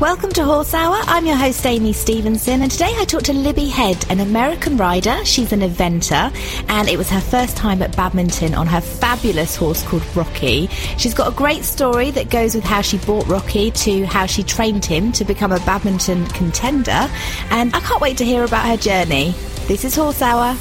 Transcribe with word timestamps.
Welcome 0.00 0.30
to 0.34 0.44
Horse 0.44 0.74
Hour. 0.74 0.96
I'm 1.06 1.26
your 1.26 1.34
host, 1.34 1.66
Amy 1.66 1.92
Stevenson, 1.92 2.62
and 2.62 2.70
today 2.70 2.94
I 2.96 3.04
talked 3.04 3.24
to 3.24 3.32
Libby 3.32 3.66
Head, 3.66 4.06
an 4.08 4.20
American 4.20 4.76
rider. 4.76 5.24
She's 5.24 5.52
an 5.52 5.58
eventer, 5.58 6.32
and 6.68 6.88
it 6.88 6.96
was 6.96 7.10
her 7.10 7.20
first 7.20 7.56
time 7.56 7.82
at 7.82 7.96
badminton 7.96 8.54
on 8.54 8.68
her 8.68 8.80
fabulous 8.80 9.56
horse 9.56 9.82
called 9.82 10.04
Rocky. 10.14 10.68
She's 10.98 11.14
got 11.14 11.32
a 11.32 11.34
great 11.34 11.64
story 11.64 12.12
that 12.12 12.30
goes 12.30 12.54
with 12.54 12.62
how 12.62 12.80
she 12.80 12.98
bought 12.98 13.26
Rocky 13.26 13.72
to 13.72 14.06
how 14.06 14.26
she 14.26 14.44
trained 14.44 14.84
him 14.84 15.10
to 15.12 15.24
become 15.24 15.50
a 15.50 15.58
badminton 15.60 16.26
contender, 16.26 17.10
and 17.50 17.74
I 17.74 17.80
can't 17.80 18.00
wait 18.00 18.18
to 18.18 18.24
hear 18.24 18.44
about 18.44 18.66
her 18.66 18.76
journey. 18.76 19.34
This 19.66 19.84
is 19.84 19.96
Horse 19.96 20.22
Hour. 20.22 20.56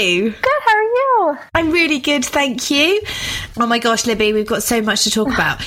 You? 0.00 0.30
Good, 0.30 0.62
how 0.66 0.76
are 0.76 0.82
you? 0.82 1.38
I'm 1.54 1.70
really 1.70 1.98
good, 1.98 2.24
thank 2.24 2.70
you. 2.70 3.00
Oh 3.58 3.66
my 3.66 3.78
gosh, 3.78 4.06
Libby, 4.06 4.32
we've 4.32 4.46
got 4.46 4.62
so 4.62 4.80
much 4.82 5.04
to 5.04 5.10
talk 5.10 5.28
about. 5.34 5.60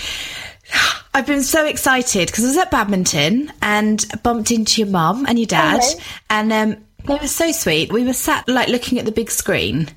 I've 1.14 1.28
been 1.28 1.44
so 1.44 1.66
excited 1.66 2.28
because 2.28 2.44
I 2.44 2.48
was 2.48 2.58
at 2.58 2.72
badminton 2.72 3.52
and 3.62 4.03
bumped 4.23 4.50
into 4.52 4.81
your 4.81 4.90
mum 4.90 5.25
and 5.28 5.38
your 5.38 5.45
dad, 5.45 5.81
Okay. 5.84 6.03
and 6.30 6.52
um, 6.52 6.78
they 7.06 7.16
were 7.16 7.28
so 7.28 7.52
sweet. 7.52 7.92
We 7.94 8.03
were 8.03 8.14
sat 8.14 8.48
like 8.48 8.70
looking 8.70 8.98
at 8.98 9.06
the 9.06 9.12
big 9.12 9.30
screen, 9.30 9.90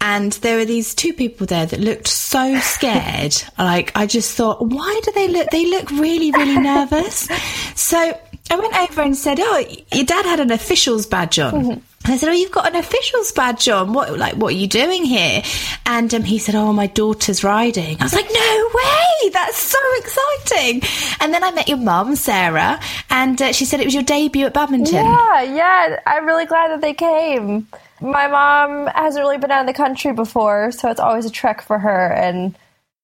and 0.00 0.32
there 0.32 0.56
were 0.58 0.66
these 0.66 0.94
two 0.94 1.14
people 1.14 1.46
there 1.46 1.64
that 1.64 1.80
looked 1.80 2.08
so 2.08 2.58
scared. 2.58 3.34
like 3.58 3.92
I 3.96 4.06
just 4.06 4.36
thought, 4.36 4.60
why 4.66 5.00
do 5.04 5.12
they 5.12 5.28
look? 5.28 5.48
They 5.50 5.64
look 5.70 5.90
really, 5.92 6.30
really 6.32 6.58
nervous. 6.60 7.28
so 7.74 8.20
I 8.50 8.56
went 8.56 8.76
over 8.76 9.02
and 9.02 9.16
said, 9.16 9.38
"Oh, 9.40 9.64
your 9.92 10.04
dad 10.04 10.24
had 10.24 10.40
an 10.40 10.50
officials 10.50 11.06
badge 11.06 11.38
on." 11.38 11.54
And 11.54 11.82
I 12.04 12.16
said, 12.16 12.28
"Oh, 12.28 12.32
you've 12.32 12.52
got 12.52 12.68
an 12.68 12.76
officials 12.76 13.32
badge 13.32 13.68
on. 13.68 13.92
What, 13.92 14.16
like, 14.18 14.34
what 14.34 14.54
are 14.54 14.56
you 14.56 14.66
doing 14.66 15.04
here?" 15.04 15.42
And 15.86 16.12
um, 16.14 16.22
he 16.22 16.38
said, 16.38 16.54
"Oh, 16.54 16.72
my 16.72 16.86
daughter's 16.86 17.44
riding." 17.44 18.00
I 18.00 18.04
was 18.04 18.14
like, 18.14 18.28
"No 18.32 18.70
way! 18.74 19.30
That's 19.32 19.58
so 19.58 19.78
exciting!" 19.96 20.82
And 21.20 21.34
then 21.34 21.44
I 21.44 21.50
met 21.50 21.68
your 21.68 21.78
mum, 21.78 22.16
Sarah, 22.16 22.80
and 23.10 23.40
uh, 23.40 23.52
she 23.52 23.64
said 23.64 23.80
it 23.80 23.84
was 23.84 23.94
your 23.94 24.02
debut 24.02 24.46
at 24.46 24.54
badminton. 24.54 25.04
Yeah, 25.04 25.42
yeah. 25.42 26.00
I'm 26.06 26.26
really 26.26 26.46
glad 26.46 26.70
that 26.70 26.80
they 26.80 26.94
came. 26.94 27.66
My 28.00 28.28
mom 28.28 28.86
hasn't 28.86 29.22
really 29.22 29.38
been 29.38 29.50
out 29.50 29.62
of 29.62 29.66
the 29.66 29.72
country 29.72 30.12
before, 30.12 30.70
so 30.72 30.90
it's 30.90 31.00
always 31.00 31.26
a 31.26 31.30
trek 31.30 31.62
for 31.62 31.78
her, 31.78 32.12
and 32.12 32.56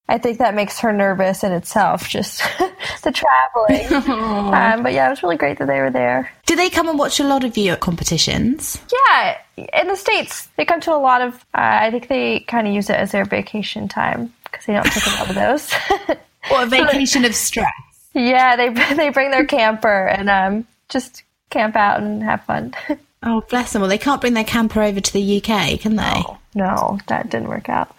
I 0.08 0.18
think 0.18 0.38
that 0.38 0.54
makes 0.54 0.80
her 0.80 0.92
nervous 0.92 1.42
in 1.44 1.52
itself, 1.52 2.08
just 2.08 2.42
the 3.02 3.10
traveling. 3.10 4.10
um, 4.52 4.82
but 4.82 4.92
yeah, 4.92 5.06
it 5.06 5.10
was 5.10 5.22
really 5.22 5.36
great 5.36 5.58
that 5.58 5.66
they 5.66 5.80
were 5.80 5.90
there. 5.90 6.30
Do 6.44 6.56
they 6.56 6.68
come 6.68 6.88
and 6.88 6.98
watch 6.98 7.20
a 7.20 7.24
lot 7.24 7.42
of 7.42 7.56
you 7.56 7.72
at 7.72 7.80
competitions? 7.80 8.78
Yeah, 8.92 9.38
in 9.56 9.88
the 9.88 9.96
States, 9.96 10.48
they 10.56 10.66
come 10.66 10.80
to 10.82 10.92
a 10.94 11.00
lot 11.00 11.22
of, 11.22 11.34
uh, 11.54 11.80
I 11.82 11.90
think 11.90 12.08
they 12.08 12.40
kind 12.40 12.66
of 12.66 12.74
use 12.74 12.90
it 12.90 12.96
as 12.96 13.12
their 13.12 13.24
vacation 13.24 13.88
time 13.88 14.32
because 14.44 14.66
they 14.66 14.74
don't 14.74 14.84
take 14.84 15.06
a 15.06 15.10
lot 15.10 15.30
of 15.30 15.34
those. 15.34 15.72
Or 16.50 16.64
a 16.64 16.66
vacation 16.66 17.24
of 17.24 17.34
stress? 17.34 17.72
yeah, 18.12 18.54
they, 18.54 18.68
they 18.68 19.08
bring 19.08 19.30
their 19.30 19.46
camper 19.46 20.08
and 20.08 20.28
um, 20.28 20.66
just 20.90 21.22
camp 21.48 21.74
out 21.74 22.02
and 22.02 22.22
have 22.22 22.44
fun. 22.44 22.74
Oh, 23.22 23.40
bless 23.48 23.72
them. 23.72 23.80
Well, 23.80 23.88
they 23.88 23.96
can't 23.96 24.20
bring 24.20 24.34
their 24.34 24.44
camper 24.44 24.82
over 24.82 25.00
to 25.00 25.12
the 25.14 25.38
UK, 25.38 25.80
can 25.80 25.96
they? 25.96 26.22
no, 26.54 26.98
that 27.06 27.30
didn't 27.30 27.48
work 27.48 27.70
out. 27.70 27.96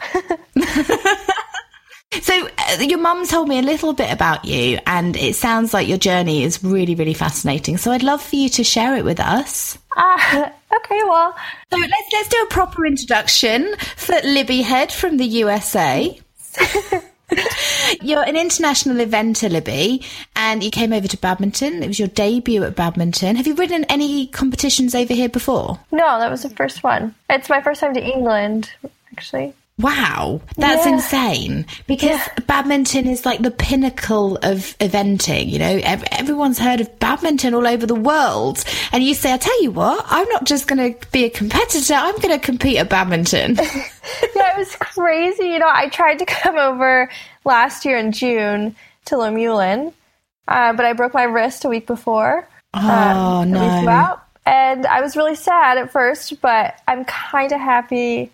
So, 2.22 2.48
uh, 2.58 2.81
your 2.81 3.00
mum 3.00 3.26
told 3.28 3.48
me 3.50 3.59
a 3.59 3.62
little 3.62 3.94
bit 3.94 4.12
about 4.12 4.46
you, 4.46 4.80
and 4.86 5.16
it 5.16 5.36
sounds 5.36 5.74
like 5.74 5.88
your 5.88 5.98
journey 5.98 6.44
is 6.44 6.64
really, 6.64 6.96
really 6.96 7.14
fascinating. 7.14 7.78
So, 7.78 7.92
I'd 7.92 8.03
love 8.03 8.22
for 8.22 8.36
you 8.36 8.50
to 8.50 8.64
share 8.64 8.96
it 8.96 9.03
with 9.06 9.20
us. 9.20 9.78
Ah, 9.98 10.52
okay, 10.78 11.02
well, 11.03 11.36
So, 11.72 11.78
let's 11.78 12.09
let's 12.14 12.30
do 12.30 12.38
a 12.44 12.48
proper 12.48 12.86
introduction 12.86 13.76
for 13.96 14.16
Libby 14.24 14.62
Head 14.62 14.92
from 14.92 15.18
the 15.18 15.26
USA. 15.26 16.20
You're 18.02 18.24
an 18.24 18.38
international 18.38 18.97
eventer, 19.03 19.50
Libby, 19.52 20.03
and 20.36 20.64
you 20.64 20.70
came 20.72 20.94
over 20.94 21.08
to 21.08 21.18
badminton. 21.18 21.82
It 21.84 21.88
was 21.88 21.97
your 22.00 22.08
debut 22.08 22.64
at 22.64 22.76
badminton. 22.76 23.36
Have 23.36 23.47
you 23.47 23.56
ridden 23.56 23.84
any 23.86 24.28
competitions 24.28 24.94
over 24.96 25.14
here 25.14 25.30
before? 25.30 25.80
no, 25.92 26.20
that 26.20 26.30
was 26.32 26.44
the 26.44 26.50
first 26.52 26.84
one. 26.84 27.16
It's 27.30 27.50
my 27.50 27.62
first 27.62 27.82
time 27.82 27.94
to 27.96 28.03
England, 28.03 28.72
actually. 29.12 29.53
Wow, 29.78 30.40
that's 30.56 30.86
Yeah. 30.86 30.94
insane. 30.94 31.66
Because 31.86 32.22
badminton 32.47 33.08
is 33.08 33.25
like 33.25 33.41
the 33.41 33.52
pinnacle 33.52 34.38
of 34.38 34.74
eventing. 34.80 35.50
You 35.50 35.59
know, 35.59 35.80
Ev- 35.84 36.06
everyone's 36.12 36.58
heard 36.58 36.80
of 36.80 36.97
badminton 37.00 37.53
all 37.53 37.68
over 37.68 37.85
the 37.85 37.94
world. 37.96 38.64
And 38.94 39.03
you 39.03 39.14
say, 39.14 39.34
I 39.34 39.38
tell 39.38 39.62
you 39.62 39.72
what, 39.72 40.06
I'm 40.09 40.30
not 40.30 40.46
just 40.46 40.68
going 40.68 40.94
to 40.94 41.08
be 41.12 41.25
a 41.25 41.30
competitor, 41.30 41.94
I'm 41.94 42.16
going 42.19 42.40
to 42.40 42.40
compete 42.40 42.78
at 42.78 42.90
badminton. 42.90 43.56
yeah, 44.35 44.53
it 44.53 44.58
was 44.58 44.75
crazy. 44.78 45.47
You 45.50 45.59
know, 45.59 45.69
I 45.69 45.90
tried 45.90 46.19
to 46.19 46.25
come 46.44 46.56
over 46.56 47.09
last 47.44 47.84
year 47.84 47.97
in 47.97 48.14
June 48.14 48.78
to 49.06 49.16
Luhmühlen, 49.16 49.91
uh, 50.47 50.72
but 50.74 50.85
I 50.85 50.94
broke 50.94 51.14
my 51.14 51.24
wrist 51.24 51.66
a 51.66 51.69
week 51.69 51.85
before. 51.85 52.47
oh, 52.74 52.80
um, 53.41 53.52
we 53.52 53.58
flew 53.58 53.84
no. 53.85 54.19
And 54.46 54.85
I 54.85 55.02
was 55.02 55.18
really 55.18 55.35
sad 55.35 55.78
at 55.80 55.91
first, 55.91 56.40
but 56.40 56.80
I'm 56.88 57.03
kind 57.06 57.52
of 57.52 57.59
happy 57.59 58.31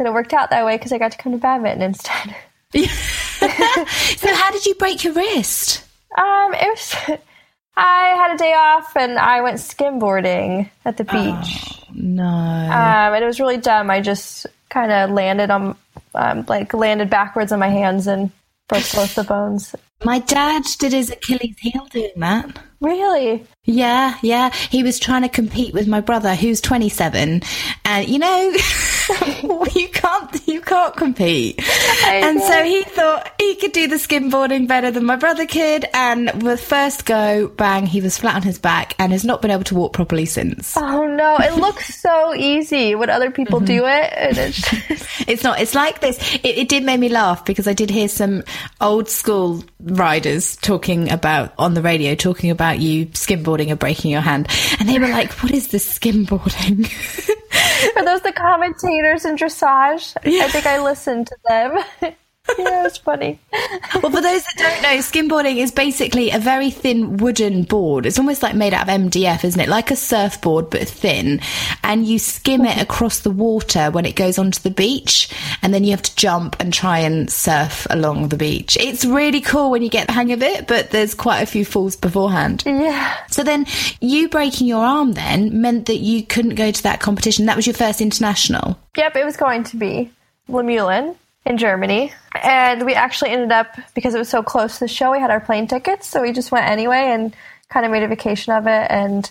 that 0.00 0.06
it 0.06 0.14
worked 0.14 0.32
out 0.32 0.48
that 0.48 0.64
way 0.64 0.78
because 0.78 0.92
I 0.92 0.98
got 0.98 1.12
to 1.12 1.18
come 1.18 1.32
to 1.32 1.38
badminton 1.38 1.82
instead. 1.82 2.34
So, 4.16 4.34
how 4.34 4.50
did 4.50 4.66
you 4.66 4.74
break 4.74 5.02
your 5.04 5.14
wrist? 5.14 5.84
Um, 6.16 6.54
it 6.54 6.68
was. 6.68 6.94
I 7.76 8.08
had 8.16 8.34
a 8.34 8.38
day 8.38 8.52
off 8.52 8.94
and 8.96 9.18
I 9.18 9.40
went 9.40 9.56
skimboarding 9.58 10.68
at 10.84 10.96
the 10.98 11.04
beach. 11.04 11.82
No. 11.94 12.24
Um, 12.24 13.14
and 13.14 13.24
it 13.24 13.26
was 13.26 13.40
really 13.40 13.56
dumb. 13.56 13.90
I 13.90 14.00
just 14.00 14.46
kind 14.68 14.92
of 14.92 15.10
landed 15.10 15.50
on, 15.50 15.76
um, 16.14 16.44
like, 16.48 16.74
landed 16.74 17.08
backwards 17.08 17.52
on 17.52 17.58
my 17.58 17.68
hands 17.68 18.06
and 18.06 18.30
broke 18.68 18.84
both 18.92 19.14
the 19.14 19.24
bones. 19.24 19.74
My 20.04 20.18
dad 20.18 20.64
did 20.78 20.92
his 20.92 21.10
Achilles 21.10 21.56
heel 21.58 21.86
doing 21.90 22.12
that. 22.16 22.58
Really? 22.80 23.46
Yeah, 23.64 24.16
yeah. 24.22 24.50
He 24.70 24.82
was 24.82 24.98
trying 24.98 25.20
to 25.22 25.28
compete 25.28 25.74
with 25.74 25.86
my 25.86 26.00
brother, 26.00 26.34
who's 26.34 26.62
27, 26.62 27.42
and 27.84 28.08
you 28.08 28.18
know, 28.18 28.50
you 29.74 29.88
can't, 29.88 30.48
you 30.48 30.62
can't 30.62 30.96
compete. 30.96 31.62
and 32.06 32.40
so 32.40 32.64
he 32.64 32.82
thought 32.84 33.30
he 33.38 33.56
could 33.56 33.72
do 33.72 33.86
the 33.86 33.96
skimboarding 33.96 34.66
better 34.66 34.90
than 34.90 35.04
my 35.04 35.16
brother 35.16 35.46
could. 35.46 35.84
And 35.92 36.42
with 36.42 36.64
first 36.64 37.04
go, 37.04 37.48
bang, 37.48 37.84
he 37.84 38.00
was 38.00 38.16
flat 38.16 38.36
on 38.36 38.42
his 38.42 38.58
back 38.58 38.94
and 38.98 39.12
has 39.12 39.26
not 39.26 39.42
been 39.42 39.50
able 39.50 39.64
to 39.64 39.74
walk 39.74 39.92
properly 39.92 40.24
since. 40.24 40.74
Oh 40.78 41.06
no! 41.06 41.36
It 41.36 41.54
looks 41.56 42.00
so 42.00 42.34
easy 42.34 42.94
when 42.94 43.10
other 43.10 43.30
people 43.30 43.58
mm-hmm. 43.58 43.66
do 43.66 43.84
it, 43.84 44.12
and 44.16 44.38
it's 44.38 45.10
It's 45.28 45.44
not. 45.44 45.60
It's 45.60 45.74
like 45.74 46.00
this. 46.00 46.18
It, 46.36 46.58
it 46.58 46.68
did 46.70 46.82
make 46.82 46.98
me 46.98 47.10
laugh 47.10 47.44
because 47.44 47.68
I 47.68 47.74
did 47.74 47.90
hear 47.90 48.08
some 48.08 48.42
old 48.80 49.10
school 49.10 49.62
riders 49.80 50.56
talking 50.56 51.10
about 51.12 51.52
on 51.58 51.74
the 51.74 51.82
radio, 51.82 52.14
talking 52.14 52.50
about 52.50 52.80
you 52.80 53.06
skimboarding 53.06 53.49
and 53.58 53.78
breaking 53.78 54.10
your 54.10 54.20
hand, 54.20 54.46
and 54.78 54.88
they 54.88 54.98
were 54.98 55.08
like, 55.08 55.32
"What 55.42 55.52
is 55.52 55.68
this 55.68 55.98
skimboarding?" 55.98 56.86
Are 57.96 58.04
those 58.04 58.20
the 58.20 58.32
commentators 58.32 59.24
in 59.24 59.36
dressage? 59.36 60.16
I 60.24 60.48
think 60.48 60.66
I 60.66 60.80
listened 60.80 61.26
to 61.28 61.36
them. 61.48 61.78
yeah, 62.58 62.86
it's 62.86 62.98
funny. 62.98 63.38
well, 64.02 64.10
for 64.10 64.20
those 64.20 64.44
that 64.44 64.54
don't 64.56 64.82
know, 64.82 64.98
skimboarding 64.98 65.56
is 65.56 65.70
basically 65.70 66.30
a 66.30 66.38
very 66.38 66.70
thin 66.70 67.16
wooden 67.18 67.64
board. 67.64 68.06
It's 68.06 68.18
almost 68.18 68.42
like 68.42 68.54
made 68.54 68.74
out 68.74 68.88
of 68.88 69.00
MDF, 69.00 69.44
isn't 69.44 69.60
it? 69.60 69.68
Like 69.68 69.90
a 69.90 69.96
surfboard, 69.96 70.70
but 70.70 70.86
thin. 70.88 71.40
And 71.82 72.06
you 72.06 72.18
skim 72.18 72.62
it 72.62 72.70
mm-hmm. 72.70 72.80
across 72.80 73.20
the 73.20 73.30
water 73.30 73.90
when 73.90 74.06
it 74.06 74.16
goes 74.16 74.38
onto 74.38 74.60
the 74.60 74.70
beach. 74.70 75.28
And 75.62 75.72
then 75.72 75.84
you 75.84 75.90
have 75.90 76.02
to 76.02 76.16
jump 76.16 76.56
and 76.60 76.72
try 76.72 76.98
and 76.98 77.30
surf 77.30 77.86
along 77.90 78.28
the 78.28 78.36
beach. 78.36 78.76
It's 78.80 79.04
really 79.04 79.40
cool 79.40 79.70
when 79.70 79.82
you 79.82 79.90
get 79.90 80.06
the 80.06 80.12
hang 80.12 80.32
of 80.32 80.42
it, 80.42 80.66
but 80.66 80.90
there's 80.90 81.14
quite 81.14 81.40
a 81.40 81.46
few 81.46 81.64
falls 81.64 81.96
beforehand. 81.96 82.62
Yeah. 82.66 83.16
So 83.28 83.42
then 83.42 83.66
you 84.00 84.28
breaking 84.28 84.66
your 84.66 84.84
arm 84.84 85.12
then 85.12 85.60
meant 85.60 85.86
that 85.86 85.98
you 85.98 86.24
couldn't 86.24 86.54
go 86.54 86.70
to 86.70 86.82
that 86.82 87.00
competition. 87.00 87.46
That 87.46 87.56
was 87.56 87.66
your 87.66 87.74
first 87.74 88.00
international. 88.00 88.78
Yep, 88.96 89.16
it 89.16 89.24
was 89.24 89.36
going 89.36 89.64
to 89.64 89.76
be 89.76 90.10
Luhmühlen 90.48 91.16
in 91.46 91.56
Germany. 91.56 92.12
And 92.42 92.84
we 92.84 92.94
actually 92.94 93.30
ended 93.30 93.52
up, 93.52 93.76
because 93.94 94.14
it 94.14 94.18
was 94.18 94.28
so 94.28 94.42
close 94.42 94.74
to 94.74 94.80
the 94.80 94.88
show, 94.88 95.12
we 95.12 95.20
had 95.20 95.30
our 95.30 95.40
plane 95.40 95.66
tickets. 95.66 96.06
So 96.06 96.22
we 96.22 96.32
just 96.32 96.52
went 96.52 96.66
anyway 96.66 97.10
and 97.10 97.34
kind 97.68 97.86
of 97.86 97.92
made 97.92 98.02
a 98.02 98.08
vacation 98.08 98.52
of 98.52 98.66
it. 98.66 98.86
And 98.90 99.28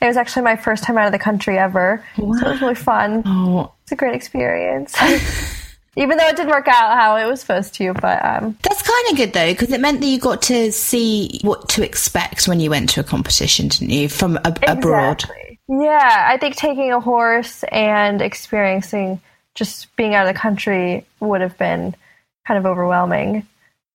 it 0.00 0.06
was 0.06 0.16
actually 0.16 0.42
my 0.42 0.56
first 0.56 0.84
time 0.84 0.98
out 0.98 1.06
of 1.06 1.12
the 1.12 1.18
country 1.18 1.58
ever. 1.58 2.04
Wow. 2.18 2.32
So 2.34 2.46
it 2.46 2.50
was 2.50 2.60
really 2.60 2.74
fun. 2.74 3.22
Oh. 3.24 3.72
It's 3.82 3.92
a 3.92 3.96
great 3.96 4.14
experience. 4.14 4.94
Even 5.98 6.18
though 6.18 6.26
it 6.26 6.36
didn't 6.36 6.50
work 6.50 6.68
out 6.68 6.98
how 6.98 7.16
it 7.16 7.24
was 7.24 7.40
supposed 7.40 7.72
to, 7.74 7.94
but 7.94 8.22
um, 8.22 8.58
that's 8.62 8.82
kind 8.82 9.10
of 9.10 9.16
good 9.16 9.32
though 9.32 9.50
because 9.50 9.72
it 9.72 9.80
meant 9.80 10.00
that 10.00 10.06
you 10.06 10.18
got 10.18 10.42
to 10.42 10.70
see 10.70 11.40
what 11.40 11.70
to 11.70 11.82
expect 11.82 12.46
when 12.46 12.60
you 12.60 12.68
went 12.68 12.90
to 12.90 13.00
a 13.00 13.02
competition, 13.02 13.68
didn't 13.68 13.88
you, 13.88 14.06
from 14.10 14.36
ab- 14.44 14.58
exactly. 14.58 14.78
abroad? 14.78 15.24
Yeah, 15.68 16.26
I 16.28 16.36
think 16.36 16.56
taking 16.56 16.92
a 16.92 17.00
horse 17.00 17.64
and 17.72 18.20
experiencing 18.20 19.22
just 19.56 19.94
being 19.96 20.14
out 20.14 20.28
of 20.28 20.32
the 20.32 20.38
country 20.38 21.04
would 21.18 21.40
have 21.40 21.58
been 21.58 21.96
kind 22.46 22.58
of 22.58 22.66
overwhelming, 22.66 23.46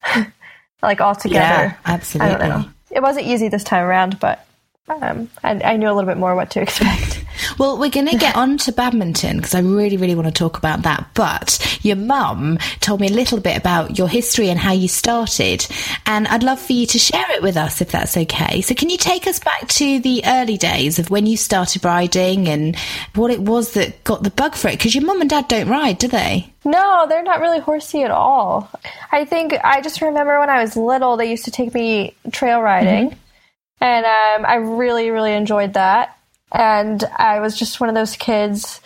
like 0.81 0.99
altogether. 0.99 1.39
Yeah, 1.39 1.77
absolutely. 1.85 2.35
I 2.35 2.37
don't 2.37 2.49
know. 2.49 2.69
It 2.89 3.01
wasn't 3.01 3.27
easy 3.27 3.47
this 3.47 3.63
time 3.63 3.85
around, 3.85 4.19
but 4.19 4.45
um, 4.89 5.29
I, 5.43 5.51
I 5.61 5.77
knew 5.77 5.89
a 5.89 5.93
little 5.93 6.09
bit 6.09 6.17
more 6.17 6.35
what 6.35 6.49
to 6.51 6.61
expect. 6.61 7.10
Well, 7.57 7.77
we're 7.77 7.89
going 7.89 8.07
to 8.07 8.17
get 8.17 8.35
on 8.41 8.57
to 8.59 8.71
badminton 8.71 9.37
because 9.37 9.55
I 9.55 9.59
really, 9.61 9.97
really 9.97 10.15
want 10.15 10.27
to 10.27 10.33
talk 10.33 10.57
about 10.57 10.83
that. 10.83 11.09
But 11.13 11.79
your 11.81 11.95
mum 11.95 12.57
told 12.79 13.01
me 13.01 13.07
a 13.07 13.13
little 13.13 13.39
bit 13.39 13.57
about 13.57 13.97
your 13.97 14.07
history 14.07 14.49
and 14.49 14.59
how 14.59 14.73
you 14.73 14.87
started. 14.87 15.65
And 16.05 16.27
I'd 16.27 16.43
love 16.43 16.59
for 16.59 16.73
you 16.73 16.85
to 16.87 16.99
share 16.99 17.25
it 17.31 17.41
with 17.41 17.57
us 17.57 17.81
if 17.81 17.91
that's 17.91 18.17
okay. 18.17 18.61
So, 18.61 18.75
can 18.75 18.89
you 18.89 18.97
take 18.97 19.27
us 19.27 19.39
back 19.39 19.67
to 19.67 19.99
the 19.99 20.21
early 20.25 20.57
days 20.57 20.99
of 20.99 21.09
when 21.09 21.25
you 21.25 21.37
started 21.37 21.83
riding 21.83 22.47
and 22.47 22.75
what 23.15 23.31
it 23.31 23.41
was 23.41 23.73
that 23.73 24.03
got 24.03 24.23
the 24.23 24.31
bug 24.31 24.55
for 24.55 24.67
it? 24.67 24.77
Because 24.77 24.95
your 24.95 25.05
mum 25.05 25.21
and 25.21 25.29
dad 25.29 25.47
don't 25.47 25.69
ride, 25.69 25.97
do 25.97 26.07
they? 26.07 26.51
No, 26.63 27.05
they're 27.09 27.23
not 27.23 27.41
really 27.41 27.59
horsey 27.59 28.03
at 28.03 28.11
all. 28.11 28.69
I 29.11 29.25
think 29.25 29.53
I 29.63 29.81
just 29.81 30.01
remember 30.01 30.39
when 30.39 30.49
I 30.49 30.61
was 30.61 30.75
little, 30.75 31.17
they 31.17 31.29
used 31.29 31.45
to 31.45 31.51
take 31.51 31.73
me 31.73 32.15
trail 32.31 32.61
riding. 32.61 33.09
Mm-hmm. 33.09 33.17
And 33.83 34.05
um, 34.05 34.45
I 34.45 34.55
really, 34.55 35.09
really 35.09 35.33
enjoyed 35.33 35.73
that 35.73 36.15
and 36.51 37.03
I 37.17 37.39
was 37.39 37.57
just 37.57 37.79
one 37.79 37.89
of 37.89 37.95
those 37.95 38.15
kids 38.15 38.81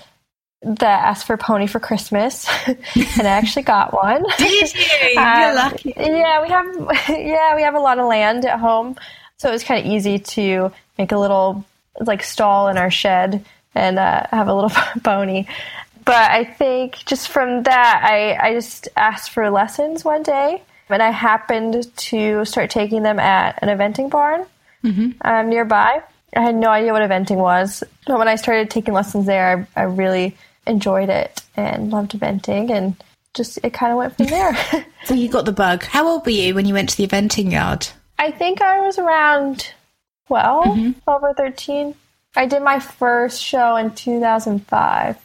that 0.62 1.06
asked 1.06 1.28
for 1.28 1.34
a 1.34 1.38
pony 1.38 1.68
for 1.68 1.80
Christmas, 1.80 2.48
and 2.68 3.28
I 3.28 3.32
actually 3.32 3.64
got 3.64 3.94
one. 3.94 4.24
Did 4.38 4.74
you? 4.74 4.82
Um, 5.18 5.42
You're 5.42 5.56
lucky. 5.56 5.94
Yeah, 5.96 6.42
we 6.42 6.50
have 6.50 6.66
yeah 7.10 7.56
we 7.56 7.62
have 7.62 7.76
a 7.76 7.80
lot 7.80 8.00
of 8.00 8.08
land 8.08 8.46
at 8.46 8.60
home, 8.60 8.98
so 9.38 9.50
it 9.50 9.52
was 9.52 9.64
kind 9.64 9.86
of 9.86 9.92
easy 9.92 10.20
to 10.20 10.72
make 10.98 11.12
a 11.12 11.18
little 11.18 11.64
like 12.00 12.24
stall 12.24 12.68
in 12.68 12.78
our 12.78 12.92
shed 12.92 13.46
and 13.74 13.98
uh, 13.98 14.26
have 14.32 14.48
a 14.48 14.54
little 14.54 14.72
pony. 15.04 15.46
But 16.04 16.32
I 16.32 16.44
think 16.44 16.98
just 17.06 17.30
from 17.30 17.64
that, 17.64 18.02
I 18.04 18.50
I 18.50 18.54
just 18.54 18.90
asked 18.98 19.32
for 19.32 19.50
lessons 19.50 20.04
one 20.04 20.24
day, 20.24 20.62
and 20.90 21.02
I 21.02 21.12
happened 21.12 21.88
to 21.96 22.44
start 22.46 22.70
taking 22.70 23.04
them 23.04 23.20
at 23.20 23.60
an 23.62 23.70
eventing 23.70 24.10
barn 24.10 24.46
mm-hmm. 24.84 25.12
um, 25.22 25.50
nearby 25.50 26.02
I 26.33 26.42
had 26.42 26.56
no 26.56 26.69
idea 26.69 26.92
what 26.92 27.01
eventing 27.01 27.38
was. 27.38 27.83
But 28.07 28.18
when 28.18 28.27
I 28.27 28.36
started 28.36 28.69
taking 28.69 28.94
lessons 28.94 29.25
there, 29.25 29.68
I, 29.75 29.81
I 29.81 29.83
really 29.83 30.36
enjoyed 30.68 31.10
it 31.10 31.42
and 31.56 31.92
loved 31.92 32.12
eventing 32.12 32.72
and 32.72 32.95
just 33.33 33.60
it 33.63 33.74
kind 33.74 33.92
of 33.92 33.98
went 33.98 34.18
from 34.18 34.27
there. 34.27 34.57
so 35.06 35.13
you 35.13 35.30
got 35.30 35.45
the 35.45 35.51
bug. 35.51 35.83
How 35.83 36.07
old 36.07 36.25
were 36.25 36.31
you 36.31 36.56
when 36.56 36.66
you 36.66 36.74
went 36.74 36.89
to 36.89 36.98
the 36.98 37.07
eventing 37.07 37.51
yard? 37.51 37.88
I 38.18 38.31
think 38.31 38.62
I 38.62 38.80
was 38.80 38.98
around 38.98 39.72
12, 40.27 40.66
mm-hmm. 40.66 41.00
12 41.00 41.24
or 41.24 41.33
13. 41.33 41.95
I 42.36 42.45
did 42.45 42.62
my 42.62 42.80
first 42.80 43.42
show 43.42 43.75
in 43.75 43.94
2005, 43.94 45.18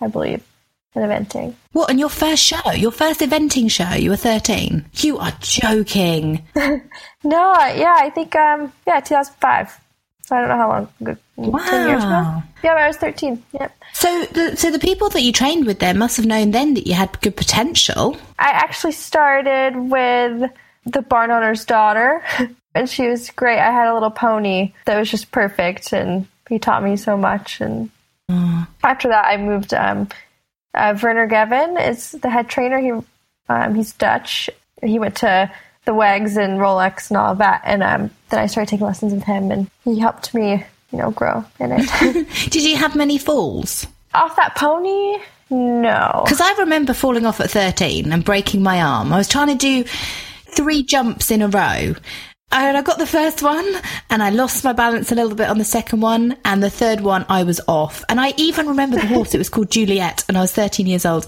I 0.00 0.06
believe, 0.08 0.44
in 0.94 1.02
eventing. 1.02 1.54
What, 1.72 1.90
in 1.90 1.98
your 1.98 2.08
first 2.08 2.42
show? 2.42 2.70
Your 2.72 2.92
first 2.92 3.20
eventing 3.20 3.70
show? 3.70 3.94
You 3.94 4.10
were 4.10 4.16
13? 4.16 4.84
You 4.96 5.18
are 5.18 5.32
joking. 5.40 6.46
no, 6.54 6.80
yeah, 7.24 7.96
I 7.98 8.10
think, 8.14 8.34
um, 8.36 8.72
yeah, 8.86 9.00
2005. 9.00 9.80
I 10.30 10.40
don't 10.40 10.48
know 10.48 10.56
how 10.56 10.68
long. 10.68 10.88
Good, 11.02 11.18
wow. 11.36 11.58
Ten 11.68 11.88
years 11.88 12.04
ago. 12.04 12.42
Yeah, 12.62 12.74
I 12.74 12.86
was 12.86 12.96
thirteen. 12.96 13.42
Yep. 13.52 13.76
So, 13.92 14.24
the, 14.26 14.56
so 14.56 14.70
the 14.70 14.78
people 14.78 15.10
that 15.10 15.22
you 15.22 15.32
trained 15.32 15.66
with 15.66 15.78
there 15.78 15.94
must 15.94 16.16
have 16.16 16.26
known 16.26 16.50
then 16.50 16.74
that 16.74 16.86
you 16.86 16.94
had 16.94 17.20
good 17.20 17.36
potential. 17.36 18.16
I 18.38 18.50
actually 18.50 18.92
started 18.92 19.76
with 19.76 20.50
the 20.86 21.02
barn 21.02 21.30
owner's 21.30 21.64
daughter, 21.64 22.22
and 22.74 22.88
she 22.88 23.08
was 23.08 23.30
great. 23.30 23.58
I 23.58 23.70
had 23.70 23.88
a 23.88 23.94
little 23.94 24.10
pony 24.10 24.72
that 24.86 24.98
was 24.98 25.10
just 25.10 25.30
perfect, 25.30 25.92
and 25.92 26.26
he 26.48 26.58
taught 26.58 26.82
me 26.82 26.96
so 26.96 27.16
much. 27.16 27.60
And 27.60 27.90
mm. 28.30 28.66
after 28.82 29.08
that, 29.08 29.26
I 29.26 29.36
moved. 29.36 29.74
Um, 29.74 30.08
uh, 30.74 30.98
Werner 31.02 31.26
Gevin 31.26 31.76
is 31.76 32.12
the 32.12 32.30
head 32.30 32.48
trainer. 32.48 32.78
He 32.78 32.92
um, 33.48 33.74
he's 33.74 33.92
Dutch. 33.92 34.48
He 34.82 34.98
went 34.98 35.16
to 35.16 35.50
the 35.84 35.92
WEGs 35.92 36.36
and 36.36 36.58
Rolex 36.58 37.10
and 37.10 37.16
all 37.16 37.32
of 37.32 37.38
that. 37.38 37.62
And 37.64 37.82
um, 37.82 38.10
then 38.30 38.40
I 38.40 38.46
started 38.46 38.70
taking 38.70 38.86
lessons 38.86 39.12
with 39.12 39.24
him, 39.24 39.50
and 39.50 39.70
he 39.84 39.98
helped 39.98 40.34
me, 40.34 40.64
you 40.90 40.98
know, 40.98 41.10
grow 41.10 41.44
in 41.58 41.72
it. 41.72 42.28
Did 42.50 42.62
you 42.62 42.76
have 42.76 42.94
many 42.94 43.18
falls? 43.18 43.86
Off 44.14 44.36
that 44.36 44.54
pony? 44.56 45.18
No. 45.50 46.22
Because 46.24 46.40
I 46.40 46.54
remember 46.58 46.94
falling 46.94 47.26
off 47.26 47.40
at 47.40 47.50
13 47.50 48.12
and 48.12 48.24
breaking 48.24 48.62
my 48.62 48.80
arm. 48.80 49.12
I 49.12 49.18
was 49.18 49.28
trying 49.28 49.48
to 49.48 49.54
do 49.54 49.84
three 50.54 50.82
jumps 50.82 51.30
in 51.30 51.42
a 51.42 51.48
row 51.48 51.94
and 52.52 52.76
I 52.76 52.82
got 52.82 52.98
the 52.98 53.06
first 53.06 53.42
one 53.42 53.66
and 54.10 54.22
I 54.22 54.30
lost 54.30 54.62
my 54.64 54.72
balance 54.72 55.10
a 55.10 55.14
little 55.14 55.34
bit 55.34 55.48
on 55.48 55.58
the 55.58 55.64
second 55.64 56.00
one 56.00 56.36
and 56.44 56.62
the 56.62 56.70
third 56.70 57.00
one 57.00 57.24
I 57.28 57.42
was 57.44 57.60
off. 57.66 58.04
And 58.08 58.20
I 58.20 58.34
even 58.36 58.68
remember 58.68 58.96
the 58.96 59.06
horse. 59.06 59.34
It 59.34 59.38
was 59.38 59.48
called 59.48 59.70
Juliet 59.70 60.24
and 60.28 60.36
I 60.36 60.40
was 60.42 60.52
13 60.52 60.86
years 60.86 61.06
old. 61.06 61.26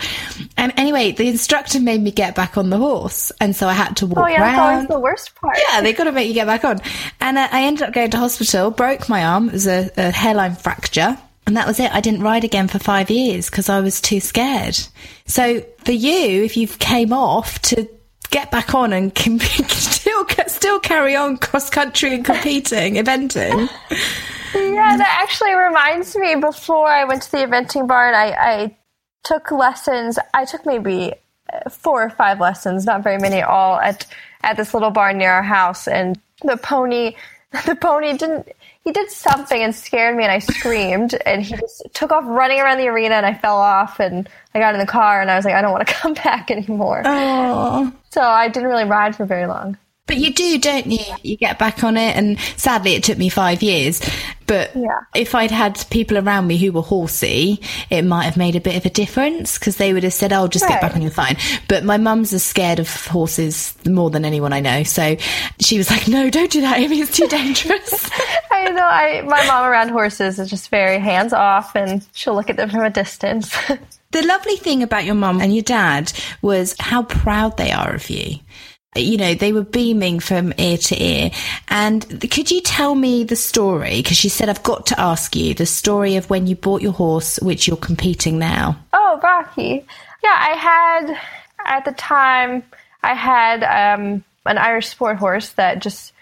And 0.57 0.73
anyway, 0.77 1.13
the 1.13 1.29
instructor 1.29 1.81
made 1.81 2.03
me 2.03 2.11
get 2.11 2.35
back 2.35 2.57
on 2.59 2.71
the 2.71 2.79
horse. 2.79 3.33
And 3.41 3.57
so 3.57 3.69
I 3.69 3.73
had 3.73 3.97
to 3.99 4.07
walk 4.07 4.19
Oh 4.25 4.27
yeah, 4.29 4.43
around. 4.43 4.81
that's 4.81 4.93
the 4.93 5.01
worst 5.01 5.35
part. 5.37 5.57
Yeah, 5.71 5.81
they 5.81 5.93
got 5.93 6.05
to 6.05 6.13
make 6.13 6.29
you 6.29 6.35
get 6.35 6.47
back 6.47 6.65
on. 6.65 6.81
And 7.21 7.39
uh, 7.39 7.49
I 7.51 7.63
ended 7.65 7.85
up 7.89 7.95
going 7.95 8.11
to 8.11 8.19
hospital, 8.19 8.71
broke 8.71 9.09
my 9.09 9.25
arm. 9.25 9.49
It 9.49 9.53
was 9.55 9.67
a, 9.67 9.91
a 9.97 10.11
hairline 10.11 10.55
fracture. 10.57 11.17
And 11.47 11.57
that 11.59 11.67
was 11.67 11.79
it. 11.79 11.93
I 11.95 12.01
didn't 12.01 12.23
ride 12.23 12.45
again 12.45 12.69
for 12.69 12.79
five 12.79 13.11
years 13.11 13.51
because 13.51 13.69
I 13.69 13.81
was 13.81 14.01
too 14.01 14.19
scared. 14.19 14.79
So 15.27 15.61
for 15.85 15.93
you, 15.93 16.43
if 16.43 16.57
you've 16.57 16.79
came 16.79 17.13
off 17.13 17.61
to 17.63 17.87
get 18.35 18.51
back 18.51 18.75
on 18.75 18.93
and 18.93 19.15
can 19.15 19.39
still 19.69 20.27
still 20.49 20.81
carry 20.81 21.15
on 21.15 21.37
cross 21.37 21.71
country 21.71 22.13
and 22.15 22.25
competing, 22.25 22.95
eventing. 23.03 23.71
Yeah, 24.53 24.97
that 24.97 25.19
actually 25.23 25.55
reminds 25.55 26.17
me. 26.17 26.35
Before 26.35 26.89
I 26.89 27.05
went 27.05 27.23
to 27.23 27.31
the 27.31 27.39
eventing 27.39 27.87
barn, 27.87 28.13
I, 28.15 28.33
I 28.33 28.77
took 29.23 29.53
lessons. 29.53 30.19
I 30.35 30.45
took 30.45 30.67
maybe 30.67 31.13
uh, 31.53 31.71
four 31.71 32.03
or 32.03 32.11
five 32.11 32.41
lessons, 32.41 32.85
not 32.85 33.05
very 33.05 33.19
many, 33.19 33.37
at 33.37 33.49
all 33.49 33.79
at 33.79 34.05
at 34.43 34.57
this 34.57 34.75
little 34.75 34.91
barn 34.91 35.17
near 35.19 35.31
our 35.31 35.43
house. 35.43 35.87
And 35.87 36.21
the 36.43 36.57
pony, 36.57 37.15
the 37.67 37.77
pony 37.77 38.17
didn't 38.17 38.49
he 38.85 38.93
did 38.93 39.11
something 39.11 39.63
and 39.63 39.75
scared 39.75 40.15
me 40.15 40.25
and 40.25 40.33
I 40.33 40.39
screamed 40.41 41.17
and 41.25 41.43
he 41.43 41.57
just 41.57 41.83
took 41.95 42.13
off 42.13 42.25
running 42.27 42.61
around 42.61 42.79
the 42.79 42.87
arena 42.89 43.15
and 43.15 43.25
I 43.25 43.33
fell 43.33 43.57
off 43.57 43.99
and 43.99 44.29
I 44.55 44.59
got 44.59 44.75
in 44.75 44.81
the 44.81 44.87
car 44.87 45.23
and 45.23 45.31
I 45.31 45.37
was 45.37 45.47
like, 45.47 45.55
I 45.55 45.63
don't 45.63 45.73
want 45.73 45.89
to 45.89 45.95
come 46.01 46.13
back 46.15 46.51
anymore. 46.51 47.03
Oh. 47.07 47.93
So 48.11 48.21
I 48.21 48.49
didn't 48.49 48.69
really 48.69 48.85
ride 48.85 49.17
for 49.17 49.25
very 49.25 49.47
long. 49.47 49.79
But 50.07 50.19
you 50.19 50.35
do, 50.35 50.59
don't 50.59 50.87
you? 50.87 51.03
You 51.23 51.39
get 51.39 51.59
back 51.59 51.83
on 51.83 51.97
it, 51.97 52.15
and 52.15 52.39
sadly, 52.59 52.93
it 52.93 53.03
took 53.03 53.17
me 53.17 53.31
five 53.31 53.63
years. 53.63 54.03
But 54.47 54.77
yeah. 54.77 55.01
if 55.15 55.35
I'd 55.35 55.51
had 55.51 55.83
people 55.89 56.19
around 56.19 56.47
me 56.47 56.59
who 56.59 56.73
were 56.73 56.83
horsey, 56.83 57.63
it 57.89 58.03
might 58.03 58.25
have 58.25 58.37
made 58.37 58.55
a 58.55 58.61
bit 58.61 58.77
of 58.77 58.85
a 58.85 58.91
difference 58.91 59.59
because 59.59 59.77
they 59.77 59.95
would 59.95 60.03
have 60.03 60.13
said, 60.13 60.31
"Oh, 60.31 60.47
just 60.47 60.65
right. 60.65 60.73
get 60.73 60.83
back 60.83 60.95
on 60.95 61.01
your 61.01 61.11
fine." 61.11 61.39
But 61.69 61.85
my 61.85 61.97
mum's 61.97 62.35
as 62.35 62.45
scared 62.45 62.81
of 62.81 63.07
horses 63.07 63.75
more 63.87 64.11
than 64.11 64.27
anyone 64.27 64.53
I 64.53 64.61
know, 64.61 64.83
so 64.83 65.17
she 65.59 65.79
was 65.79 65.91
like, 65.91 66.07
"No, 66.07 66.29
don't 66.29 66.51
do 66.51 66.61
that, 66.61 66.79
Amy. 66.79 67.01
It's 67.01 67.17
too 67.17 67.27
dangerous." 67.27 68.11
I 68.51 68.69
know. 68.69 68.87
I 68.87 69.23
my 69.23 69.47
mom 69.47 69.65
around 69.65 69.89
horses 69.89 70.39
is 70.39 70.51
just 70.51 70.69
very 70.69 70.99
hands 70.99 71.33
off, 71.33 71.75
and 71.75 72.07
she'll 72.13 72.35
look 72.35 72.51
at 72.51 72.57
them 72.59 72.69
from 72.69 72.85
a 72.85 72.91
distance. 72.91 73.57
the 74.11 74.23
lovely 74.23 74.57
thing 74.57 74.83
about 74.83 75.07
your 75.07 75.15
mum 75.15 75.41
and 75.41 75.55
your 75.55 75.63
dad 75.63 76.13
was 76.43 76.77
how 76.79 77.05
proud 77.05 77.57
they 77.57 77.73
are 77.73 77.95
of 77.95 78.11
you 78.11 78.41
you 79.03 79.17
know, 79.17 79.35
they 79.35 79.53
were 79.53 79.65
beaming 79.65 80.21
from 80.21 80.53
ear 80.59 80.79
to 80.79 81.03
ear. 81.03 81.31
And 81.69 82.31
could 82.31 82.51
you 82.51 82.61
tell 82.61 82.95
me 82.95 83.25
the 83.25 83.37
story? 83.37 84.03
Because 84.03 84.17
she 84.17 84.29
said, 84.29 84.49
I've 84.49 84.63
got 84.63 84.87
to 84.87 85.01
ask 85.01 85.35
you 85.35 85.55
the 85.55 85.67
story 85.67 86.17
of 86.17 86.31
when 86.31 86.47
you 86.47 86.57
bought 86.57 86.83
your 86.83 86.93
horse, 86.93 87.39
which 87.41 87.67
you're 87.67 87.77
competing 87.77 88.39
now. 88.39 88.79
Oh, 88.93 89.19
Rocky. 89.23 89.85
Yeah, 90.23 90.37
I 90.39 90.57
had 90.57 91.19
at 91.65 91.85
the 91.85 91.93
time, 91.93 92.63
I 93.03 93.15
had 93.15 93.63
um, 93.65 94.25
an 94.47 94.59
Irish 94.59 94.89
sport 94.89 95.17
horse 95.17 95.51
that 95.51 95.81
just 95.81 96.13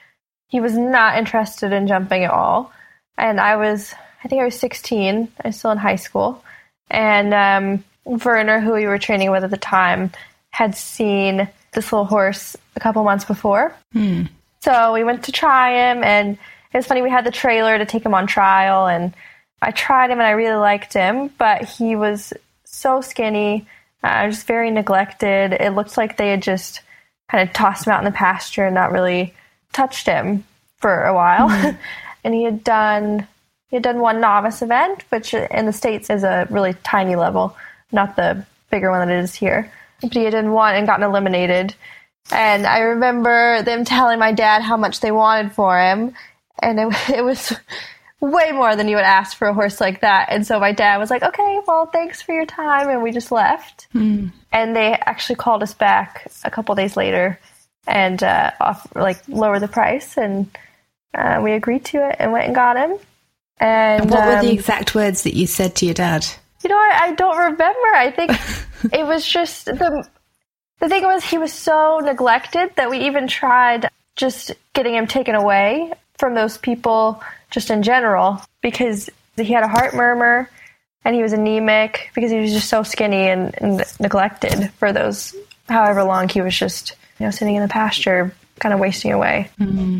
he 0.48 0.60
was 0.60 0.76
not 0.76 1.18
interested 1.18 1.72
in 1.72 1.86
jumping 1.86 2.24
at 2.24 2.30
all, 2.30 2.72
and 3.16 3.40
I 3.40 3.56
was 3.56 3.94
I 4.24 4.28
think 4.28 4.42
I 4.42 4.44
was 4.44 4.58
16. 4.58 5.28
I 5.42 5.48
was 5.48 5.58
still 5.58 5.70
in 5.70 5.78
high 5.78 5.96
school, 5.96 6.42
and 6.90 7.34
um, 7.34 7.84
Werner, 8.04 8.60
who 8.60 8.72
we 8.72 8.86
were 8.86 8.98
training 8.98 9.30
with 9.30 9.44
at 9.44 9.50
the 9.50 9.56
time, 9.56 10.12
had 10.50 10.76
seen 10.76 11.48
this 11.72 11.92
little 11.92 12.04
horse 12.04 12.56
a 12.76 12.80
couple 12.80 13.02
months 13.04 13.24
before. 13.24 13.74
So 14.60 14.92
we 14.92 15.04
went 15.04 15.24
to 15.24 15.32
try 15.32 15.90
him, 15.90 16.04
and 16.04 16.38
it 16.72 16.76
was 16.76 16.86
funny. 16.86 17.02
We 17.02 17.10
had 17.10 17.26
the 17.26 17.30
trailer 17.30 17.78
to 17.78 17.86
take 17.86 18.04
him 18.04 18.14
on 18.14 18.26
trial, 18.26 18.86
and 18.86 19.14
I 19.60 19.70
tried 19.70 20.10
him, 20.10 20.18
and 20.18 20.26
I 20.26 20.32
really 20.32 20.56
liked 20.56 20.92
him, 20.92 21.30
but 21.38 21.64
he 21.64 21.96
was 21.96 22.32
so 22.64 23.00
skinny, 23.00 23.66
uh, 24.02 24.28
just 24.28 24.46
very 24.46 24.70
neglected. 24.70 25.52
It 25.52 25.74
looked 25.74 25.96
like 25.96 26.16
they 26.16 26.30
had 26.30 26.42
just 26.42 26.80
kind 27.30 27.46
of 27.46 27.54
tossed 27.54 27.86
him 27.86 27.92
out 27.92 28.00
in 28.00 28.04
the 28.04 28.16
pasture 28.16 28.66
and 28.66 28.74
not 28.74 28.92
really 28.92 29.34
touched 29.72 30.06
him 30.06 30.44
for 30.78 31.04
a 31.04 31.14
while. 31.14 31.50
and 32.24 32.34
he 32.34 32.44
had 32.44 32.62
done 32.62 33.26
he 33.72 33.76
had 33.76 33.82
done 33.82 34.00
one 34.00 34.20
novice 34.20 34.60
event, 34.60 35.02
which 35.08 35.32
in 35.32 35.64
the 35.64 35.72
states 35.72 36.10
is 36.10 36.24
a 36.24 36.46
really 36.50 36.74
tiny 36.84 37.16
level, 37.16 37.56
not 37.90 38.16
the 38.16 38.44
bigger 38.70 38.90
one 38.90 39.08
that 39.08 39.16
it 39.16 39.20
is 39.20 39.34
here. 39.34 39.72
But 40.02 40.12
he 40.14 40.24
had 40.24 40.32
done 40.32 40.52
one 40.52 40.74
and 40.74 40.86
gotten 40.86 41.04
eliminated. 41.04 41.74
And 42.30 42.66
I 42.66 42.80
remember 42.80 43.62
them 43.62 43.84
telling 43.84 44.18
my 44.18 44.32
dad 44.32 44.62
how 44.62 44.76
much 44.76 45.00
they 45.00 45.10
wanted 45.10 45.52
for 45.52 45.78
him, 45.78 46.14
and 46.60 46.78
it, 46.78 46.88
it 47.10 47.24
was 47.24 47.54
way 48.20 48.52
more 48.52 48.76
than 48.76 48.88
you 48.88 48.96
would 48.96 49.04
ask 49.04 49.36
for 49.36 49.48
a 49.48 49.54
horse 49.54 49.80
like 49.80 50.00
that. 50.02 50.28
And 50.30 50.46
so 50.46 50.60
my 50.60 50.72
dad 50.72 50.98
was 50.98 51.10
like, 51.10 51.22
"Okay, 51.22 51.60
well, 51.66 51.86
thanks 51.86 52.22
for 52.22 52.32
your 52.32 52.46
time," 52.46 52.88
and 52.88 53.02
we 53.02 53.10
just 53.10 53.32
left. 53.32 53.88
And 54.52 54.76
they 54.76 54.92
actually 54.92 55.36
called 55.36 55.62
us 55.62 55.74
back 55.74 56.30
a 56.44 56.50
couple 56.50 56.74
days 56.74 56.96
later 56.96 57.38
and 57.86 58.22
uh, 58.22 58.52
off 58.60 58.86
like 58.94 59.18
lower 59.28 59.58
the 59.58 59.68
price, 59.68 60.16
and 60.16 60.46
uh, 61.14 61.40
we 61.42 61.52
agreed 61.52 61.84
to 61.86 62.08
it 62.08 62.16
and 62.18 62.32
went 62.32 62.46
and 62.46 62.54
got 62.54 62.76
him. 62.76 62.98
And 63.58 64.10
What 64.10 64.24
were 64.24 64.40
the 64.40 64.48
um, 64.48 64.54
exact 64.54 64.94
words 64.94 65.22
that 65.22 65.34
you 65.34 65.46
said 65.46 65.74
to 65.76 65.86
your 65.86 65.94
dad? 65.94 66.26
You 66.62 66.70
know, 66.70 66.76
I, 66.76 66.98
I 67.02 67.14
don't 67.14 67.36
remember. 67.36 67.94
I 67.94 68.10
think 68.10 68.32
it 68.92 69.06
was 69.06 69.26
just 69.26 69.66
the 69.66 70.08
the 70.80 70.88
thing 70.88 71.04
was 71.04 71.24
he 71.24 71.38
was 71.38 71.52
so 71.52 72.00
neglected 72.02 72.74
that 72.76 72.90
we 72.90 73.06
even 73.06 73.28
tried 73.28 73.88
just 74.16 74.52
getting 74.74 74.94
him 74.94 75.06
taken 75.06 75.34
away 75.34 75.92
from 76.18 76.34
those 76.34 76.58
people 76.58 77.22
just 77.50 77.70
in 77.70 77.82
general 77.82 78.42
because 78.60 79.08
he 79.36 79.52
had 79.52 79.62
a 79.62 79.68
heart 79.68 79.94
murmur 79.94 80.50
and 81.04 81.14
he 81.14 81.22
was 81.22 81.32
anemic 81.32 82.10
because 82.14 82.30
he 82.30 82.38
was 82.38 82.52
just 82.52 82.68
so 82.68 82.82
skinny 82.82 83.28
and, 83.28 83.54
and 83.58 83.82
neglected 84.00 84.72
for 84.72 84.92
those 84.92 85.34
however 85.68 86.02
long 86.02 86.28
he 86.28 86.40
was 86.40 86.56
just 86.56 86.96
you 87.18 87.26
know 87.26 87.30
sitting 87.30 87.54
in 87.54 87.62
the 87.62 87.68
pasture 87.68 88.34
kind 88.62 88.72
of 88.72 88.80
wasting 88.80 89.12
away. 89.12 89.50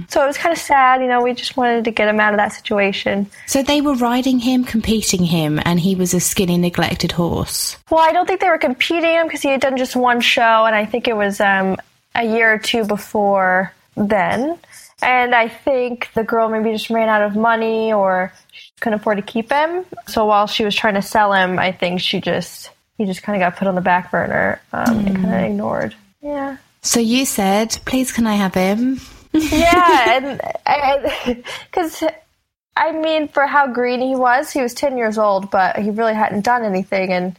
So 0.08 0.22
it 0.22 0.26
was 0.26 0.38
kind 0.38 0.52
of 0.52 0.58
sad, 0.58 1.02
you 1.02 1.08
know, 1.08 1.20
we 1.20 1.34
just 1.34 1.56
wanted 1.56 1.84
to 1.84 1.90
get 1.90 2.08
him 2.08 2.20
out 2.20 2.32
of 2.32 2.38
that 2.38 2.52
situation. 2.52 3.28
So 3.46 3.62
they 3.62 3.80
were 3.80 3.94
riding 3.94 4.38
him, 4.38 4.64
competing 4.64 5.24
him, 5.24 5.60
and 5.64 5.80
he 5.80 5.94
was 5.96 6.14
a 6.14 6.20
skinny, 6.20 6.56
neglected 6.56 7.12
horse. 7.12 7.76
Well, 7.90 8.00
I 8.00 8.12
don't 8.12 8.26
think 8.26 8.40
they 8.40 8.48
were 8.48 8.58
competing 8.58 9.10
him 9.10 9.26
because 9.26 9.42
he 9.42 9.48
had 9.48 9.60
done 9.60 9.76
just 9.76 9.96
one 9.96 10.20
show, 10.20 10.64
and 10.64 10.74
I 10.76 10.86
think 10.86 11.08
it 11.08 11.16
was 11.16 11.40
um, 11.40 11.76
a 12.14 12.24
year 12.24 12.54
or 12.54 12.58
two 12.58 12.84
before 12.84 13.72
then. 13.96 14.58
And 15.02 15.34
I 15.34 15.48
think 15.48 16.10
the 16.14 16.22
girl 16.22 16.48
maybe 16.48 16.70
just 16.70 16.88
ran 16.88 17.08
out 17.08 17.22
of 17.22 17.34
money 17.34 17.92
or 17.92 18.32
she 18.52 18.70
couldn't 18.80 19.00
afford 19.00 19.16
to 19.16 19.22
keep 19.22 19.50
him. 19.50 19.84
So 20.06 20.24
while 20.26 20.46
she 20.46 20.64
was 20.64 20.76
trying 20.76 20.94
to 20.94 21.02
sell 21.02 21.32
him, 21.32 21.58
I 21.58 21.72
think 21.72 22.00
she 22.00 22.20
just 22.20 22.70
he 22.98 23.04
just 23.04 23.22
kind 23.24 23.42
of 23.42 23.44
got 23.44 23.58
put 23.58 23.66
on 23.66 23.74
the 23.74 23.80
back 23.80 24.12
burner 24.12 24.60
um, 24.72 25.06
and 25.06 25.16
kind 25.16 25.34
of 25.34 25.50
ignored. 25.50 25.96
Yeah. 26.22 26.58
So 26.82 27.00
you 27.00 27.24
said, 27.24 27.78
please 27.84 28.12
can 28.12 28.26
I 28.26 28.34
have 28.34 28.54
him? 28.54 29.00
yeah, 29.32 30.40
and 30.66 31.44
because 31.70 32.02
I 32.76 32.92
mean, 32.92 33.28
for 33.28 33.46
how 33.46 33.66
green 33.72 34.00
he 34.00 34.16
was, 34.16 34.50
he 34.50 34.62
was 34.62 34.74
ten 34.74 34.96
years 34.96 35.18
old, 35.18 35.50
but 35.50 35.76
he 35.76 35.90
really 35.90 36.14
hadn't 36.14 36.44
done 36.44 36.64
anything, 36.64 37.12
and 37.12 37.38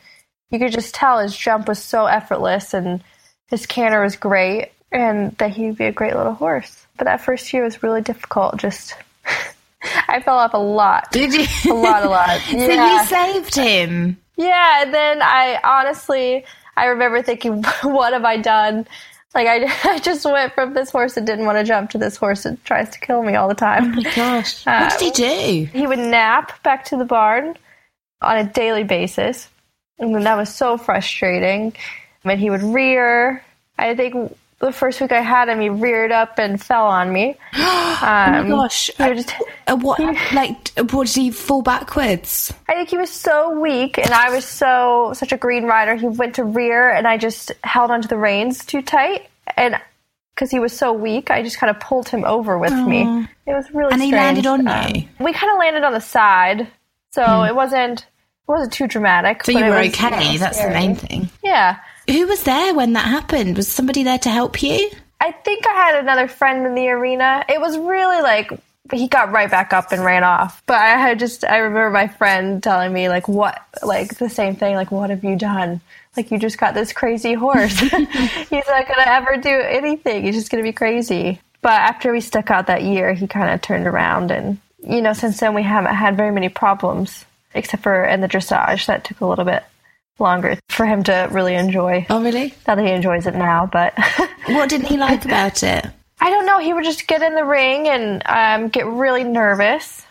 you 0.49 0.59
could 0.59 0.71
just 0.71 0.93
tell 0.95 1.19
his 1.19 1.35
jump 1.35 1.67
was 1.67 1.81
so 1.83 2.05
effortless, 2.05 2.73
and 2.73 3.03
his 3.49 3.65
canter 3.65 4.01
was 4.01 4.15
great, 4.15 4.71
and 4.91 5.35
that 5.37 5.51
he'd 5.51 5.77
be 5.77 5.85
a 5.85 5.91
great 5.91 6.15
little 6.15 6.33
horse. 6.33 6.85
But 6.97 7.05
that 7.05 7.21
first 7.21 7.51
year 7.51 7.63
was 7.63 7.83
really 7.83 8.01
difficult. 8.01 8.57
Just 8.57 8.95
I 10.07 10.21
fell 10.21 10.37
off 10.37 10.53
a 10.53 10.57
lot, 10.57 11.11
Did 11.11 11.33
you? 11.33 11.71
a 11.71 11.75
lot, 11.75 12.03
a 12.03 12.09
lot. 12.09 12.39
so 12.41 12.57
you 12.57 13.05
saved 13.05 13.55
him. 13.55 14.17
Yeah, 14.37 14.83
and 14.83 14.93
then 14.93 15.21
I 15.21 15.59
honestly, 15.63 16.45
I 16.77 16.85
remember 16.85 17.21
thinking, 17.21 17.63
what 17.83 18.13
have 18.13 18.23
I 18.23 18.37
done? 18.37 18.87
Like 19.33 19.47
I, 19.47 19.65
I 19.95 19.99
just 19.99 20.25
went 20.25 20.53
from 20.53 20.73
this 20.73 20.91
horse 20.91 21.15
that 21.15 21.25
didn't 21.25 21.45
want 21.45 21.57
to 21.57 21.63
jump 21.63 21.89
to 21.91 21.97
this 21.97 22.17
horse 22.17 22.43
that 22.43 22.63
tries 22.65 22.89
to 22.91 22.99
kill 22.99 23.23
me 23.23 23.35
all 23.35 23.47
the 23.47 23.55
time. 23.55 23.93
Oh 23.93 24.01
my 24.01 24.15
Gosh. 24.15 24.65
Uh, 24.67 24.87
what 24.89 24.99
did 24.99 25.17
he 25.17 25.65
do? 25.65 25.77
he 25.77 25.87
would 25.87 25.99
nap 25.99 26.61
back 26.63 26.85
to 26.85 26.97
the 26.97 27.05
barn 27.05 27.55
on 28.21 28.37
a 28.37 28.43
daily 28.45 28.83
basis, 28.83 29.49
and 29.99 30.15
that 30.25 30.37
was 30.37 30.53
so 30.53 30.77
frustrating. 30.77 31.73
I 32.25 32.29
and 32.29 32.29
mean, 32.29 32.37
he 32.37 32.49
would 32.49 32.63
rear. 32.63 33.43
I 33.77 33.95
think 33.95 34.37
the 34.65 34.71
first 34.71 34.99
week 35.01 35.11
I 35.11 35.21
had 35.21 35.49
him, 35.49 35.59
he 35.61 35.69
reared 35.69 36.11
up 36.11 36.39
and 36.39 36.61
fell 36.61 36.87
on 36.87 37.11
me. 37.11 37.35
Oh 37.95 38.05
Um, 38.07 38.49
my 38.49 38.55
gosh. 38.55 38.89
he 38.97 39.13
just- 39.13 39.33
Uh, 39.67 39.77
what, 39.77 39.99
like, 40.33 40.69
what 40.91 41.07
did 41.07 41.15
he 41.15 41.31
fall 41.31 41.61
backwards? 41.61 42.51
I 42.67 42.73
think 42.73 42.89
he 42.89 42.97
was 42.97 43.09
so 43.11 43.57
weak, 43.59 43.97
and 43.97 44.09
I 44.11 44.29
was 44.29 44.43
so 44.45 45.11
such 45.15 45.31
a 45.31 45.37
green 45.37 45.63
rider. 45.65 45.95
He 45.95 46.07
went 46.07 46.35
to 46.35 46.43
rear, 46.43 46.89
and 46.91 47.07
I 47.07 47.17
just 47.17 47.51
held 47.63 47.91
onto 47.91 48.07
the 48.09 48.17
reins 48.17 48.65
too 48.65 48.81
tight, 48.81 49.29
and 49.55 49.79
because 50.35 50.49
he 50.51 50.59
was 50.59 50.73
so 50.75 50.91
weak, 50.91 51.29
I 51.31 51.43
just 51.43 51.57
kind 51.59 51.69
of 51.69 51.79
pulled 51.79 52.09
him 52.09 52.25
over 52.25 52.57
with 52.57 52.73
me. 52.73 53.27
It 53.45 53.53
was 53.53 53.71
really 53.71 53.93
And 53.93 54.01
he 54.01 54.09
strange. 54.09 54.43
landed 54.43 54.45
on 54.47 54.67
Um, 54.67 54.95
you? 54.95 55.03
we 55.19 55.31
kind 55.31 55.51
of 55.53 55.59
landed 55.59 55.83
on 55.83 55.93
the 55.93 56.01
side, 56.01 56.67
so 57.11 57.43
it 57.43 57.55
wasn't 57.55 58.01
it 58.01 58.51
wasn't 58.51 58.73
too 58.73 58.87
dramatic. 58.87 59.45
So 59.45 59.53
but 59.53 59.59
you 59.59 59.65
were 59.69 59.77
was, 59.79 59.87
okay. 59.89 60.25
you 60.33 60.33
know, 60.33 60.37
That's 60.39 60.61
the 60.61 60.69
main 60.71 60.95
thing. 60.95 61.29
Yeah. 61.43 61.77
Who 62.09 62.27
was 62.27 62.43
there 62.43 62.73
when 62.73 62.93
that 62.93 63.05
happened? 63.05 63.57
Was 63.57 63.67
somebody 63.67 64.03
there 64.03 64.19
to 64.19 64.29
help 64.29 64.61
you? 64.61 64.89
I 65.21 65.31
think 65.31 65.65
I 65.65 65.73
had 65.73 65.95
another 65.95 66.27
friend 66.27 66.65
in 66.65 66.75
the 66.75 66.89
arena. 66.89 67.45
It 67.47 67.61
was 67.61 67.77
really 67.77 68.21
like 68.21 68.51
he 68.91 69.07
got 69.07 69.31
right 69.31 69.49
back 69.49 69.71
up 69.71 69.91
and 69.93 70.03
ran 70.03 70.23
off. 70.23 70.61
But 70.65 70.81
I 70.81 70.97
had 70.97 71.19
just 71.19 71.45
I 71.45 71.57
remember 71.57 71.89
my 71.91 72.07
friend 72.07 72.61
telling 72.61 72.91
me 72.91 73.07
like 73.07 73.27
what 73.29 73.61
like 73.81 74.17
the 74.17 74.29
same 74.29 74.55
thing 74.55 74.75
like 74.75 74.91
what 74.91 75.09
have 75.09 75.23
you 75.23 75.37
done? 75.37 75.79
Like 76.17 76.29
you 76.29 76.37
just 76.37 76.57
got 76.57 76.73
this 76.73 76.91
crazy 76.91 77.33
horse. 77.33 77.79
He's 77.79 77.91
not 77.91 78.87
gonna 78.87 79.05
ever 79.05 79.37
do 79.37 79.49
anything. 79.49 80.23
He's 80.23 80.35
just 80.35 80.51
gonna 80.51 80.63
be 80.63 80.73
crazy. 80.73 81.39
But 81.61 81.79
after 81.79 82.11
we 82.11 82.19
stuck 82.19 82.51
out 82.51 82.67
that 82.67 82.83
year, 82.83 83.13
he 83.13 83.25
kind 83.25 83.49
of 83.49 83.61
turned 83.61 83.87
around, 83.87 84.31
and 84.31 84.57
you 84.85 85.01
know 85.01 85.13
since 85.13 85.39
then 85.39 85.53
we 85.53 85.63
haven't 85.63 85.95
had 85.95 86.17
very 86.17 86.31
many 86.31 86.49
problems 86.49 87.23
except 87.55 87.83
for 87.83 88.03
in 88.03 88.19
the 88.19 88.27
dressage 88.27 88.87
that 88.87 89.05
took 89.05 89.21
a 89.21 89.25
little 89.25 89.45
bit 89.45 89.63
longer 90.19 90.57
for 90.69 90.85
him 90.85 91.03
to 91.03 91.27
really 91.31 91.55
enjoy. 91.55 92.05
Oh, 92.09 92.23
really? 92.23 92.53
Not 92.67 92.75
that 92.75 92.85
he 92.85 92.91
enjoys 92.91 93.27
it 93.27 93.35
now, 93.35 93.69
but. 93.71 93.93
What 94.45 94.69
didn't 94.69 94.87
he 94.87 94.97
like 94.97 95.23
about 95.23 95.63
it? 95.63 95.85
I 96.19 96.29
don't 96.29 96.45
know. 96.45 96.59
He 96.59 96.73
would 96.73 96.83
just 96.83 97.07
get 97.07 97.21
in 97.21 97.33
the 97.33 97.45
ring 97.45 97.87
and 97.87 98.21
um, 98.25 98.67
get 98.67 98.85
really 98.85 99.23
nervous. 99.23 100.05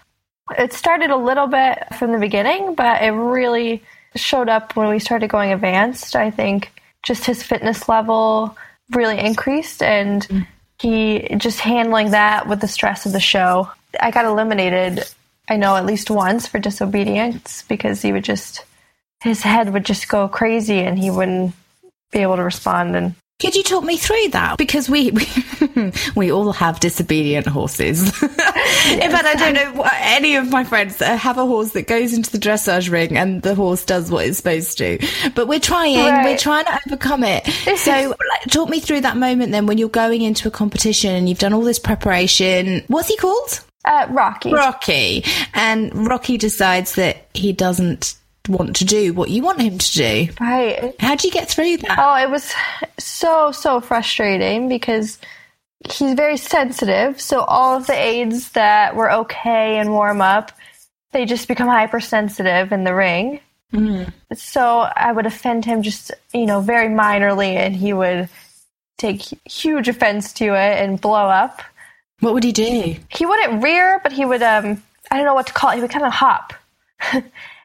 It 0.59 0.73
started 0.73 1.11
a 1.11 1.17
little 1.17 1.47
bit 1.47 1.85
from 1.99 2.13
the 2.13 2.19
beginning, 2.19 2.75
but 2.75 3.03
it 3.03 3.11
really 3.11 3.83
showed 4.17 4.49
up 4.49 4.77
when 4.77 4.89
we 4.89 4.99
started 4.99 5.31
going 5.31 5.53
advanced. 5.53 6.17
I 6.17 6.31
think 6.31 6.73
just 7.03 7.25
his 7.25 7.43
fitness 7.43 7.89
level 7.89 8.57
really 8.91 9.19
increased, 9.19 9.83
and 9.83 10.47
he 10.79 11.29
just 11.39 11.61
handling 11.61 12.11
that 12.11 12.49
with 12.49 12.61
the 12.61 12.69
stress 12.69 13.07
of 13.07 13.13
the 13.13 13.21
show. 13.21 13.71
I 14.01 14.11
got 14.11 14.25
eliminated, 14.25 15.05
I 15.49 15.57
know, 15.57 15.77
at 15.77 15.87
least 15.87 16.11
once 16.11 16.47
for 16.47 16.59
disobedience 16.59 17.63
because 17.69 18.03
he 18.03 18.13
would 18.13 18.25
just, 18.25 18.65
his 19.23 19.43
head 19.43 19.73
would 19.73 19.85
just 19.85 20.09
go 20.09 20.29
crazy 20.29 20.81
and 20.81 20.99
he 20.99 21.11
wouldn't 21.11 21.55
be 22.11 22.21
able 22.21 22.37
to 22.37 22.43
respond. 22.45 22.97
And 22.97 23.15
Could 23.41 23.55
you 23.55 23.63
talk 23.63 23.85
me 23.85 23.97
through 23.97 24.29
that? 24.31 24.59
Because 24.59 24.89
we 24.89 25.11
we, 25.13 25.27
we 26.17 26.33
all 26.33 26.53
have 26.53 26.81
disobedient 26.81 27.47
horses. 27.47 28.03
In 28.23 29.11
fact, 29.11 29.25
I 29.27 29.35
don't 29.35 29.55
know 29.55 29.73
what, 29.73 29.93
any 29.97 30.35
of 30.37 30.51
my 30.51 30.65
friends 30.65 30.97
that 30.99 31.19
have 31.19 31.39
a 31.39 31.47
horse 31.47 31.71
that 31.73 31.87
goes 31.87 32.13
into 32.13 32.31
the 32.31 32.39
dressage 32.39 32.91
ring 32.91 33.17
and 33.17 33.43
the 33.43 33.55
horse 33.55 33.85
does 33.85 34.11
what 34.11 34.27
it's 34.27 34.39
supposed 34.39 34.77
to. 34.79 34.99
But 35.35 35.47
we're 35.47 35.61
trying, 35.61 36.25
we're 36.25 36.37
trying 36.37 36.65
to 36.65 36.81
overcome 36.87 37.25
it. 37.25 37.49
So, 37.83 37.93
like, 37.93 38.51
talk 38.51 38.69
me 38.69 38.81
through 38.81 39.01
that 39.03 39.17
moment 39.17 39.51
then 39.53 39.67
when 39.67 39.79
you're 39.79 39.89
going 39.89 40.23
into 40.23 40.47
a 40.47 40.51
competition 40.51 41.15
and 41.15 41.29
you've 41.29 41.39
done 41.39 41.53
all 41.53 41.63
this 41.63 41.79
preparation. 41.79 42.83
What's 42.89 43.09
he 43.09 43.17
called? 43.17 43.61
uh, 43.85 44.07
Rocky. 44.11 44.53
Rocky. 44.53 45.25
And 45.55 46.07
Rocky 46.07 46.37
decides 46.39 46.95
that 46.97 47.27
he 47.35 47.53
doesn't 47.53 48.15
want 48.49 48.77
to 48.77 48.85
do 48.85 49.13
what 49.15 49.31
you 49.31 49.43
want 49.43 49.61
him 49.61 49.79
to 49.79 49.93
do. 49.93 50.29
Right. 50.41 50.95
How 51.01 51.15
do 51.15 51.27
you 51.27 51.33
get 51.33 51.49
through 51.49 51.79
that? 51.79 51.99
Oh, 51.99 52.23
it 52.23 52.31
was 52.31 52.53
so, 52.99 53.53
so 53.53 53.81
frustrating 53.81 54.69
because 54.69 55.19
he's 55.91 56.15
very 56.15 56.37
sensitive. 56.37 57.21
So 57.21 57.41
all 57.41 57.77
of 57.77 57.87
the 57.87 57.95
aids 57.95 58.51
that 58.53 58.97
were 58.97 59.13
okay 59.13 59.79
and 59.79 59.91
warm 59.91 60.21
up, 60.21 60.53
they 61.13 61.25
just 61.25 61.49
become 61.49 61.69
hypersensitive 61.69 62.73
in 62.73 62.85
the 62.85 62.95
ring. 62.95 63.41
So 64.35 64.89
I 64.95 65.13
would 65.13 65.27
offend 65.27 65.65
him 65.65 65.83
just, 65.83 66.11
you 66.35 66.47
know, 66.47 66.61
very 66.61 66.89
minorly 66.89 67.55
and 67.55 67.75
he 67.75 67.93
would 67.93 68.29
take 68.99 69.23
huge 69.51 69.89
offense 69.89 70.33
to 70.35 70.45
it 70.45 70.83
and 70.83 71.01
blow 71.01 71.27
up. 71.27 71.63
What 72.21 72.35
would 72.35 72.45
he 72.45 72.53
do? 72.53 72.97
He 73.09 73.27
wouldn't 73.27 73.63
rear, 73.63 73.99
but 74.03 74.13
he 74.13 74.25
would, 74.25 74.43
um, 74.43 74.83
I 75.11 75.17
don't 75.17 75.27
know 75.27 75.35
what 75.35 75.47
to 75.47 75.53
call 75.53 75.71
it, 75.71 75.77
he 75.77 75.81
would 75.81 75.91
kind 75.91 76.05
of 76.05 76.13
hop. 76.13 76.53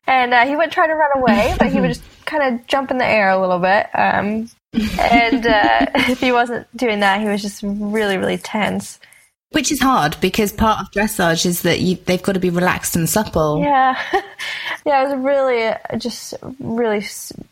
and 0.08 0.34
uh, 0.34 0.46
he 0.46 0.56
would 0.56 0.72
try 0.72 0.88
to 0.88 0.94
run 0.94 1.12
away, 1.16 1.56
but 1.60 1.68
he 1.68 1.80
would 1.80 1.90
just 1.90 2.04
kind 2.26 2.56
of 2.56 2.66
jump 2.68 2.90
in 2.90 2.98
the 2.98 3.06
air 3.06 3.30
a 3.30 3.40
little 3.40 3.60
bit. 3.60 3.88
Um, 3.94 4.50
and 5.00 5.46
uh, 5.46 5.86
if 5.96 6.20
he 6.20 6.32
wasn't 6.32 6.66
doing 6.76 7.02
that, 7.02 7.22
he 7.22 7.28
was 7.28 7.42
just 7.42 7.62
really, 7.64 8.18
really 8.18 8.38
tense. 8.38 9.00
Which 9.52 9.72
is 9.72 9.80
hard 9.80 10.18
because 10.20 10.52
part 10.52 10.82
of 10.82 10.92
dressage 10.92 11.46
is 11.46 11.62
that 11.62 11.80
you, 11.80 11.96
they've 11.96 12.22
got 12.22 12.34
to 12.34 12.40
be 12.40 12.50
relaxed 12.50 12.96
and 12.96 13.10
supple. 13.10 13.60
Yeah. 13.60 13.98
yeah, 14.86 15.02
it 15.02 15.10
was 15.10 15.18
really 15.24 15.68
uh, 15.68 15.98
just 15.98 16.34
really 16.60 17.06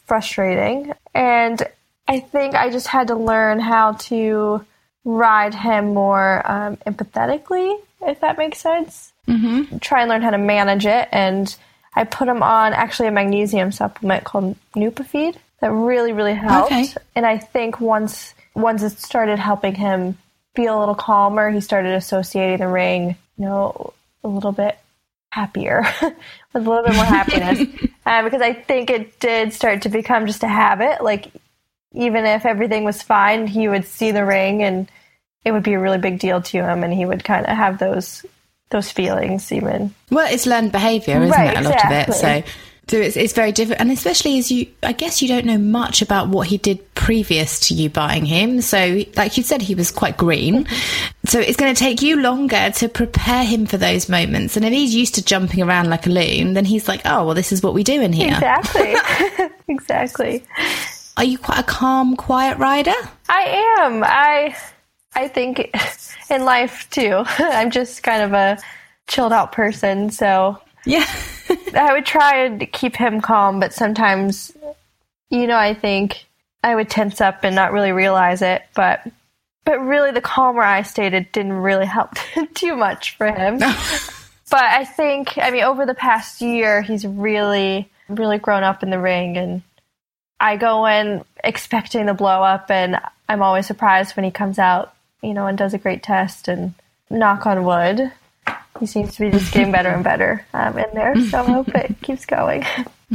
frustrating. 0.05 0.93
And 1.13 1.63
I 2.07 2.19
think 2.19 2.53
I 2.53 2.69
just 2.69 2.87
had 2.87 3.07
to 3.07 3.15
learn 3.15 3.59
how 3.59 3.93
to 3.93 4.65
ride 5.05 5.53
him 5.53 5.93
more 5.93 6.41
um, 6.49 6.77
empathetically, 6.77 7.79
if 8.01 8.19
that 8.19 8.37
makes 8.37 8.59
sense. 8.59 9.13
Mm-hmm. 9.27 9.77
Try 9.77 10.01
and 10.01 10.09
learn 10.09 10.21
how 10.21 10.31
to 10.31 10.37
manage 10.37 10.85
it. 10.85 11.07
And 11.13 11.55
I 11.95 12.03
put 12.03 12.27
him 12.27 12.43
on 12.43 12.73
actually 12.73 13.07
a 13.07 13.11
magnesium 13.11 13.71
supplement 13.71 14.23
called 14.23 14.57
Nupafeed 14.75 15.37
that 15.61 15.71
really, 15.71 16.11
really 16.11 16.33
helped. 16.33 16.71
Okay. 16.71 16.87
And 17.15 17.25
I 17.25 17.37
think 17.37 17.79
once 17.79 18.33
once 18.53 18.83
it 18.83 18.99
started 18.99 19.39
helping 19.39 19.75
him 19.75 20.17
feel 20.55 20.77
a 20.77 20.79
little 20.79 20.95
calmer, 20.95 21.49
he 21.49 21.61
started 21.61 21.93
associating 21.93 22.59
the 22.59 22.67
ring, 22.67 23.17
you 23.37 23.45
know, 23.45 23.93
a 24.23 24.27
little 24.27 24.51
bit 24.51 24.77
happier, 25.29 25.85
with 26.01 26.15
a 26.53 26.59
little 26.59 26.83
bit 26.83 26.95
more 26.95 27.03
happiness. 27.03 27.67
uh, 28.05 28.23
because 28.23 28.41
I 28.41 28.53
think 28.53 28.89
it 28.89 29.19
did 29.19 29.53
start 29.53 29.81
to 29.83 29.89
become 29.89 30.27
just 30.27 30.43
a 30.43 30.47
habit. 30.47 31.03
Like 31.03 31.31
even 31.93 32.25
if 32.25 32.45
everything 32.45 32.83
was 32.83 33.01
fine, 33.01 33.47
he 33.47 33.67
would 33.67 33.85
see 33.85 34.11
the 34.11 34.25
ring 34.25 34.63
and 34.63 34.89
it 35.43 35.51
would 35.51 35.63
be 35.63 35.73
a 35.73 35.79
really 35.79 35.99
big 35.99 36.19
deal 36.19 36.41
to 36.41 36.57
him, 36.57 36.83
and 36.83 36.91
he 36.91 37.05
would 37.05 37.23
kind 37.23 37.45
of 37.45 37.55
have 37.55 37.77
those 37.77 38.25
those 38.75 38.91
feelings 38.91 39.51
even. 39.51 39.93
Well, 40.11 40.31
it's 40.31 40.45
learned 40.45 40.71
behaviour, 40.71 41.21
isn't 41.21 41.29
Right, 41.29 41.57
it? 41.57 41.65
A 41.65 41.69
lot 41.69 41.85
of 41.85 41.91
it. 41.91 42.13
So, 42.13 42.43
so 42.87 42.97
it's, 42.97 43.17
it's 43.17 43.33
very 43.33 43.51
different. 43.51 43.81
And 43.81 43.89
especially 43.91 44.37
as 44.37 44.51
you, 44.51 44.67
I 44.83 44.91
guess 44.91 45.21
you 45.21 45.27
don't 45.27 45.45
know 45.45 45.57
much 45.57 46.01
about 46.01 46.29
what 46.29 46.47
he 46.47 46.57
did 46.57 46.93
previous 46.93 47.59
to 47.67 47.73
you 47.73 47.89
buying 47.89 48.25
him. 48.25 48.61
So, 48.61 49.03
like 49.15 49.37
you 49.37 49.43
said, 49.43 49.61
he 49.61 49.75
was 49.75 49.91
quite 49.91 50.17
green. 50.17 50.65
Mm-hmm. 50.65 51.27
So 51.27 51.39
it's 51.39 51.57
going 51.57 51.73
to 51.73 51.79
take 51.79 52.01
you 52.01 52.21
longer 52.21 52.71
to 52.75 52.89
prepare 52.89 53.43
him 53.43 53.65
for 53.65 53.77
those 53.77 54.09
moments. 54.09 54.55
And 54.57 54.65
if 54.65 54.71
he's 54.73 54.93
used 54.93 55.15
to 55.15 55.23
jumping 55.23 55.63
around 55.63 55.89
like 55.89 56.05
a 56.05 56.09
loon, 56.09 56.53
then 56.53 56.65
he's 56.65 56.87
like, 56.87 57.01
oh, 57.05 57.25
well, 57.25 57.35
this 57.35 57.51
is 57.51 57.63
what 57.63 57.73
we 57.73 57.83
do 57.83 58.01
in 58.01 58.13
here. 58.13 58.33
Exactly, 58.33 58.95
exactly. 59.67 60.43
Are 61.17 61.23
you 61.23 61.37
quite 61.37 61.59
a 61.59 61.63
calm, 61.63 62.15
quiet 62.17 62.57
rider? 62.57 62.93
I 63.29 63.77
am. 63.79 64.03
I 64.03 64.55
I 65.15 65.27
think 65.27 65.73
in 66.29 66.45
life 66.45 66.89
too. 66.89 67.23
I'm 67.39 67.71
just 67.71 68.03
kind 68.03 68.21
of 68.21 68.33
a 68.33 68.57
chilled 69.07 69.33
out 69.33 69.51
person, 69.51 70.09
so 70.11 70.59
Yeah. 70.85 71.05
I 71.75 71.93
would 71.93 72.05
try 72.05 72.45
and 72.45 72.71
keep 72.71 72.95
him 72.95 73.21
calm, 73.21 73.59
but 73.59 73.73
sometimes 73.73 74.51
you 75.29 75.47
know, 75.47 75.57
I 75.57 75.73
think 75.73 76.25
I 76.63 76.75
would 76.75 76.89
tense 76.89 77.21
up 77.21 77.43
and 77.43 77.55
not 77.55 77.71
really 77.73 77.91
realize 77.91 78.41
it, 78.41 78.63
but 78.75 79.07
but 79.65 79.79
really 79.79 80.11
the 80.11 80.21
calmer 80.21 80.61
I 80.61 80.83
stayed 80.83 81.13
it 81.13 81.31
didn't 81.31 81.53
really 81.53 81.85
help 81.85 82.11
too 82.53 82.75
much 82.75 83.15
for 83.17 83.31
him. 83.31 83.59
but 83.59 84.63
I 84.63 84.85
think 84.85 85.37
I 85.37 85.51
mean 85.51 85.63
over 85.63 85.85
the 85.85 85.95
past 85.95 86.41
year 86.41 86.81
he's 86.81 87.05
really 87.05 87.89
really 88.07 88.37
grown 88.37 88.63
up 88.63 88.83
in 88.83 88.89
the 88.89 88.99
ring 88.99 89.37
and 89.37 89.61
I 90.39 90.57
go 90.57 90.85
in 90.85 91.23
expecting 91.43 92.05
the 92.05 92.13
blow 92.13 92.43
up 92.43 92.69
and 92.69 92.99
I'm 93.27 93.41
always 93.41 93.65
surprised 93.65 94.15
when 94.15 94.25
he 94.25 94.31
comes 94.31 94.59
out, 94.59 94.93
you 95.25 95.33
know, 95.33 95.47
and 95.47 95.57
does 95.57 95.73
a 95.73 95.77
great 95.77 96.03
test 96.03 96.47
and 96.47 96.73
knock 97.09 97.45
on 97.45 97.63
wood. 97.65 98.11
He 98.79 98.85
seems 98.85 99.15
to 99.15 99.21
be 99.21 99.31
just 99.31 99.53
getting 99.53 99.71
better 99.71 99.89
and 99.89 100.03
better 100.03 100.45
um, 100.53 100.77
in 100.77 100.85
there, 100.93 101.15
so 101.29 101.39
I 101.39 101.43
hope 101.43 101.69
it 101.69 101.95
keeps 102.01 102.25
going. 102.25 102.63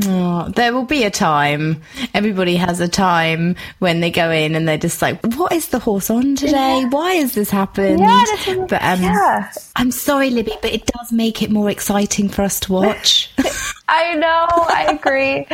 Oh, 0.06 0.48
there 0.48 0.72
will 0.72 0.84
be 0.87 1.04
a 1.04 1.11
time. 1.11 1.82
Everybody 2.14 2.56
has 2.56 2.80
a 2.80 2.88
time 2.88 3.56
when 3.78 4.00
they 4.00 4.11
go 4.11 4.30
in 4.30 4.54
and 4.54 4.66
they're 4.66 4.78
just 4.78 5.02
like, 5.02 5.20
"What 5.37 5.52
is 5.52 5.68
the 5.68 5.78
horse 5.78 6.08
on 6.08 6.34
today? 6.37 6.87
Why 6.88 7.14
has 7.14 7.34
this 7.34 7.50
happened?" 7.50 8.00
Yeah, 8.00 8.24
that's 8.26 8.46
what- 8.46 8.68
but 8.68 8.82
um, 8.82 9.02
yeah. 9.02 9.52
I'm 9.76 9.90
sorry, 9.90 10.30
Libby, 10.30 10.54
but 10.62 10.72
it 10.72 10.87
does 10.87 11.12
make 11.12 11.42
it 11.42 11.50
more 11.50 11.68
exciting 11.68 12.30
for 12.30 12.40
us 12.42 12.58
to 12.61 12.72
watch. 12.72 13.30
I 13.88 14.14
know, 14.14 14.46
I 14.50 14.87
agree. 14.98 15.46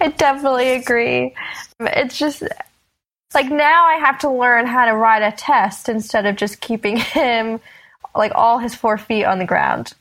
I 0.00 0.08
definitely 0.16 0.70
agree. 0.70 1.34
It's 1.80 2.16
just 2.16 2.42
like 3.34 3.50
now 3.50 3.84
I 3.84 3.94
have 3.94 4.18
to 4.20 4.30
learn 4.30 4.66
how 4.66 4.86
to 4.86 4.96
ride 4.96 5.22
a 5.22 5.32
test 5.32 5.88
instead 5.88 6.26
of 6.26 6.36
just 6.36 6.60
keeping 6.60 6.96
him 6.98 7.60
like 8.14 8.32
all 8.34 8.58
his 8.58 8.74
four 8.74 8.98
feet 8.98 9.24
on 9.24 9.38
the 9.38 9.44
ground. 9.44 9.94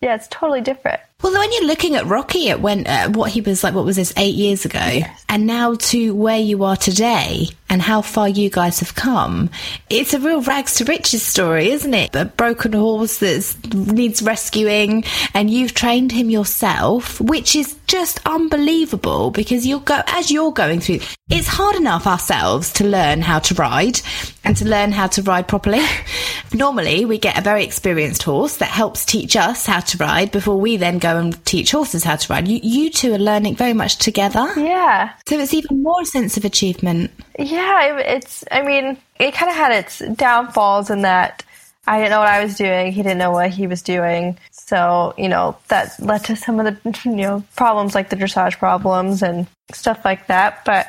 Yeah, 0.00 0.14
it's 0.14 0.28
totally 0.28 0.60
different. 0.60 1.00
Well, 1.20 1.32
when 1.32 1.52
you're 1.52 1.66
looking 1.66 1.96
at 1.96 2.06
Rocky, 2.06 2.48
at 2.50 2.60
when 2.60 2.86
uh, 2.86 3.08
what 3.10 3.32
he 3.32 3.40
was 3.40 3.64
like, 3.64 3.74
what 3.74 3.84
was 3.84 3.96
this 3.96 4.12
eight 4.16 4.36
years 4.36 4.64
ago, 4.64 5.00
and 5.28 5.46
now 5.46 5.74
to 5.74 6.14
where 6.14 6.38
you 6.38 6.62
are 6.62 6.76
today, 6.76 7.48
and 7.68 7.82
how 7.82 8.02
far 8.02 8.28
you 8.28 8.48
guys 8.48 8.80
have 8.80 8.94
come, 8.94 9.50
it's 9.90 10.14
a 10.14 10.20
real 10.20 10.40
rags 10.42 10.76
to 10.76 10.84
riches 10.84 11.22
story, 11.22 11.70
isn't 11.70 11.92
it? 11.92 12.14
A 12.14 12.24
broken 12.24 12.72
horse 12.72 13.18
that 13.18 13.74
needs 13.74 14.22
rescuing, 14.22 15.04
and 15.34 15.50
you've 15.50 15.74
trained 15.74 16.12
him 16.12 16.30
yourself, 16.30 17.20
which 17.20 17.56
is 17.56 17.76
just 17.88 18.20
unbelievable 18.26 19.30
because 19.30 19.66
you'll 19.66 19.80
go 19.80 20.00
as 20.06 20.30
you're 20.30 20.52
going 20.52 20.78
through. 20.78 21.00
It's 21.30 21.48
hard 21.48 21.76
enough 21.76 22.06
ourselves 22.06 22.72
to 22.74 22.84
learn 22.84 23.22
how 23.22 23.38
to 23.40 23.54
ride 23.54 24.00
and 24.44 24.56
to 24.58 24.66
learn 24.66 24.92
how 24.92 25.08
to 25.08 25.22
ride 25.22 25.48
properly. 25.48 25.84
Normally, 26.54 27.04
we 27.04 27.18
get 27.18 27.38
a 27.38 27.42
very 27.42 27.64
experienced 27.64 28.22
horse 28.22 28.58
that 28.58 28.70
helps 28.70 29.04
teach 29.04 29.36
us 29.36 29.66
how 29.66 29.80
to 29.80 29.98
ride 29.98 30.30
before 30.30 30.58
we 30.60 30.76
then 30.76 30.98
go 30.98 31.07
and 31.16 31.44
teach 31.44 31.72
horses 31.72 32.04
how 32.04 32.16
to 32.16 32.32
ride. 32.32 32.48
You, 32.48 32.60
you 32.62 32.90
two 32.90 33.14
are 33.14 33.18
learning 33.18 33.56
very 33.56 33.72
much 33.72 33.96
together. 33.96 34.46
Yeah. 34.56 35.12
So 35.26 35.38
it's 35.38 35.54
even 35.54 35.82
more 35.82 36.02
a 36.02 36.04
sense 36.04 36.36
of 36.36 36.44
achievement. 36.44 37.10
Yeah, 37.38 37.98
it's. 37.98 38.44
I 38.50 38.62
mean, 38.62 38.98
it 39.18 39.34
kind 39.34 39.50
of 39.50 39.56
had 39.56 39.72
its 39.72 40.00
downfalls 40.14 40.90
in 40.90 41.02
that 41.02 41.44
I 41.88 41.98
didn't 41.98 42.10
know 42.10 42.20
what 42.20 42.28
I 42.28 42.44
was 42.44 42.56
doing. 42.56 42.92
He 42.92 43.02
didn't 43.02 43.18
know 43.18 43.30
what 43.30 43.50
he 43.50 43.66
was 43.66 43.80
doing. 43.80 44.38
So 44.50 45.14
you 45.16 45.28
know 45.28 45.56
that 45.68 45.98
led 46.00 46.24
to 46.24 46.36
some 46.36 46.60
of 46.60 46.66
the 46.66 47.00
you 47.04 47.16
know 47.16 47.44
problems 47.56 47.94
like 47.94 48.10
the 48.10 48.16
dressage 48.16 48.58
problems 48.58 49.22
and 49.22 49.46
stuff 49.72 50.04
like 50.04 50.26
that. 50.26 50.64
But 50.66 50.88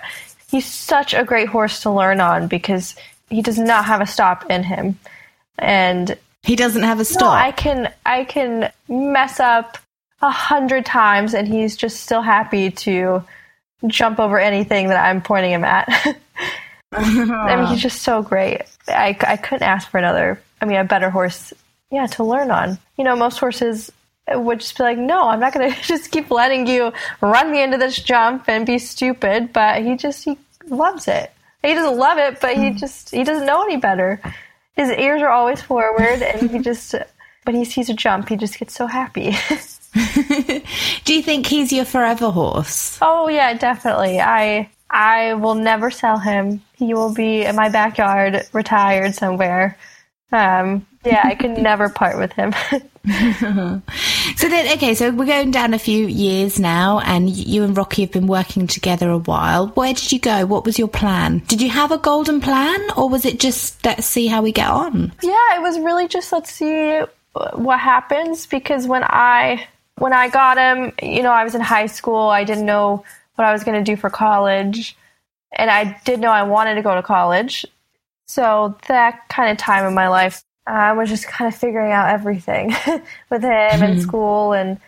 he's 0.49 0.65
such 0.65 1.13
a 1.13 1.23
great 1.23 1.47
horse 1.47 1.81
to 1.83 1.91
learn 1.91 2.19
on 2.19 2.47
because 2.47 2.95
he 3.29 3.41
does 3.41 3.57
not 3.57 3.85
have 3.85 4.01
a 4.01 4.07
stop 4.07 4.49
in 4.49 4.63
him, 4.63 4.99
and 5.57 6.17
He 6.43 6.55
doesn't 6.55 6.83
have 6.83 6.97
a 6.97 6.99
no, 6.99 7.03
stop. 7.03 7.33
I 7.33 7.51
can 7.51 7.93
I 8.05 8.25
can 8.25 8.71
mess 8.87 9.39
up 9.39 9.77
a 10.21 10.31
hundred 10.31 10.85
times, 10.85 11.33
and 11.33 11.47
he's 11.47 11.75
just 11.75 12.01
still 12.01 12.21
happy 12.21 12.71
to 12.71 13.23
jump 13.87 14.19
over 14.19 14.39
anything 14.39 14.89
that 14.89 15.03
I'm 15.03 15.21
pointing 15.21 15.51
him 15.51 15.63
at. 15.63 15.87
I 16.91 17.55
mean, 17.55 17.67
he's 17.67 17.81
just 17.89 18.01
so 18.01 18.21
great. 18.21 18.63
I, 18.87 19.17
I 19.21 19.37
couldn't 19.37 19.63
ask 19.63 19.89
for 19.89 19.97
another. 19.97 20.41
I 20.61 20.65
mean, 20.65 20.77
a 20.77 20.83
better 20.83 21.09
horse, 21.09 21.53
yeah, 21.91 22.07
to 22.07 22.23
learn 22.23 22.51
on. 22.51 22.77
You 22.97 23.03
know, 23.03 23.15
most 23.15 23.39
horses 23.39 23.91
would 24.27 24.59
just 24.59 24.77
be 24.77 24.83
like, 24.83 24.97
no, 24.97 25.29
I'm 25.29 25.39
not 25.39 25.53
going 25.53 25.71
to 25.73 25.81
just 25.81 26.11
keep 26.11 26.31
letting 26.31 26.67
you 26.67 26.91
run 27.21 27.51
me 27.51 27.63
into 27.63 27.77
this 27.77 28.01
jump 28.01 28.45
and 28.47 28.65
be 28.65 28.77
stupid. 28.77 29.53
But 29.53 29.83
he 29.83 29.95
just 29.95 30.25
he 30.25 30.37
loves 30.67 31.07
it. 31.07 31.31
He 31.61 31.73
doesn't 31.73 31.97
love 31.97 32.17
it, 32.17 32.39
but 32.39 32.55
he 32.55 32.71
hmm. 32.71 32.77
just 32.77 33.11
he 33.11 33.23
doesn't 33.23 33.45
know 33.45 33.63
any 33.63 33.77
better. 33.77 34.21
His 34.75 34.89
ears 34.91 35.21
are 35.21 35.29
always 35.29 35.61
forward, 35.61 36.21
and 36.21 36.49
he 36.49 36.59
just 36.59 36.95
when 37.43 37.55
he 37.55 37.65
sees 37.65 37.89
a 37.89 37.93
jump, 37.93 38.29
he 38.29 38.37
just 38.37 38.57
gets 38.59 38.73
so 38.73 38.87
happy. 38.87 39.35
Do 41.05 41.13
you 41.13 41.21
think 41.21 41.47
he's 41.47 41.71
your 41.71 41.85
forever 41.85 42.29
horse? 42.29 42.97
Oh 43.01 43.27
yeah, 43.27 43.53
definitely. 43.53 44.19
I 44.19 44.69
I 44.89 45.33
will 45.35 45.55
never 45.55 45.91
sell 45.91 46.17
him. 46.17 46.61
He 46.75 46.93
will 46.93 47.13
be 47.13 47.43
in 47.43 47.55
my 47.55 47.69
backyard, 47.69 48.47
retired 48.53 49.15
somewhere. 49.15 49.77
Um, 50.31 50.85
yeah, 51.03 51.21
I 51.23 51.35
can 51.35 51.61
never 51.61 51.89
part 52.01 52.17
with 52.17 52.33
him. 52.33 52.53
So 54.35 54.47
then, 54.47 54.71
okay, 54.77 54.93
so 54.93 55.11
we're 55.11 55.25
going 55.25 55.51
down 55.51 55.73
a 55.73 55.79
few 55.79 56.05
years 56.07 56.59
now, 56.59 56.99
and 56.99 57.29
you 57.29 57.63
and 57.63 57.75
Rocky 57.75 58.03
have 58.03 58.11
been 58.11 58.27
working 58.27 58.67
together 58.67 59.09
a 59.09 59.17
while. 59.17 59.67
Where 59.69 59.93
did 59.93 60.11
you 60.11 60.19
go? 60.19 60.45
What 60.45 60.63
was 60.63 60.79
your 60.79 60.87
plan? 60.87 61.39
Did 61.47 61.61
you 61.61 61.69
have 61.69 61.91
a 61.91 61.97
golden 61.97 62.39
plan, 62.39 62.79
or 62.95 63.09
was 63.09 63.25
it 63.25 63.39
just 63.39 63.83
let's 63.85 64.05
see 64.05 64.27
how 64.27 64.41
we 64.41 64.51
get 64.51 64.69
on? 64.69 65.11
yeah, 65.21 65.57
it 65.57 65.61
was 65.61 65.77
really 65.79 66.07
just 66.07 66.31
let's 66.31 66.51
see 66.51 66.99
what 67.53 67.79
happens 67.79 68.45
because 68.45 68.87
when 68.87 69.03
I 69.03 69.67
when 69.99 70.13
I 70.13 70.29
got 70.29 70.57
him, 70.57 70.93
you 71.01 71.21
know, 71.21 71.31
I 71.31 71.43
was 71.43 71.55
in 71.55 71.61
high 71.61 71.87
school. 71.87 72.29
I 72.29 72.43
didn't 72.43 72.65
know 72.65 73.03
what 73.35 73.45
I 73.45 73.53
was 73.53 73.63
going 73.63 73.83
to 73.83 73.91
do 73.91 73.95
for 73.95 74.09
college, 74.09 74.97
and 75.51 75.69
I 75.69 75.99
did 76.05 76.19
know 76.19 76.31
I 76.31 76.43
wanted 76.43 76.75
to 76.75 76.81
go 76.81 76.95
to 76.95 77.03
college. 77.03 77.65
So 78.27 78.77
that 78.87 79.27
kind 79.29 79.51
of 79.51 79.57
time 79.57 79.85
in 79.85 79.93
my 79.93 80.07
life, 80.07 80.43
I 80.67 80.93
was 80.93 81.09
just 81.09 81.27
kind 81.27 81.51
of 81.51 81.59
figuring 81.59 81.91
out 81.91 82.09
everything 82.09 82.69
with 83.29 83.41
him 83.41 83.49
and 83.49 83.81
mm-hmm. 83.81 84.01
school. 84.01 84.53
And 84.53 84.79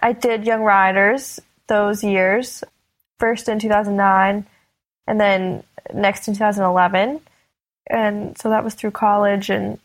I 0.00 0.12
did 0.12 0.44
Young 0.44 0.62
Riders 0.62 1.40
those 1.66 2.04
years, 2.04 2.62
first 3.18 3.48
in 3.48 3.58
2009, 3.58 4.46
and 5.06 5.20
then 5.20 5.64
next 5.92 6.28
in 6.28 6.34
2011. 6.34 7.20
and 7.88 8.38
so 8.38 8.50
that 8.50 8.64
was 8.64 8.74
through 8.74 8.92
college. 8.92 9.50
And 9.50 9.78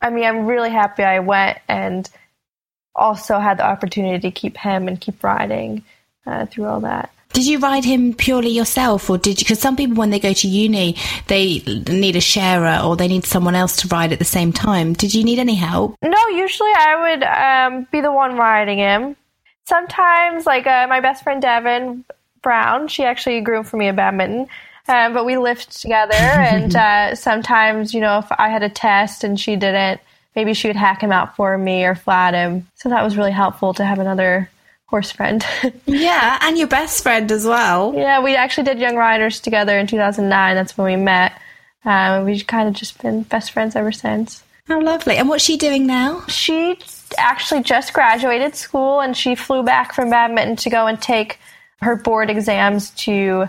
I 0.00 0.10
mean, 0.10 0.24
I'm 0.24 0.46
really 0.46 0.70
happy 0.70 1.02
I 1.02 1.20
went 1.20 1.58
and 1.68 2.08
also 2.96 3.38
had 3.38 3.58
the 3.58 3.66
opportunity 3.66 4.18
to 4.20 4.30
keep 4.30 4.56
him 4.56 4.88
and 4.88 5.00
keep 5.00 5.22
riding 5.22 5.84
uh, 6.26 6.46
through 6.46 6.66
all 6.66 6.80
that. 6.80 7.10
Did 7.32 7.46
you 7.46 7.58
ride 7.58 7.84
him 7.84 8.14
purely 8.14 8.48
yourself, 8.48 9.10
or 9.10 9.18
did 9.18 9.38
you? 9.38 9.44
Because 9.44 9.58
some 9.58 9.76
people, 9.76 9.96
when 9.96 10.08
they 10.10 10.18
go 10.18 10.32
to 10.32 10.48
uni, 10.48 10.96
they 11.26 11.58
need 11.88 12.16
a 12.16 12.20
sharer 12.20 12.80
or 12.82 12.96
they 12.96 13.08
need 13.08 13.26
someone 13.26 13.54
else 13.54 13.76
to 13.76 13.88
ride 13.88 14.12
at 14.12 14.18
the 14.18 14.24
same 14.24 14.52
time. 14.52 14.94
Did 14.94 15.14
you 15.14 15.22
need 15.22 15.38
any 15.38 15.54
help? 15.54 15.96
No, 16.02 16.28
usually 16.28 16.72
I 16.74 16.96
would 17.02 17.22
um, 17.24 17.86
be 17.92 18.00
the 18.00 18.12
one 18.12 18.36
riding 18.36 18.78
him. 18.78 19.16
Sometimes, 19.66 20.46
like 20.46 20.66
uh, 20.66 20.86
my 20.88 21.00
best 21.00 21.24
friend 21.24 21.42
Devin 21.42 22.04
Brown, 22.40 22.88
she 22.88 23.04
actually 23.04 23.40
grew 23.42 23.60
up 23.60 23.66
for 23.66 23.76
me 23.76 23.88
at 23.88 23.96
badminton. 23.96 24.46
Um, 24.88 25.12
but 25.12 25.26
we 25.26 25.36
lift 25.36 25.82
together, 25.82 26.14
and 26.14 26.74
uh, 26.74 27.14
sometimes, 27.16 27.92
you 27.92 28.00
know, 28.00 28.18
if 28.18 28.26
I 28.30 28.48
had 28.48 28.62
a 28.62 28.70
test 28.70 29.24
and 29.24 29.38
she 29.38 29.56
didn't, 29.56 30.00
maybe 30.36 30.52
she 30.54 30.68
would 30.68 30.76
hack 30.76 31.00
him 31.00 31.10
out 31.10 31.34
for 31.34 31.56
me 31.56 31.84
or 31.84 31.94
flat 31.94 32.34
him. 32.34 32.68
So 32.74 32.90
that 32.90 33.02
was 33.02 33.16
really 33.16 33.32
helpful 33.32 33.74
to 33.74 33.84
have 33.84 33.98
another 33.98 34.50
horse 34.86 35.10
friend. 35.10 35.44
yeah, 35.86 36.38
and 36.42 36.56
your 36.56 36.68
best 36.68 37.02
friend 37.02 37.32
as 37.32 37.44
well. 37.44 37.94
Yeah, 37.96 38.22
we 38.22 38.36
actually 38.36 38.64
did 38.64 38.78
Young 38.78 38.96
Riders 38.96 39.40
together 39.40 39.76
in 39.78 39.86
2009. 39.86 40.54
That's 40.54 40.78
when 40.78 40.86
we 40.86 41.02
met. 41.02 41.32
Um, 41.84 42.24
we've 42.24 42.46
kind 42.46 42.68
of 42.68 42.74
just 42.74 43.00
been 43.00 43.22
best 43.22 43.50
friends 43.50 43.74
ever 43.74 43.90
since. 43.90 44.44
Oh, 44.68 44.78
lovely. 44.78 45.16
And 45.16 45.28
what's 45.28 45.44
she 45.44 45.56
doing 45.56 45.86
now? 45.86 46.24
She 46.26 46.78
actually 47.16 47.62
just 47.62 47.92
graduated 47.92 48.56
school 48.56 49.00
and 49.00 49.16
she 49.16 49.34
flew 49.36 49.62
back 49.62 49.94
from 49.94 50.10
badminton 50.10 50.56
to 50.56 50.70
go 50.70 50.86
and 50.86 51.00
take 51.00 51.38
her 51.80 51.94
board 51.94 52.30
exams 52.30 52.90
to 52.90 53.46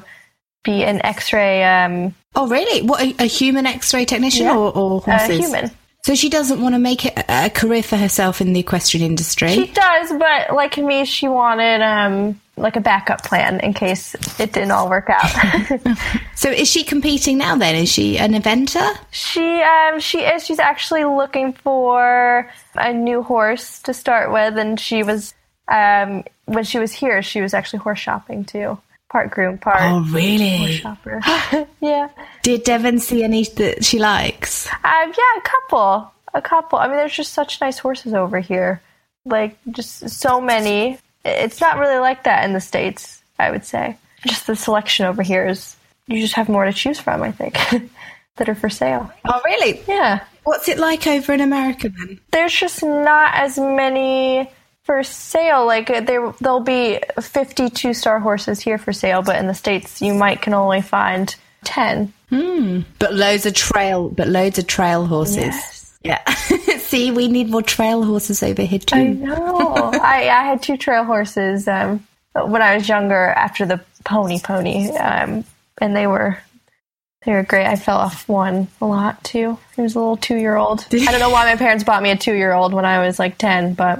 be 0.63 0.83
an 0.83 1.03
x 1.03 1.33
ray. 1.33 1.63
Um, 1.63 2.13
oh, 2.35 2.47
really? 2.47 2.85
What, 2.85 3.01
a, 3.01 3.23
a 3.23 3.25
human 3.25 3.65
x 3.65 3.93
ray 3.93 4.05
technician 4.05 4.45
yeah, 4.45 4.57
or, 4.57 4.71
or 4.71 5.01
horses? 5.01 5.29
A 5.29 5.41
human. 5.41 5.71
So 6.07 6.15
she 6.15 6.29
doesn't 6.29 6.61
want 6.61 6.73
to 6.73 6.79
make 6.79 7.03
it 7.03 7.21
a 7.27 7.49
career 7.49 7.83
for 7.83 7.97
herself 7.97 8.39
in 8.39 8.53
the 8.53 8.61
equestrian 8.61 9.05
industry. 9.05 9.49
She 9.49 9.67
does, 9.67 10.09
but 10.13 10.55
like 10.55 10.77
me, 10.77 11.03
she 11.03 11.27
wanted 11.27 11.81
um, 11.81 12.39
like 12.55 12.77
a 12.77 12.79
backup 12.79 13.25
plan 13.25 13.59
in 13.59 13.73
case 13.73 14.15
it 14.39 14.53
didn't 14.53 14.71
all 14.71 14.89
work 14.89 15.09
out. 15.09 15.29
so 16.35 16.49
is 16.49 16.71
she 16.71 16.85
competing 16.85 17.37
now? 17.37 17.57
Then 17.57 17.75
is 17.75 17.91
she 17.91 18.17
an 18.17 18.31
eventer? 18.31 18.97
She 19.11 19.61
um, 19.61 19.99
she 19.99 20.19
is. 20.19 20.45
She's 20.45 20.59
actually 20.59 21.03
looking 21.03 21.51
for 21.51 22.49
a 22.75 22.93
new 22.93 23.21
horse 23.21 23.81
to 23.81 23.93
start 23.93 24.31
with, 24.31 24.57
and 24.57 24.79
she 24.79 25.03
was 25.03 25.33
um, 25.67 26.23
when 26.45 26.63
she 26.63 26.79
was 26.79 26.93
here. 26.93 27.21
She 27.21 27.41
was 27.41 27.53
actually 27.53 27.79
horse 27.79 27.99
shopping 27.99 28.45
too 28.45 28.77
part 29.09 29.31
groom, 29.31 29.57
part 29.57 29.79
oh 29.81 30.01
really 30.11 30.73
shopper. 30.73 31.21
yeah. 31.81 32.09
Did 32.43 32.63
Devin 32.63 32.99
see 32.99 33.23
any 33.23 33.43
that 33.43 33.83
she 33.85 33.99
likes? 33.99 34.67
Um, 34.67 34.73
yeah, 34.83 35.37
a 35.37 35.41
couple, 35.41 36.11
a 36.33 36.41
couple. 36.41 36.79
I 36.79 36.87
mean, 36.87 36.97
there's 36.97 37.15
just 37.15 37.33
such 37.33 37.61
nice 37.61 37.79
horses 37.79 38.13
over 38.13 38.39
here, 38.39 38.81
like 39.25 39.57
just 39.71 40.09
so 40.09 40.41
many. 40.41 40.99
It's 41.25 41.61
not 41.61 41.77
really 41.77 41.99
like 41.99 42.23
that 42.23 42.45
in 42.45 42.53
the 42.53 42.61
states. 42.61 43.21
I 43.39 43.51
would 43.51 43.65
say 43.65 43.97
just 44.25 44.47
the 44.47 44.55
selection 44.55 45.05
over 45.05 45.21
here 45.21 45.45
is 45.45 45.75
you 46.07 46.21
just 46.21 46.33
have 46.33 46.49
more 46.49 46.65
to 46.65 46.73
choose 46.73 46.99
from. 46.99 47.21
I 47.21 47.31
think 47.31 47.53
that 48.37 48.49
are 48.49 48.55
for 48.55 48.69
sale. 48.69 49.11
Oh 49.25 49.41
really? 49.45 49.81
Yeah. 49.87 50.23
What's 50.43 50.69
it 50.69 50.79
like 50.79 51.05
over 51.07 51.33
in 51.33 51.41
America 51.41 51.89
then? 51.89 52.19
There's 52.31 52.53
just 52.53 52.81
not 52.81 53.35
as 53.35 53.57
many 53.57 54.49
for 54.87 55.03
sale 55.03 55.65
like 55.65 55.87
there 55.87 56.33
there'll 56.39 56.61
be 56.61 56.97
52 57.21 57.93
star 57.93 58.21
horses 58.21 58.61
here 58.61 58.77
for 58.77 58.93
sale 58.93 59.21
but 59.21 59.35
in 59.35 59.45
the 59.45 59.53
states 59.53 60.01
you 60.01 60.13
might 60.13 60.41
can 60.41 60.53
only 60.53 60.81
find 60.81 61.35
10 61.65 62.13
mm. 62.31 62.85
but 62.97 63.13
loads 63.13 63.45
of 63.45 63.53
trail 63.53 64.07
but 64.07 64.29
loads 64.29 64.57
of 64.57 64.65
trail 64.65 65.05
horses 65.05 65.35
yes. 65.35 65.99
yeah 66.03 66.23
see 66.77 67.11
we 67.11 67.27
need 67.27 67.49
more 67.49 67.61
trail 67.61 68.01
horses 68.01 68.41
over 68.41 68.61
here 68.61 68.79
too 68.79 68.95
i 68.95 69.07
know 69.07 69.91
I, 69.93 70.29
I 70.29 70.43
had 70.45 70.63
two 70.63 70.77
trail 70.77 71.03
horses 71.03 71.67
um, 71.67 72.07
when 72.33 72.61
i 72.61 72.77
was 72.77 72.87
younger 72.87 73.25
after 73.25 73.65
the 73.65 73.81
pony 74.05 74.39
pony 74.39 74.89
um, 74.91 75.43
and 75.81 75.93
they 75.93 76.07
were 76.07 76.37
they 77.25 77.33
were 77.33 77.43
great. 77.43 77.65
I 77.65 77.75
fell 77.75 77.97
off 77.97 78.29
one 78.29 78.69
a 78.79 78.85
lot 78.85 79.21
too. 79.21 79.57
He 79.75 79.81
was 79.81 79.95
a 79.95 79.99
little 79.99 80.15
two 80.15 80.37
year 80.37 80.55
old. 80.55 80.87
I 80.93 81.11
don't 81.11 81.19
know 81.19 81.29
why 81.29 81.43
my 81.43 81.57
parents 81.57 81.83
bought 81.83 82.01
me 82.01 82.11
a 82.11 82.15
two 82.15 82.33
year 82.33 82.53
old 82.53 82.73
when 82.73 82.85
I 82.85 83.05
was 83.05 83.19
like 83.19 83.37
10, 83.37 83.73
but 83.73 83.99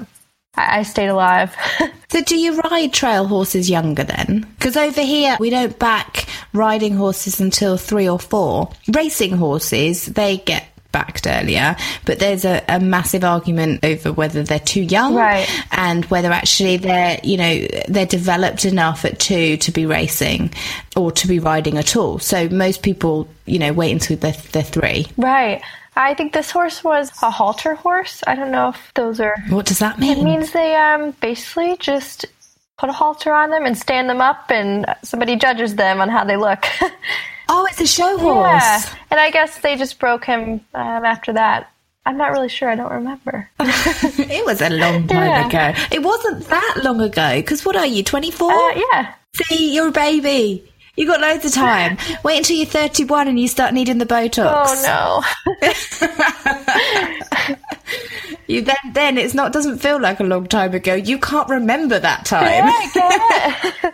I, 0.58 0.80
I 0.80 0.84
stayed 0.84 1.08
alive. 1.08 1.56
so, 2.10 2.22
do 2.22 2.38
you 2.38 2.60
ride 2.60 2.94
trail 2.94 3.28
horses 3.28 3.70
younger 3.70 4.04
then? 4.04 4.48
Because 4.58 4.76
over 4.76 5.02
here, 5.02 5.38
we 5.40 5.50
don't 5.50 5.78
back 5.80 6.28
riding 6.54 6.96
horses 6.96 7.40
until 7.40 7.78
three 7.78 8.10
or 8.10 8.20
four. 8.20 8.72
Racing 8.88 9.38
horses, 9.38 10.06
they 10.08 10.38
get 10.38 10.68
backed 10.92 11.28
earlier, 11.28 11.76
but 12.06 12.18
there's 12.20 12.46
a, 12.46 12.64
a, 12.68 12.80
massive 12.80 13.24
argument 13.24 13.84
over 13.84 14.12
whether 14.12 14.42
they're 14.42 14.58
too 14.58 14.82
young 14.82 15.14
right. 15.14 15.48
and 15.72 16.06
whether 16.06 16.32
actually 16.32 16.78
they're, 16.78 17.20
you 17.24 17.38
know, 17.38 17.68
they're 17.88 18.06
developed 18.06 18.66
enough 18.66 19.06
at 19.06 19.20
two 19.20 19.58
to 19.58 19.72
be 19.72 19.86
racing 19.86 20.52
or 20.96 21.12
to 21.12 21.28
be 21.28 21.40
riding 21.40 21.78
at 21.78 21.96
all. 21.96 22.18
So 22.20 22.50
most 22.50 22.82
people, 22.82 23.28
you 23.46 23.60
know, 23.60 23.74
wait 23.74 23.92
until 23.92 24.18
they're, 24.18 24.32
they're 24.52 24.64
three. 24.64 25.06
Right. 25.18 25.62
I 25.98 26.14
think 26.14 26.32
this 26.32 26.52
horse 26.52 26.84
was 26.84 27.12
a 27.24 27.32
halter 27.32 27.74
horse. 27.74 28.24
I 28.28 28.36
don't 28.36 28.52
know 28.52 28.70
if 28.70 28.94
those 28.94 29.20
are. 29.20 29.36
What 29.50 29.66
does 29.66 29.80
that 29.80 29.98
mean? 29.98 30.20
It 30.20 30.24
means 30.24 30.52
they 30.52 30.76
um, 30.76 31.12
basically 31.20 31.76
just 31.78 32.26
put 32.78 32.90
a 32.90 32.94
halter 32.94 33.34
on 33.34 33.50
them 33.50 33.66
and 33.66 33.76
stand 33.76 34.08
them 34.08 34.22
up, 34.22 34.52
and 34.52 34.86
somebody 35.04 35.36
judges 35.36 35.76
them 35.76 36.00
on 36.00 36.10
how 36.10 36.24
they 36.24 36.38
look. 36.38 36.66
oh, 37.50 37.68
it's 37.72 37.82
a 37.82 37.88
show 37.88 38.18
horse. 38.20 38.46
Yeah, 38.46 38.82
and 39.10 39.20
I 39.20 39.32
guess 39.32 39.60
they 39.60 39.76
just 39.76 40.00
broke 40.00 40.26
him 40.26 40.62
um, 40.76 41.04
after 41.04 41.34
that. 41.34 41.72
I'm 42.06 42.18
not 42.18 42.32
really 42.32 42.48
sure. 42.48 42.70
I 42.70 42.76
don't 42.76 42.92
remember. 42.92 43.50
it 43.60 44.46
was 44.46 44.62
a 44.62 44.70
long 44.70 45.08
time 45.10 45.52
yeah. 45.52 45.74
ago. 45.74 45.80
It 45.92 46.04
wasn't 46.04 46.46
that 46.46 46.80
long 46.84 47.02
ago. 47.02 47.36
Because 47.36 47.66
what 47.66 47.76
are 47.76 47.88
you, 47.88 48.04
24? 48.04 48.52
Uh, 48.52 48.82
yeah. 48.94 49.14
See, 49.36 49.74
you're 49.74 49.90
a 49.90 49.92
baby. 49.92 50.64
You 50.98 51.06
got 51.06 51.22
loads 51.22 51.46
of 51.46 51.54
time. 51.54 51.98
Wait 52.24 52.40
until 52.40 52.58
you're 52.58 52.66
31 52.66 53.28
and 53.28 53.40
you 53.40 53.48
start 53.48 53.74
needing 53.74 54.00
the 54.00 54.06
Botox. 54.06 54.84
Oh 54.84 55.24
no. 55.62 57.56
you 58.48 58.64
then 58.64 58.76
then 58.94 59.18
it's 59.20 59.36
not 59.36 59.54
doesn't 59.54 59.78
feel 59.78 60.02
like 60.02 60.20
a 60.20 60.24
long 60.24 60.48
time 60.48 60.74
ago. 60.74 60.96
You 60.96 61.20
can't 61.20 61.48
remember 61.50 62.00
that 62.00 62.26
time. 62.26 62.68
Yeah, 62.96 63.92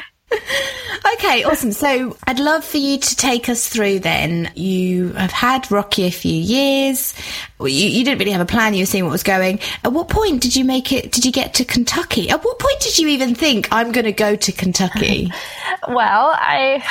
okay, 1.14 1.44
awesome. 1.44 1.72
So 1.72 2.16
I'd 2.26 2.40
love 2.40 2.64
for 2.64 2.78
you 2.78 2.98
to 2.98 3.16
take 3.16 3.48
us 3.48 3.68
through 3.68 4.00
then. 4.00 4.50
You 4.54 5.12
have 5.12 5.30
had 5.30 5.70
Rocky 5.70 6.04
a 6.04 6.10
few 6.10 6.34
years. 6.34 7.14
You, 7.60 7.68
you, 7.68 8.04
didn't 8.04 8.18
really 8.18 8.32
have 8.32 8.40
a 8.40 8.46
plan. 8.46 8.74
You 8.74 8.82
were 8.82 8.86
seeing 8.86 9.04
what 9.04 9.12
was 9.12 9.22
going. 9.22 9.60
At 9.84 9.92
what 9.92 10.08
point 10.08 10.42
did 10.42 10.56
you 10.56 10.64
make 10.64 10.92
it? 10.92 11.12
Did 11.12 11.24
you 11.24 11.32
get 11.32 11.54
to 11.54 11.64
Kentucky? 11.64 12.28
At 12.28 12.44
what 12.44 12.58
point 12.58 12.80
did 12.80 12.98
you 12.98 13.08
even 13.08 13.34
think, 13.34 13.68
I'm 13.70 13.92
going 13.92 14.04
to 14.04 14.12
go 14.12 14.34
to 14.34 14.52
Kentucky? 14.52 15.32
well, 15.88 16.32
I. 16.34 16.84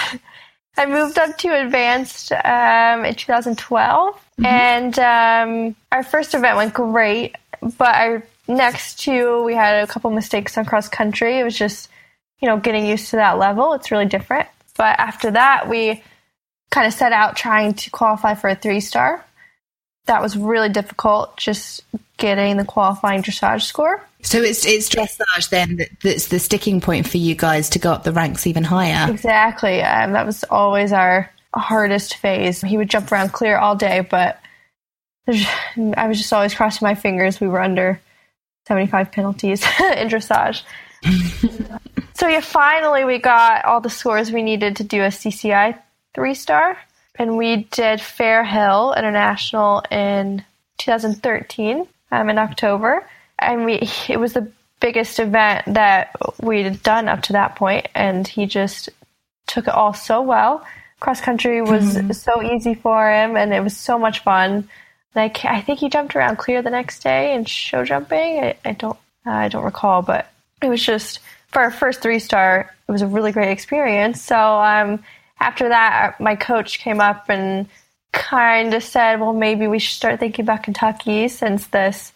I 0.77 0.85
moved 0.87 1.17
up 1.17 1.37
to 1.37 1.57
advanced 1.57 2.33
um, 2.33 3.05
in 3.05 3.15
2012, 3.15 4.13
mm-hmm. 4.13 4.45
and 4.45 4.99
um, 4.99 5.75
our 5.89 6.03
first 6.03 6.35
event 6.35 6.57
went 6.57 6.73
great. 6.73 7.33
But 7.77 7.95
our 7.95 8.23
next 8.49 8.99
two, 8.99 9.41
we 9.43 9.55
had 9.55 9.81
a 9.81 9.87
couple 9.87 10.11
mistakes 10.11 10.57
on 10.57 10.65
cross 10.65 10.89
country. 10.89 11.39
It 11.39 11.45
was 11.45 11.57
just 11.57 11.89
you 12.45 12.51
know, 12.51 12.57
getting 12.57 12.85
used 12.85 13.09
to 13.09 13.15
that 13.15 13.39
level. 13.39 13.73
It's 13.73 13.89
really 13.89 14.05
different. 14.05 14.47
But 14.77 14.99
after 14.99 15.31
that, 15.31 15.67
we 15.67 16.03
kind 16.69 16.85
of 16.85 16.93
set 16.93 17.11
out 17.11 17.35
trying 17.35 17.73
to 17.73 17.89
qualify 17.89 18.35
for 18.35 18.51
a 18.51 18.55
three 18.55 18.81
star. 18.81 19.25
That 20.05 20.21
was 20.21 20.37
really 20.37 20.69
difficult, 20.69 21.37
just 21.37 21.81
getting 22.17 22.57
the 22.57 22.63
qualifying 22.63 23.23
dressage 23.23 23.63
score. 23.63 24.07
So 24.21 24.43
it's 24.43 24.63
it's 24.63 24.89
dressage 24.89 25.49
then 25.49 25.77
that, 25.77 25.89
that's 26.03 26.27
the 26.27 26.37
sticking 26.37 26.81
point 26.81 27.07
for 27.07 27.17
you 27.17 27.33
guys 27.33 27.67
to 27.69 27.79
go 27.79 27.91
up 27.91 28.03
the 28.03 28.11
ranks 28.11 28.45
even 28.45 28.63
higher. 28.63 29.11
Exactly. 29.11 29.81
Um, 29.81 30.11
that 30.11 30.27
was 30.27 30.43
always 30.51 30.91
our 30.91 31.31
hardest 31.55 32.17
phase. 32.17 32.61
He 32.61 32.77
would 32.77 32.91
jump 32.91 33.11
around 33.11 33.33
clear 33.33 33.57
all 33.57 33.75
day, 33.75 34.01
but 34.07 34.39
I 35.27 36.07
was 36.07 36.19
just 36.19 36.31
always 36.31 36.53
crossing 36.53 36.85
my 36.85 36.93
fingers. 36.93 37.41
We 37.41 37.47
were 37.47 37.59
under 37.59 37.99
75 38.67 39.11
penalties 39.11 39.63
in 39.79 40.09
dressage. 40.09 40.61
So 42.15 42.29
yeah, 42.29 42.39
finally 42.39 43.03
we 43.03 43.19
got 43.19 43.65
all 43.65 43.81
the 43.81 43.89
scores 43.89 44.31
we 44.31 44.41
needed 44.41 44.77
to 44.77 44.85
do 44.85 45.01
a 45.01 45.07
CCI 45.07 45.77
three 46.13 46.33
star, 46.33 46.77
and 47.15 47.37
we 47.37 47.67
did 47.71 47.99
Fair 47.99 48.45
Hill 48.45 48.93
International 48.97 49.83
in 49.91 50.43
2013 50.77 51.85
um, 52.11 52.29
in 52.29 52.37
October, 52.37 53.05
and 53.37 53.65
we 53.65 53.89
it 54.07 54.17
was 54.17 54.31
the 54.31 54.49
biggest 54.79 55.19
event 55.19 55.65
that 55.73 56.15
we'd 56.41 56.81
done 56.83 57.09
up 57.09 57.21
to 57.23 57.33
that 57.33 57.57
point, 57.57 57.89
and 57.93 58.25
he 58.25 58.45
just 58.45 58.87
took 59.45 59.67
it 59.67 59.73
all 59.73 59.93
so 59.93 60.21
well. 60.21 60.65
Cross 61.01 61.19
country 61.19 61.61
was 61.61 61.97
mm-hmm. 61.97 62.13
so 62.13 62.41
easy 62.41 62.75
for 62.75 63.11
him, 63.11 63.35
and 63.35 63.53
it 63.53 63.61
was 63.61 63.75
so 63.75 63.99
much 63.99 64.19
fun. 64.19 64.69
Like 65.13 65.43
I 65.43 65.59
think 65.59 65.79
he 65.79 65.89
jumped 65.89 66.15
around 66.15 66.37
clear 66.37 66.61
the 66.61 66.69
next 66.69 67.03
day 67.03 67.35
in 67.35 67.43
show 67.43 67.83
jumping. 67.83 68.39
I, 68.39 68.55
I 68.63 68.71
don't 68.71 68.97
uh, 69.27 69.31
I 69.31 69.49
don't 69.49 69.65
recall, 69.65 70.01
but 70.01 70.31
it 70.65 70.69
was 70.69 70.83
just 70.83 71.19
for 71.47 71.61
our 71.61 71.71
first 71.71 72.01
three 72.01 72.19
star, 72.19 72.73
it 72.87 72.91
was 72.91 73.01
a 73.01 73.07
really 73.07 73.31
great 73.31 73.51
experience. 73.51 74.21
So 74.21 74.35
um, 74.35 75.03
after 75.39 75.69
that, 75.69 76.19
my 76.19 76.35
coach 76.35 76.79
came 76.79 76.99
up 76.99 77.29
and 77.29 77.67
kind 78.11 78.73
of 78.73 78.83
said, 78.83 79.19
well, 79.19 79.33
maybe 79.33 79.67
we 79.67 79.79
should 79.79 79.95
start 79.95 80.19
thinking 80.19 80.43
about 80.43 80.63
Kentucky 80.63 81.27
since 81.27 81.67
this, 81.67 82.13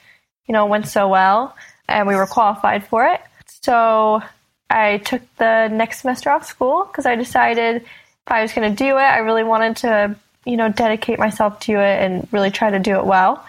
you 0.48 0.54
know, 0.54 0.66
went 0.66 0.88
so 0.88 1.08
well 1.08 1.56
and 1.88 2.08
we 2.08 2.16
were 2.16 2.28
qualified 2.28 2.86
for 2.88 3.06
it. 3.06 3.22
So 3.62 4.22
I 4.70 4.98
took 4.98 5.22
the 5.38 5.68
next 5.68 6.02
semester 6.02 6.30
off 6.30 6.46
school 6.46 6.86
because 6.86 7.06
I 7.06 7.16
decided 7.16 7.78
if 7.78 7.88
I 8.28 8.42
was 8.42 8.54
going 8.54 8.70
to 8.70 8.76
do 8.76 8.98
it, 8.98 9.02
I 9.02 9.20
really 9.20 9.44
wanted 9.44 9.78
to, 9.78 10.16
you 10.46 10.58
know, 10.58 10.70
dedicate 10.70 11.20
myself 11.20 11.60
to 11.62 11.74
it 11.74 12.04
and 12.04 12.28
really 12.32 12.52
try 12.52 12.70
to 12.70 12.80
do 12.80 12.98
it 12.98 13.06
well. 13.06 13.46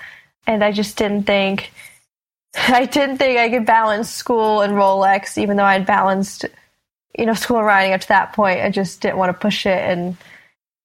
And 0.46 0.64
I 0.64 0.72
just 0.72 0.96
didn't 0.96 1.24
think, 1.24 1.72
I 2.68 2.86
didn't 2.86 3.18
think 3.18 3.38
I 3.38 3.48
could 3.48 3.66
balance 3.66 4.10
school 4.10 4.62
and 4.62 4.74
Rolex, 4.74 5.38
even 5.38 5.56
though 5.56 5.64
I'd 5.64 5.86
balanced, 5.86 6.44
you 7.18 7.26
know, 7.26 7.34
school 7.34 7.58
and 7.58 7.66
riding 7.66 7.92
up 7.92 8.00
to 8.02 8.08
that 8.08 8.32
point. 8.32 8.60
I 8.60 8.70
just 8.70 9.00
didn't 9.00 9.18
want 9.18 9.30
to 9.30 9.38
push 9.38 9.66
it 9.66 9.78
and 9.78 10.16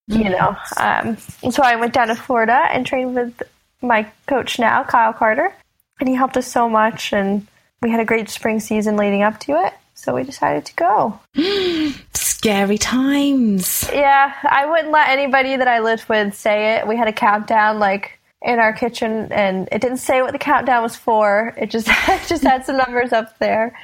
you 0.08 0.30
know. 0.30 0.56
Um, 0.78 1.17
so 1.17 1.63
I 1.63 1.75
went 1.75 1.93
down 1.93 2.08
to 2.08 2.15
Florida 2.15 2.67
and 2.71 2.86
trained 2.86 3.15
with 3.15 3.41
my 3.82 4.08
coach 4.28 4.60
now, 4.60 4.84
Kyle 4.84 5.13
Carter, 5.13 5.54
and 5.99 6.10
he 6.10 6.15
helped 6.15 6.38
us 6.38 6.51
so 6.51 6.69
much. 6.69 7.13
And 7.13 7.47
we 7.82 7.89
had 7.89 7.99
a 7.99 8.06
great 8.06 8.30
spring 8.30 8.60
season 8.60 8.97
leading 8.97 9.23
up 9.23 9.39
to 9.41 9.54
it. 9.65 9.73
So 9.95 10.15
we 10.15 10.23
decided 10.23 10.65
to 10.65 10.75
go. 10.75 11.19
Scary 12.13 12.78
times. 12.78 13.89
Yeah, 13.91 14.34
I 14.43 14.65
wouldn't 14.65 14.91
let 14.91 15.10
anybody 15.10 15.56
that 15.56 15.67
I 15.67 15.80
lived 15.80 16.08
with 16.10 16.36
say 16.36 16.75
it. 16.75 16.88
We 16.88 16.97
had 16.97 17.08
a 17.08 17.13
countdown 17.13 17.80
like 17.80 18.19
in 18.46 18.60
our 18.60 18.72
kitchen, 18.72 19.32
and 19.32 19.68
it 19.72 19.82
didn't 19.82 19.98
say 19.98 20.22
what 20.22 20.32
the 20.32 20.40
countdown 20.40 20.84
was 20.84 20.96
for. 20.96 21.54
It 21.58 21.72
just 21.72 21.88
it 22.08 22.28
just 22.28 22.44
had 22.44 22.66
some 22.66 22.78
numbers 22.78 23.12
up 23.12 23.38
there. 23.40 23.78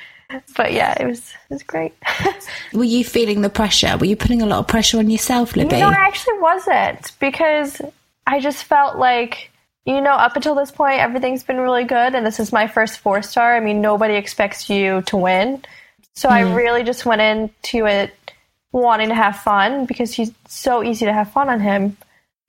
But 0.55 0.71
yeah, 0.71 0.95
it 0.97 1.05
was 1.05 1.19
it 1.19 1.53
was 1.53 1.63
great. 1.63 1.93
Were 2.73 2.85
you 2.85 3.03
feeling 3.03 3.41
the 3.41 3.49
pressure? 3.49 3.97
Were 3.97 4.05
you 4.05 4.15
putting 4.15 4.41
a 4.41 4.45
lot 4.45 4.59
of 4.59 4.67
pressure 4.67 4.99
on 4.99 5.09
yourself, 5.09 5.55
Libby? 5.55 5.79
No, 5.79 5.89
I 5.89 5.93
actually 5.93 6.39
wasn't 6.39 7.11
because 7.19 7.81
I 8.25 8.39
just 8.39 8.63
felt 8.63 8.97
like, 8.97 9.51
you 9.85 9.99
know, 9.99 10.13
up 10.13 10.35
until 10.37 10.55
this 10.55 10.71
point, 10.71 11.01
everything's 11.01 11.43
been 11.43 11.57
really 11.57 11.83
good. 11.83 12.15
And 12.15 12.25
this 12.25 12.39
is 12.39 12.53
my 12.53 12.67
first 12.67 12.99
four 12.99 13.21
star. 13.21 13.57
I 13.57 13.59
mean, 13.59 13.81
nobody 13.81 14.13
expects 14.13 14.69
you 14.69 15.01
to 15.07 15.17
win. 15.17 15.65
So 16.15 16.29
mm. 16.29 16.33
I 16.33 16.55
really 16.55 16.83
just 16.83 17.05
went 17.05 17.21
into 17.21 17.87
it 17.87 18.13
wanting 18.71 19.09
to 19.09 19.15
have 19.15 19.37
fun 19.37 19.85
because 19.85 20.13
he's 20.13 20.31
so 20.47 20.81
easy 20.81 21.05
to 21.05 21.13
have 21.13 21.31
fun 21.31 21.49
on 21.49 21.59
him. 21.59 21.97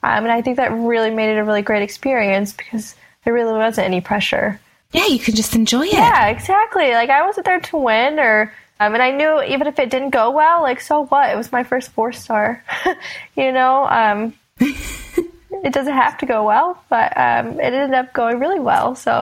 Um, 0.02 0.24
and 0.24 0.32
I 0.32 0.42
think 0.42 0.56
that 0.56 0.72
really 0.72 1.10
made 1.10 1.30
it 1.30 1.38
a 1.38 1.44
really 1.44 1.62
great 1.62 1.82
experience 1.82 2.52
because 2.52 2.94
there 3.24 3.32
really 3.32 3.52
wasn't 3.52 3.86
any 3.86 4.00
pressure. 4.00 4.60
Yeah, 4.92 5.06
you 5.06 5.18
can 5.18 5.34
just 5.34 5.54
enjoy 5.54 5.86
it. 5.86 5.92
Yeah, 5.94 6.26
exactly. 6.26 6.92
Like 6.92 7.08
I 7.10 7.24
wasn't 7.24 7.46
there 7.46 7.60
to 7.60 7.76
win 7.76 8.18
or 8.18 8.52
um, 8.82 8.94
and 8.94 9.02
I 9.02 9.12
knew 9.12 9.40
even 9.42 9.68
if 9.68 9.78
it 9.78 9.90
didn't 9.90 10.10
go 10.10 10.30
well, 10.32 10.60
like 10.62 10.80
so 10.80 11.06
what? 11.06 11.30
It 11.30 11.36
was 11.36 11.52
my 11.52 11.62
first 11.62 11.92
four 11.92 12.12
star. 12.12 12.64
you 13.36 13.52
know, 13.52 13.86
um, 13.86 14.34
it 14.58 15.72
doesn't 15.72 15.94
have 15.94 16.18
to 16.18 16.26
go 16.26 16.44
well, 16.44 16.82
but 16.90 17.16
um, 17.16 17.60
it 17.60 17.72
ended 17.72 17.94
up 17.94 18.12
going 18.12 18.40
really 18.40 18.60
well. 18.60 18.96
So. 18.96 19.21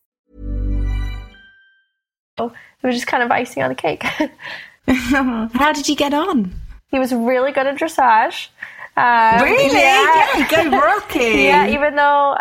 It 2.47 2.87
was 2.87 2.95
just 2.95 3.07
kind 3.07 3.23
of 3.23 3.31
icing 3.31 3.63
on 3.63 3.69
the 3.69 3.75
cake. 3.75 4.03
How 4.87 5.71
did 5.73 5.87
you 5.87 5.95
get 5.95 6.13
on? 6.13 6.53
he 6.89 6.99
was 6.99 7.13
really 7.13 7.51
good 7.53 7.65
at 7.67 7.77
dressage. 7.77 8.49
Um, 8.97 9.41
Really? 9.43 9.71
Yeah, 9.79 10.47
go 10.49 10.69
Rocky. 10.77 11.19
yeah, 11.43 11.69
even 11.69 11.95
though 11.95 12.37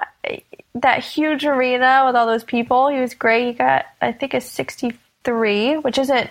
that 0.75 1.05
huge 1.05 1.45
arena 1.45 2.03
with 2.07 2.17
all 2.17 2.27
those 2.27 2.43
people, 2.43 2.89
he 2.89 3.01
was 3.01 3.15
great. 3.15 3.47
He 3.47 3.53
got, 3.53 3.87
I 4.03 4.11
think, 4.11 4.35
a 4.35 4.41
63, 4.41 5.77
which 5.79 5.99
isn't 5.99 6.31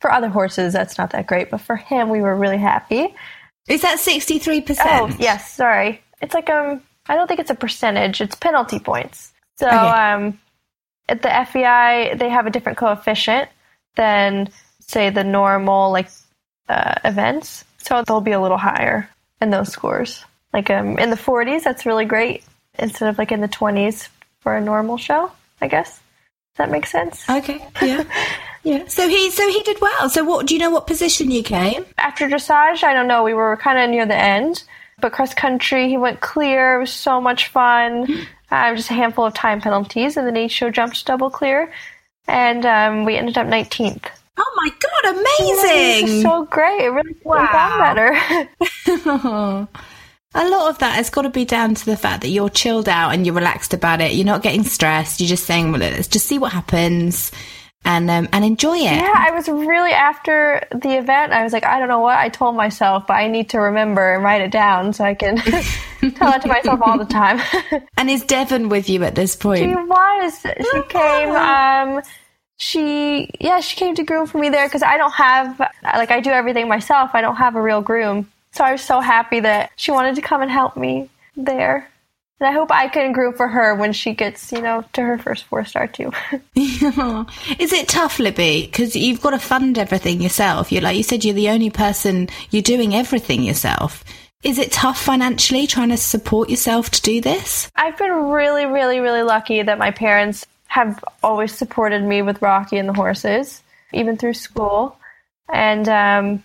for 0.00 0.10
other 0.10 0.28
horses. 0.28 0.72
That's 0.72 0.98
not 0.98 1.10
that 1.10 1.26
great, 1.28 1.50
but 1.50 1.60
for 1.60 1.76
him, 1.76 2.08
we 2.08 2.20
were 2.20 2.34
really 2.34 2.58
happy. 2.58 3.14
Is 3.68 3.82
that 3.82 3.98
63%? 4.00 4.76
Oh, 4.84 5.14
yes. 5.18 5.52
Sorry, 5.52 6.02
it's 6.20 6.34
like 6.34 6.50
um, 6.50 6.82
I 7.06 7.14
don't 7.14 7.28
think 7.28 7.38
it's 7.40 7.50
a 7.50 7.54
percentage. 7.54 8.20
It's 8.20 8.34
penalty 8.34 8.80
points. 8.80 9.32
So 9.56 9.68
Okay. 9.68 9.76
um, 9.76 10.38
at 11.08 11.22
the 11.22 11.28
FEI, 11.28 12.14
they 12.16 12.28
have 12.28 12.46
a 12.46 12.50
different 12.50 12.78
coefficient 12.78 13.48
than 13.96 14.48
say 14.80 15.10
the 15.10 15.24
normal 15.24 15.90
like 15.90 16.08
uh, 16.68 16.94
events. 17.04 17.64
So 17.78 18.02
they'll 18.02 18.20
be 18.20 18.32
a 18.32 18.40
little 18.40 18.58
higher 18.58 19.08
in 19.40 19.50
those 19.50 19.70
scores. 19.70 20.24
Like 20.52 20.70
um, 20.70 20.98
in 20.98 21.10
the 21.10 21.16
40s, 21.16 21.62
that's 21.64 21.86
really 21.86 22.04
great 22.04 22.44
instead 22.78 23.08
of 23.08 23.18
like 23.18 23.32
in 23.32 23.40
the 23.40 23.48
20s 23.48 24.08
for 24.40 24.56
a 24.56 24.60
normal 24.60 24.96
show. 24.96 25.30
I 25.60 25.68
guess. 25.68 25.90
Does 25.90 26.58
that 26.58 26.70
make 26.70 26.86
sense? 26.86 27.28
Okay, 27.28 27.66
yeah. 27.82 28.04
Yeah. 28.64 28.86
So 28.86 29.06
he 29.08 29.30
so 29.30 29.46
he 29.48 29.62
did 29.62 29.78
well. 29.80 30.08
So 30.08 30.24
what 30.24 30.46
do 30.46 30.54
you 30.54 30.60
know 30.60 30.70
what 30.70 30.86
position 30.86 31.30
you 31.30 31.42
came? 31.42 31.84
After 31.98 32.26
dressage, 32.26 32.82
I 32.82 32.94
don't 32.94 33.06
know. 33.06 33.22
We 33.22 33.34
were 33.34 33.56
kind 33.58 33.78
of 33.78 33.90
near 33.90 34.06
the 34.06 34.16
end, 34.16 34.64
but 35.00 35.12
cross 35.12 35.34
country, 35.34 35.88
he 35.88 35.96
went 35.96 36.20
clear. 36.20 36.76
It 36.76 36.80
was 36.80 36.92
so 36.92 37.20
much 37.20 37.48
fun. 37.48 38.26
Uh, 38.50 38.74
just 38.74 38.90
a 38.90 38.94
handful 38.94 39.24
of 39.24 39.34
time 39.34 39.60
penalties, 39.60 40.16
and 40.16 40.26
then 40.26 40.36
he 40.36 40.48
show 40.48 40.70
jumped 40.70 41.04
double 41.06 41.30
clear, 41.30 41.72
and 42.28 42.64
um, 42.64 43.04
we 43.04 43.16
ended 43.16 43.36
up 43.38 43.46
19th. 43.46 44.06
Oh 44.36 44.52
my 44.56 44.70
god, 44.80 45.16
amazing! 45.16 46.22
So 46.22 46.44
great. 46.46 46.82
It 46.82 46.90
really 46.90 47.16
wow. 47.24 47.78
better. 47.78 49.68
A 50.36 50.48
lot 50.48 50.68
of 50.68 50.78
that 50.78 50.96
has 50.96 51.10
got 51.10 51.22
to 51.22 51.30
be 51.30 51.44
down 51.44 51.76
to 51.76 51.84
the 51.84 51.96
fact 51.96 52.22
that 52.22 52.28
you're 52.28 52.48
chilled 52.48 52.88
out 52.88 53.10
and 53.10 53.24
you're 53.24 53.36
relaxed 53.36 53.72
about 53.72 54.00
it. 54.00 54.14
You're 54.14 54.26
not 54.26 54.42
getting 54.42 54.64
stressed. 54.64 55.20
You're 55.20 55.28
just 55.28 55.44
saying, 55.44 55.70
well, 55.70 55.80
let's 55.80 56.08
just 56.08 56.26
see 56.26 56.40
what 56.40 56.50
happens 56.50 57.30
and 57.84 58.10
um, 58.10 58.28
and 58.32 58.44
enjoy 58.44 58.76
it. 58.76 58.82
Yeah, 58.84 59.12
I 59.14 59.30
was 59.30 59.48
really 59.48 59.92
after 59.92 60.66
the 60.70 60.96
event. 60.96 61.32
I 61.32 61.42
was 61.42 61.52
like, 61.52 61.64
I 61.64 61.78
don't 61.78 61.88
know 61.88 62.00
what 62.00 62.18
I 62.18 62.28
told 62.28 62.56
myself, 62.56 63.06
but 63.06 63.14
I 63.14 63.28
need 63.28 63.50
to 63.50 63.58
remember 63.58 64.14
and 64.14 64.24
write 64.24 64.42
it 64.42 64.50
down 64.50 64.92
so 64.92 65.04
I 65.04 65.14
can 65.14 65.36
tell 66.16 66.32
it 66.32 66.42
to 66.42 66.48
myself 66.48 66.80
all 66.82 66.98
the 66.98 67.04
time. 67.04 67.40
and 67.96 68.10
is 68.10 68.22
Devon 68.24 68.68
with 68.68 68.88
you 68.88 69.04
at 69.04 69.14
this 69.14 69.36
point? 69.36 69.60
She 69.60 69.74
was. 69.74 70.40
She 70.42 70.82
came. 70.88 71.30
Um, 71.30 72.02
she 72.56 73.30
yeah, 73.40 73.60
she 73.60 73.76
came 73.76 73.94
to 73.96 74.02
groom 74.02 74.26
for 74.26 74.38
me 74.38 74.48
there 74.48 74.66
because 74.66 74.82
I 74.82 74.96
don't 74.96 75.14
have 75.14 75.58
like 75.82 76.10
I 76.10 76.20
do 76.20 76.30
everything 76.30 76.68
myself. 76.68 77.10
I 77.12 77.20
don't 77.20 77.36
have 77.36 77.56
a 77.56 77.62
real 77.62 77.82
groom. 77.82 78.30
So 78.52 78.64
I 78.64 78.72
was 78.72 78.82
so 78.82 79.00
happy 79.00 79.40
that 79.40 79.72
she 79.76 79.90
wanted 79.90 80.14
to 80.14 80.22
come 80.22 80.40
and 80.40 80.50
help 80.50 80.76
me 80.76 81.10
there. 81.36 81.90
And 82.40 82.48
I 82.48 82.52
hope 82.52 82.70
I 82.72 82.88
can 82.88 83.12
groom 83.12 83.34
for 83.34 83.46
her 83.46 83.74
when 83.76 83.92
she 83.92 84.12
gets, 84.12 84.50
you 84.50 84.60
know, 84.60 84.84
to 84.94 85.02
her 85.02 85.18
first 85.18 85.44
four 85.44 85.64
star 85.64 85.86
too. 85.86 86.12
Is 86.56 87.72
it 87.72 87.88
tough, 87.88 88.18
Libby? 88.18 88.66
Because 88.66 88.96
you've 88.96 89.20
got 89.20 89.30
to 89.30 89.38
fund 89.38 89.78
everything 89.78 90.20
yourself. 90.20 90.72
You're 90.72 90.82
like 90.82 90.96
you 90.96 91.04
said, 91.04 91.24
you're 91.24 91.34
the 91.34 91.50
only 91.50 91.70
person. 91.70 92.28
You're 92.50 92.62
doing 92.62 92.94
everything 92.94 93.44
yourself. 93.44 94.04
Is 94.42 94.58
it 94.58 94.72
tough 94.72 95.00
financially 95.00 95.66
trying 95.66 95.88
to 95.88 95.96
support 95.96 96.50
yourself 96.50 96.90
to 96.90 97.02
do 97.02 97.20
this? 97.20 97.70
I've 97.76 97.96
been 97.96 98.12
really, 98.12 98.66
really, 98.66 99.00
really 99.00 99.22
lucky 99.22 99.62
that 99.62 99.78
my 99.78 99.90
parents 99.90 100.44
have 100.66 101.02
always 101.22 101.54
supported 101.54 102.02
me 102.02 102.20
with 102.20 102.42
Rocky 102.42 102.76
and 102.76 102.88
the 102.88 102.92
horses, 102.92 103.62
even 103.92 104.16
through 104.16 104.34
school. 104.34 104.98
And 105.50 105.88
um, 105.88 106.44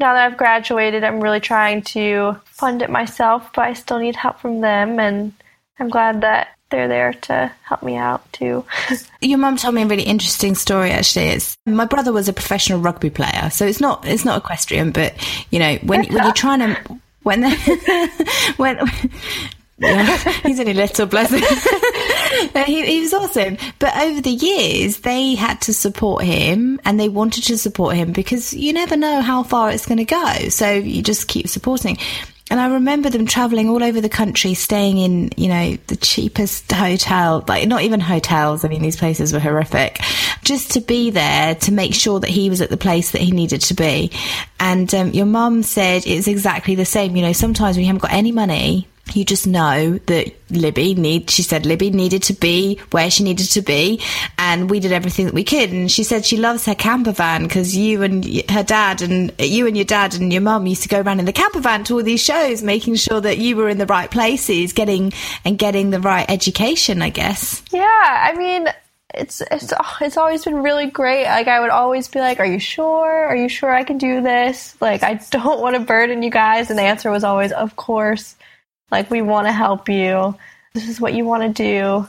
now 0.00 0.14
that 0.14 0.24
I've 0.24 0.38
graduated, 0.38 1.04
I'm 1.04 1.20
really 1.20 1.40
trying 1.40 1.82
to 1.82 2.36
fund 2.46 2.82
it 2.82 2.90
myself, 2.90 3.52
but 3.54 3.66
I 3.66 3.74
still 3.74 3.98
need 3.98 4.16
help 4.16 4.40
from 4.40 4.60
them, 4.60 4.98
and 4.98 5.32
I'm 5.78 5.90
glad 5.90 6.22
that 6.22 6.48
they're 6.70 6.88
there 6.88 7.12
to 7.12 7.52
help 7.62 7.82
me 7.82 7.96
out 7.96 8.32
too. 8.32 8.64
Your 9.20 9.38
mum 9.38 9.56
told 9.56 9.74
me 9.74 9.82
a 9.82 9.86
really 9.86 10.04
interesting 10.04 10.54
story. 10.54 10.90
Actually, 10.90 11.26
it's 11.26 11.56
my 11.66 11.84
brother 11.84 12.12
was 12.12 12.28
a 12.28 12.32
professional 12.32 12.80
rugby 12.80 13.10
player, 13.10 13.50
so 13.50 13.66
it's 13.66 13.80
not 13.80 14.06
it's 14.06 14.24
not 14.24 14.38
equestrian, 14.38 14.90
but 14.90 15.14
you 15.50 15.58
know 15.58 15.76
when 15.82 16.04
when 16.06 16.24
you're 16.24 16.32
trying 16.32 16.60
to 16.60 17.00
when 17.22 17.42
when 18.56 18.78
yeah, 19.80 20.16
he's 20.42 20.60
only 20.60 20.74
little, 20.74 21.06
bless 21.06 21.30
him. 21.30 21.40
he, 22.66 22.84
he, 22.84 23.00
was 23.00 23.14
awesome. 23.14 23.56
But 23.78 23.96
over 23.96 24.20
the 24.20 24.30
years, 24.30 25.00
they 25.00 25.34
had 25.34 25.60
to 25.62 25.74
support 25.74 26.22
him 26.22 26.80
and 26.84 27.00
they 27.00 27.08
wanted 27.08 27.44
to 27.44 27.58
support 27.58 27.96
him 27.96 28.12
because 28.12 28.52
you 28.52 28.72
never 28.72 28.96
know 28.96 29.20
how 29.20 29.42
far 29.42 29.70
it's 29.70 29.86
going 29.86 29.98
to 29.98 30.04
go. 30.04 30.48
So 30.50 30.70
you 30.70 31.02
just 31.02 31.28
keep 31.28 31.48
supporting. 31.48 31.96
And 32.50 32.58
I 32.58 32.66
remember 32.66 33.10
them 33.10 33.26
traveling 33.26 33.68
all 33.68 33.82
over 33.82 34.00
the 34.00 34.08
country, 34.08 34.54
staying 34.54 34.98
in, 34.98 35.30
you 35.36 35.48
know, 35.48 35.78
the 35.86 35.94
cheapest 35.94 36.70
hotel, 36.72 37.44
like 37.46 37.68
not 37.68 37.82
even 37.82 38.00
hotels. 38.00 38.64
I 38.64 38.68
mean, 38.68 38.82
these 38.82 38.96
places 38.96 39.32
were 39.32 39.38
horrific 39.38 40.00
just 40.42 40.72
to 40.72 40.80
be 40.80 41.10
there 41.10 41.54
to 41.54 41.72
make 41.72 41.94
sure 41.94 42.18
that 42.18 42.28
he 42.28 42.50
was 42.50 42.60
at 42.60 42.68
the 42.68 42.76
place 42.76 43.12
that 43.12 43.20
he 43.20 43.30
needed 43.30 43.60
to 43.60 43.74
be. 43.74 44.10
And 44.58 44.92
um, 44.94 45.10
your 45.10 45.26
mum 45.26 45.62
said 45.62 46.06
it's 46.06 46.26
exactly 46.26 46.74
the 46.74 46.84
same. 46.84 47.14
You 47.14 47.22
know, 47.22 47.32
sometimes 47.32 47.76
when 47.76 47.82
you 47.82 47.86
haven't 47.86 48.02
got 48.02 48.12
any 48.12 48.32
money, 48.32 48.88
you 49.16 49.24
just 49.24 49.46
know 49.46 49.98
that 50.06 50.32
Libby 50.50 50.94
need 50.94 51.30
she 51.30 51.42
said 51.42 51.66
Libby 51.66 51.90
needed 51.90 52.22
to 52.24 52.32
be 52.32 52.80
where 52.90 53.10
she 53.10 53.22
needed 53.22 53.46
to 53.50 53.62
be 53.62 54.00
and 54.38 54.70
we 54.70 54.80
did 54.80 54.92
everything 54.92 55.26
that 55.26 55.34
we 55.34 55.44
could 55.44 55.70
and 55.70 55.90
she 55.90 56.02
said 56.02 56.24
she 56.24 56.36
loves 56.36 56.66
her 56.66 56.74
camper 56.74 57.12
van 57.12 57.44
because 57.44 57.76
you 57.76 58.02
and 58.02 58.24
her 58.50 58.62
dad 58.62 59.02
and 59.02 59.32
you 59.38 59.66
and 59.66 59.76
your 59.76 59.84
dad 59.84 60.14
and 60.14 60.32
your 60.32 60.42
mum 60.42 60.66
used 60.66 60.82
to 60.82 60.88
go 60.88 61.00
around 61.00 61.20
in 61.20 61.26
the 61.26 61.32
camper 61.32 61.60
van 61.60 61.84
to 61.84 61.94
all 61.94 62.02
these 62.02 62.22
shows 62.22 62.62
making 62.62 62.94
sure 62.94 63.20
that 63.20 63.38
you 63.38 63.56
were 63.56 63.68
in 63.68 63.78
the 63.78 63.86
right 63.86 64.10
places 64.10 64.72
getting 64.72 65.12
and 65.44 65.58
getting 65.58 65.90
the 65.90 66.00
right 66.00 66.28
education 66.28 67.02
I 67.02 67.10
guess 67.10 67.62
yeah 67.70 67.78
I 68.30 68.34
mean 68.36 68.66
it's 69.14 69.40
it's 69.50 69.72
oh, 69.72 69.96
it's 70.00 70.16
always 70.16 70.44
been 70.44 70.62
really 70.62 70.86
great. 70.86 71.24
Like 71.24 71.48
I 71.48 71.60
would 71.60 71.70
always 71.70 72.08
be 72.08 72.20
like, 72.20 72.38
"Are 72.38 72.46
you 72.46 72.58
sure? 72.58 73.26
Are 73.26 73.36
you 73.36 73.48
sure 73.48 73.70
I 73.70 73.84
can 73.84 73.98
do 73.98 74.20
this?" 74.20 74.76
Like 74.80 75.02
I 75.02 75.14
don't 75.30 75.60
want 75.60 75.76
to 75.76 75.80
burden 75.80 76.22
you 76.22 76.30
guys, 76.30 76.70
and 76.70 76.78
the 76.78 76.82
answer 76.82 77.10
was 77.10 77.24
always, 77.24 77.52
"Of 77.52 77.76
course." 77.76 78.36
Like, 78.90 79.10
we 79.10 79.22
want 79.22 79.46
to 79.46 79.52
help 79.52 79.88
you. 79.88 80.36
This 80.74 80.88
is 80.88 81.00
what 81.00 81.14
you 81.14 81.24
want 81.24 81.42
to 81.42 81.62
do. 81.62 82.08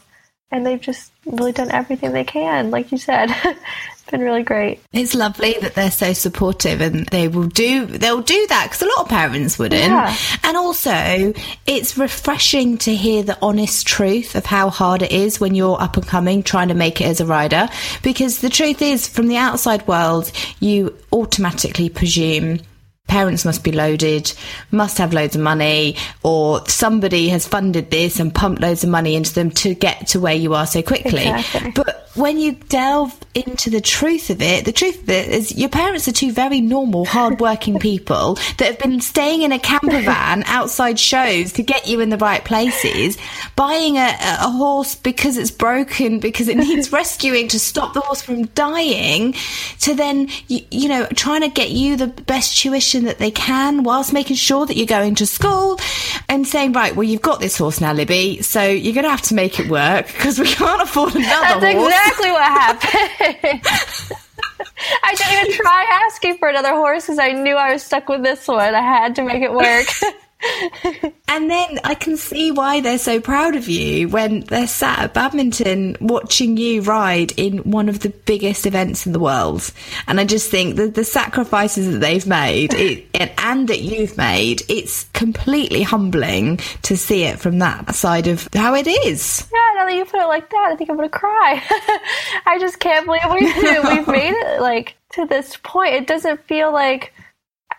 And 0.51 0.65
they've 0.65 0.81
just 0.81 1.11
really 1.25 1.51
done 1.53 1.71
everything 1.71 2.11
they 2.11 2.25
can, 2.25 2.71
like 2.71 2.91
you 2.91 2.97
said. 2.97 3.29
it's 3.31 4.03
been 4.11 4.21
really 4.21 4.43
great. 4.43 4.81
It's 4.91 5.15
lovely 5.15 5.55
that 5.61 5.75
they're 5.75 5.89
so 5.89 6.11
supportive 6.11 6.81
and 6.81 7.07
they 7.07 7.29
will 7.29 7.47
do 7.47 7.85
they'll 7.85 8.21
do 8.21 8.47
that 8.47 8.65
because 8.65 8.81
a 8.81 8.85
lot 8.85 9.03
of 9.03 9.07
parents 9.07 9.57
wouldn't. 9.57 9.81
Yeah. 9.81 10.13
And 10.43 10.57
also, 10.57 11.33
it's 11.65 11.97
refreshing 11.97 12.77
to 12.79 12.93
hear 12.93 13.23
the 13.23 13.37
honest 13.41 13.87
truth 13.87 14.35
of 14.35 14.45
how 14.45 14.69
hard 14.69 15.01
it 15.01 15.13
is 15.13 15.39
when 15.39 15.55
you're 15.55 15.81
up 15.81 15.95
and 15.95 16.05
coming 16.05 16.43
trying 16.43 16.67
to 16.67 16.73
make 16.73 16.99
it 16.99 17.05
as 17.05 17.21
a 17.21 17.25
rider 17.25 17.69
because 18.03 18.39
the 18.39 18.49
truth 18.49 18.81
is 18.81 19.07
from 19.07 19.27
the 19.27 19.37
outside 19.37 19.87
world, 19.87 20.31
you 20.59 20.97
automatically 21.13 21.87
presume 21.87 22.59
parents 23.07 23.43
must 23.43 23.63
be 23.63 23.71
loaded, 23.71 24.31
must 24.71 24.97
have 24.97 25.13
loads 25.13 25.35
of 25.35 25.41
money, 25.41 25.97
or 26.23 26.65
somebody 26.67 27.29
has 27.29 27.47
funded 27.47 27.91
this 27.91 28.19
and 28.19 28.33
pumped 28.33 28.61
loads 28.61 28.83
of 28.83 28.89
money 28.89 29.15
into 29.15 29.33
them 29.33 29.51
to 29.51 29.73
get 29.75 30.07
to 30.07 30.19
where 30.19 30.33
you 30.33 30.53
are 30.53 30.65
so 30.65 30.81
quickly. 30.81 31.27
Exactly. 31.27 31.71
But 31.71 32.00
when 32.15 32.39
you 32.39 32.53
delve 32.53 33.17
into 33.33 33.69
the 33.69 33.79
truth 33.79 34.29
of 34.29 34.41
it, 34.41 34.65
the 34.65 34.71
truth 34.71 35.01
of 35.03 35.09
it 35.09 35.29
is 35.29 35.57
your 35.57 35.69
parents 35.69 36.07
are 36.07 36.11
two 36.11 36.31
very 36.31 36.59
normal, 36.59 37.05
hardworking 37.05 37.79
people 37.79 38.35
that 38.57 38.67
have 38.67 38.79
been 38.79 38.99
staying 38.99 39.43
in 39.43 39.51
a 39.51 39.59
camper 39.59 40.01
van 40.01 40.43
outside 40.45 40.99
shows 40.99 41.53
to 41.53 41.63
get 41.63 41.87
you 41.87 42.01
in 42.01 42.09
the 42.09 42.17
right 42.17 42.43
places, 42.43 43.17
buying 43.55 43.97
a, 43.97 44.15
a 44.21 44.49
horse 44.49 44.95
because 44.95 45.37
it's 45.37 45.51
broken, 45.51 46.19
because 46.19 46.47
it 46.47 46.57
needs 46.57 46.91
rescuing 47.01 47.47
to 47.47 47.59
stop 47.59 47.93
the 47.93 48.01
horse 48.01 48.21
from 48.21 48.45
dying, 48.47 49.33
to 49.79 49.95
then, 49.95 50.27
you, 50.47 50.59
you 50.69 50.89
know, 50.89 51.05
trying 51.15 51.41
to 51.41 51.49
get 51.49 51.69
you 51.69 51.95
the 51.95 52.07
best 52.07 52.57
tuition 52.57 53.05
that 53.05 53.19
they 53.19 53.31
can 53.31 53.83
whilst 53.83 54.11
making 54.11 54.35
sure 54.35 54.65
that 54.65 54.75
you're 54.75 54.85
going 54.85 55.15
to 55.15 55.25
school 55.25 55.79
and 56.27 56.45
saying, 56.45 56.73
right, 56.73 56.95
well, 56.95 57.03
you've 57.03 57.21
got 57.21 57.39
this 57.39 57.57
horse 57.57 57.79
now, 57.79 57.93
Libby, 57.93 58.41
so 58.41 58.63
you're 58.63 58.93
going 58.93 59.05
to 59.05 59.09
have 59.09 59.21
to 59.21 59.33
make 59.33 59.59
it 59.59 59.69
work 59.69 60.07
because 60.07 60.37
we 60.39 60.45
can't 60.45 60.81
afford 60.81 61.15
another 61.15 61.29
That's 61.29 61.53
horse. 61.53 61.87
exactly 61.87 62.00
what 62.31 62.43
happened. 62.43 63.61
I 65.03 65.15
didn't 65.15 65.47
even 65.47 65.53
try 65.57 65.85
asking 66.05 66.37
for 66.37 66.47
another 66.47 66.71
horse 66.71 67.05
because 67.05 67.19
I 67.19 67.31
knew 67.31 67.55
I 67.55 67.73
was 67.73 67.83
stuck 67.83 68.09
with 68.09 68.23
this 68.23 68.47
one. 68.47 68.75
I 68.75 68.81
had 68.81 69.15
to 69.15 69.23
make 69.23 69.41
it 69.41 69.51
work. 69.53 69.85
and 71.27 71.49
then 71.49 71.79
I 71.83 71.95
can 71.95 72.17
see 72.17 72.51
why 72.51 72.81
they're 72.81 72.97
so 72.97 73.19
proud 73.19 73.55
of 73.55 73.67
you 73.67 74.09
when 74.09 74.41
they're 74.41 74.67
sat 74.67 74.99
at 74.99 75.13
badminton 75.13 75.97
watching 75.99 76.57
you 76.57 76.81
ride 76.81 77.31
in 77.37 77.59
one 77.59 77.89
of 77.89 77.99
the 77.99 78.09
biggest 78.09 78.65
events 78.65 79.05
in 79.05 79.13
the 79.13 79.19
world. 79.19 79.71
And 80.07 80.19
I 80.19 80.25
just 80.25 80.49
think 80.49 80.75
that 80.75 80.95
the 80.95 81.03
sacrifices 81.03 81.91
that 81.91 81.99
they've 81.99 82.25
made 82.25 82.73
it, 82.73 83.05
and 83.37 83.67
that 83.67 83.81
you've 83.81 84.17
made, 84.17 84.61
it's 84.69 85.09
completely 85.13 85.83
humbling 85.83 86.57
to 86.83 86.97
see 86.97 87.23
it 87.23 87.39
from 87.39 87.59
that 87.59 87.93
side 87.95 88.27
of 88.27 88.47
how 88.53 88.75
it 88.75 88.87
is. 88.87 89.47
Yeah, 89.51 89.73
now 89.75 89.85
that 89.85 89.95
you 89.95 90.05
put 90.05 90.21
it 90.21 90.27
like 90.27 90.49
that, 90.49 90.69
I 90.71 90.75
think 90.75 90.89
I'm 90.89 90.97
going 90.97 91.09
to 91.09 91.17
cry. 91.17 91.61
I 92.45 92.57
just 92.59 92.79
can't 92.79 93.05
believe 93.05 93.21
we, 93.29 93.95
we've 93.95 94.07
made 94.07 94.33
it 94.33 94.61
like 94.61 94.95
to 95.13 95.25
this 95.25 95.57
point. 95.63 95.93
It 95.93 96.07
doesn't 96.07 96.45
feel 96.47 96.71
like 96.71 97.13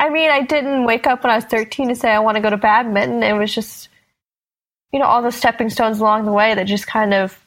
I 0.03 0.09
mean, 0.09 0.31
I 0.31 0.41
didn't 0.41 0.85
wake 0.85 1.07
up 1.07 1.23
when 1.23 1.31
I 1.31 1.37
was 1.37 1.45
13 1.45 1.87
to 1.91 1.95
say 1.95 2.11
I 2.11 2.19
want 2.19 2.35
to 2.35 2.43
go 2.43 2.51
to 2.51 2.57
badminton. 2.57 3.23
It 3.23 3.35
was 3.35 3.55
just, 3.55 3.89
you 4.93 4.99
know, 4.99 5.07
all 5.07 5.23
the 5.23 5.31
stepping 5.31 5.71
stones 5.71 6.01
along 6.01 6.25
the 6.25 6.33
way 6.33 6.57
that 6.57 6.65
just 6.65 6.89
kind 6.89 7.15
of, 7.15 7.39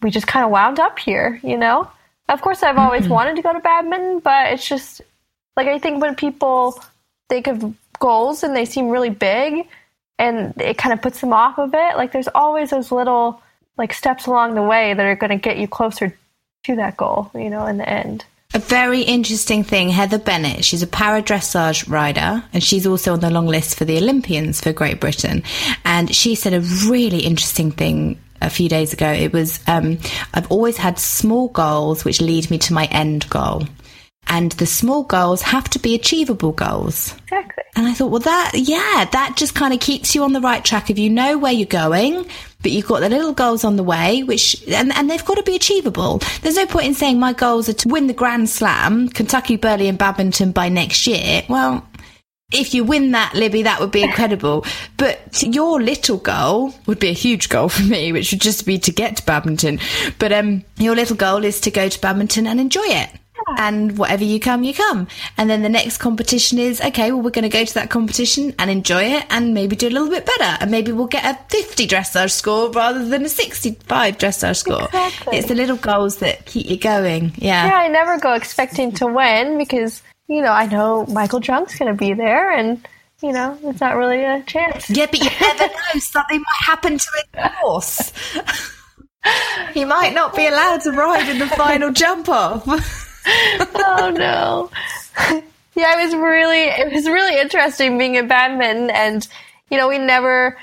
we 0.00 0.12
just 0.12 0.28
kind 0.28 0.44
of 0.44 0.52
wound 0.52 0.78
up 0.78 0.96
here, 1.00 1.40
you 1.42 1.58
know? 1.58 1.90
Of 2.28 2.40
course, 2.40 2.62
I've 2.62 2.78
always 2.78 3.02
mm-hmm. 3.02 3.14
wanted 3.14 3.34
to 3.34 3.42
go 3.42 3.52
to 3.52 3.58
badminton, 3.58 4.20
but 4.20 4.52
it's 4.52 4.68
just, 4.68 5.02
like, 5.56 5.66
I 5.66 5.80
think 5.80 6.00
when 6.00 6.14
people 6.14 6.80
think 7.28 7.48
of 7.48 7.74
goals 7.98 8.44
and 8.44 8.54
they 8.54 8.64
seem 8.64 8.90
really 8.90 9.10
big 9.10 9.66
and 10.16 10.54
it 10.60 10.78
kind 10.78 10.92
of 10.92 11.02
puts 11.02 11.20
them 11.20 11.32
off 11.32 11.58
of 11.58 11.74
it, 11.74 11.96
like, 11.96 12.12
there's 12.12 12.28
always 12.28 12.70
those 12.70 12.92
little, 12.92 13.42
like, 13.76 13.92
steps 13.92 14.26
along 14.26 14.54
the 14.54 14.62
way 14.62 14.94
that 14.94 15.04
are 15.04 15.16
going 15.16 15.30
to 15.30 15.36
get 15.36 15.58
you 15.58 15.66
closer 15.66 16.16
to 16.62 16.76
that 16.76 16.96
goal, 16.96 17.32
you 17.34 17.50
know, 17.50 17.66
in 17.66 17.78
the 17.78 17.88
end. 17.88 18.24
A 18.54 18.60
very 18.60 19.02
interesting 19.02 19.64
thing, 19.64 19.88
Heather 19.88 20.16
Bennett, 20.16 20.64
she's 20.64 20.84
a 20.84 20.86
para 20.86 21.20
dressage 21.20 21.90
rider 21.90 22.44
and 22.52 22.62
she's 22.62 22.86
also 22.86 23.12
on 23.12 23.18
the 23.18 23.28
long 23.28 23.48
list 23.48 23.76
for 23.76 23.84
the 23.84 23.98
Olympians 23.98 24.60
for 24.60 24.72
Great 24.72 25.00
Britain. 25.00 25.42
And 25.84 26.14
she 26.14 26.36
said 26.36 26.54
a 26.54 26.60
really 26.88 27.18
interesting 27.18 27.72
thing 27.72 28.16
a 28.40 28.48
few 28.48 28.68
days 28.68 28.92
ago. 28.92 29.10
It 29.10 29.32
was, 29.32 29.58
um, 29.66 29.98
I've 30.34 30.48
always 30.52 30.76
had 30.76 31.00
small 31.00 31.48
goals 31.48 32.04
which 32.04 32.20
lead 32.20 32.48
me 32.48 32.58
to 32.58 32.72
my 32.72 32.84
end 32.92 33.28
goal. 33.28 33.64
And 34.26 34.52
the 34.52 34.66
small 34.66 35.02
goals 35.02 35.42
have 35.42 35.68
to 35.70 35.78
be 35.78 35.94
achievable 35.94 36.52
goals. 36.52 37.14
Exactly. 37.24 37.64
And 37.76 37.86
I 37.86 37.94
thought, 37.94 38.10
well, 38.10 38.20
that, 38.20 38.52
yeah, 38.54 39.04
that 39.12 39.36
just 39.36 39.54
kind 39.54 39.74
of 39.74 39.80
keeps 39.80 40.14
you 40.14 40.22
on 40.22 40.32
the 40.32 40.40
right 40.40 40.64
track. 40.64 40.90
If 40.90 40.98
you 40.98 41.10
know 41.10 41.38
where 41.38 41.52
you're 41.52 41.66
going, 41.66 42.26
but 42.62 42.72
you've 42.72 42.86
got 42.86 43.00
the 43.00 43.08
little 43.08 43.32
goals 43.32 43.64
on 43.64 43.76
the 43.76 43.82
way, 43.82 44.22
which, 44.22 44.62
and, 44.68 44.92
and 44.96 45.10
they've 45.10 45.24
got 45.24 45.36
to 45.36 45.42
be 45.42 45.54
achievable. 45.54 46.20
There's 46.42 46.56
no 46.56 46.66
point 46.66 46.86
in 46.86 46.94
saying 46.94 47.18
my 47.18 47.32
goals 47.32 47.68
are 47.68 47.74
to 47.74 47.88
win 47.88 48.06
the 48.06 48.14
Grand 48.14 48.48
Slam, 48.48 49.08
Kentucky, 49.08 49.56
Burghley, 49.56 49.88
and 49.88 49.98
badminton 49.98 50.52
by 50.52 50.68
next 50.68 51.06
year. 51.06 51.42
Well, 51.48 51.86
if 52.52 52.72
you 52.72 52.84
win 52.84 53.10
that, 53.12 53.34
Libby, 53.34 53.62
that 53.62 53.80
would 53.80 53.90
be 53.90 54.02
incredible. 54.04 54.64
But 54.96 55.42
your 55.42 55.82
little 55.82 56.18
goal 56.18 56.74
would 56.86 56.98
be 56.98 57.08
a 57.08 57.14
huge 57.14 57.48
goal 57.48 57.68
for 57.68 57.82
me, 57.82 58.12
which 58.12 58.32
would 58.32 58.40
just 58.40 58.64
be 58.64 58.78
to 58.78 58.92
get 58.92 59.16
to 59.16 59.24
badminton. 59.24 59.80
But 60.18 60.32
um, 60.32 60.64
your 60.76 60.94
little 60.94 61.16
goal 61.16 61.44
is 61.44 61.60
to 61.62 61.70
go 61.70 61.88
to 61.88 62.00
badminton 62.00 62.46
and 62.46 62.60
enjoy 62.60 62.86
it. 62.86 63.10
And 63.58 63.98
whatever 63.98 64.24
you 64.24 64.40
come, 64.40 64.64
you 64.64 64.74
come. 64.74 65.06
And 65.36 65.48
then 65.50 65.62
the 65.62 65.68
next 65.68 65.98
competition 65.98 66.58
is 66.58 66.80
okay, 66.80 67.12
well, 67.12 67.22
we're 67.22 67.30
going 67.30 67.44
to 67.44 67.48
go 67.48 67.64
to 67.64 67.74
that 67.74 67.90
competition 67.90 68.54
and 68.58 68.70
enjoy 68.70 69.04
it 69.04 69.26
and 69.30 69.54
maybe 69.54 69.76
do 69.76 69.88
a 69.88 69.90
little 69.90 70.08
bit 70.08 70.26
better. 70.26 70.58
And 70.60 70.70
maybe 70.70 70.92
we'll 70.92 71.06
get 71.06 71.24
a 71.24 71.38
50 71.50 71.86
dressage 71.86 72.32
score 72.32 72.70
rather 72.70 73.04
than 73.04 73.24
a 73.24 73.28
65 73.28 74.18
dressage 74.18 74.56
score. 74.56 74.84
Exactly. 74.84 75.38
It's 75.38 75.48
the 75.48 75.54
little 75.54 75.76
goals 75.76 76.18
that 76.18 76.46
keep 76.46 76.68
you 76.68 76.78
going. 76.78 77.32
Yeah. 77.36 77.66
Yeah, 77.66 77.76
I 77.76 77.88
never 77.88 78.18
go 78.18 78.34
expecting 78.34 78.92
to 78.92 79.06
win 79.06 79.58
because, 79.58 80.02
you 80.28 80.42
know, 80.42 80.52
I 80.52 80.66
know 80.66 81.06
Michael 81.06 81.40
Jung's 81.40 81.74
going 81.76 81.92
to 81.92 81.98
be 81.98 82.14
there 82.14 82.52
and, 82.52 82.86
you 83.22 83.32
know, 83.32 83.58
it's 83.62 83.80
not 83.80 83.96
really 83.96 84.22
a 84.24 84.42
chance. 84.42 84.88
Yeah, 84.90 85.06
but 85.06 85.18
you 85.18 85.30
never 85.40 85.66
know. 85.66 85.98
Something 86.00 86.38
might 86.38 86.66
happen 86.66 86.98
to 86.98 87.24
a 87.34 87.48
horse. 87.48 88.12
he 89.72 89.84
might 89.84 90.14
not 90.14 90.34
be 90.36 90.46
allowed 90.46 90.80
to 90.82 90.90
ride 90.92 91.28
in 91.28 91.38
the 91.38 91.48
final 91.48 91.92
jump 91.92 92.28
off. 92.28 92.66
oh 93.26 94.12
no. 94.16 94.70
yeah, 95.74 95.98
it 95.98 96.04
was 96.04 96.14
really 96.14 96.62
it 96.62 96.92
was 96.92 97.06
really 97.06 97.40
interesting 97.40 97.98
being 97.98 98.14
in 98.16 98.28
badminton 98.28 98.90
and 98.90 99.26
you 99.70 99.76
know, 99.76 99.88
we 99.88 99.98
never 99.98 100.58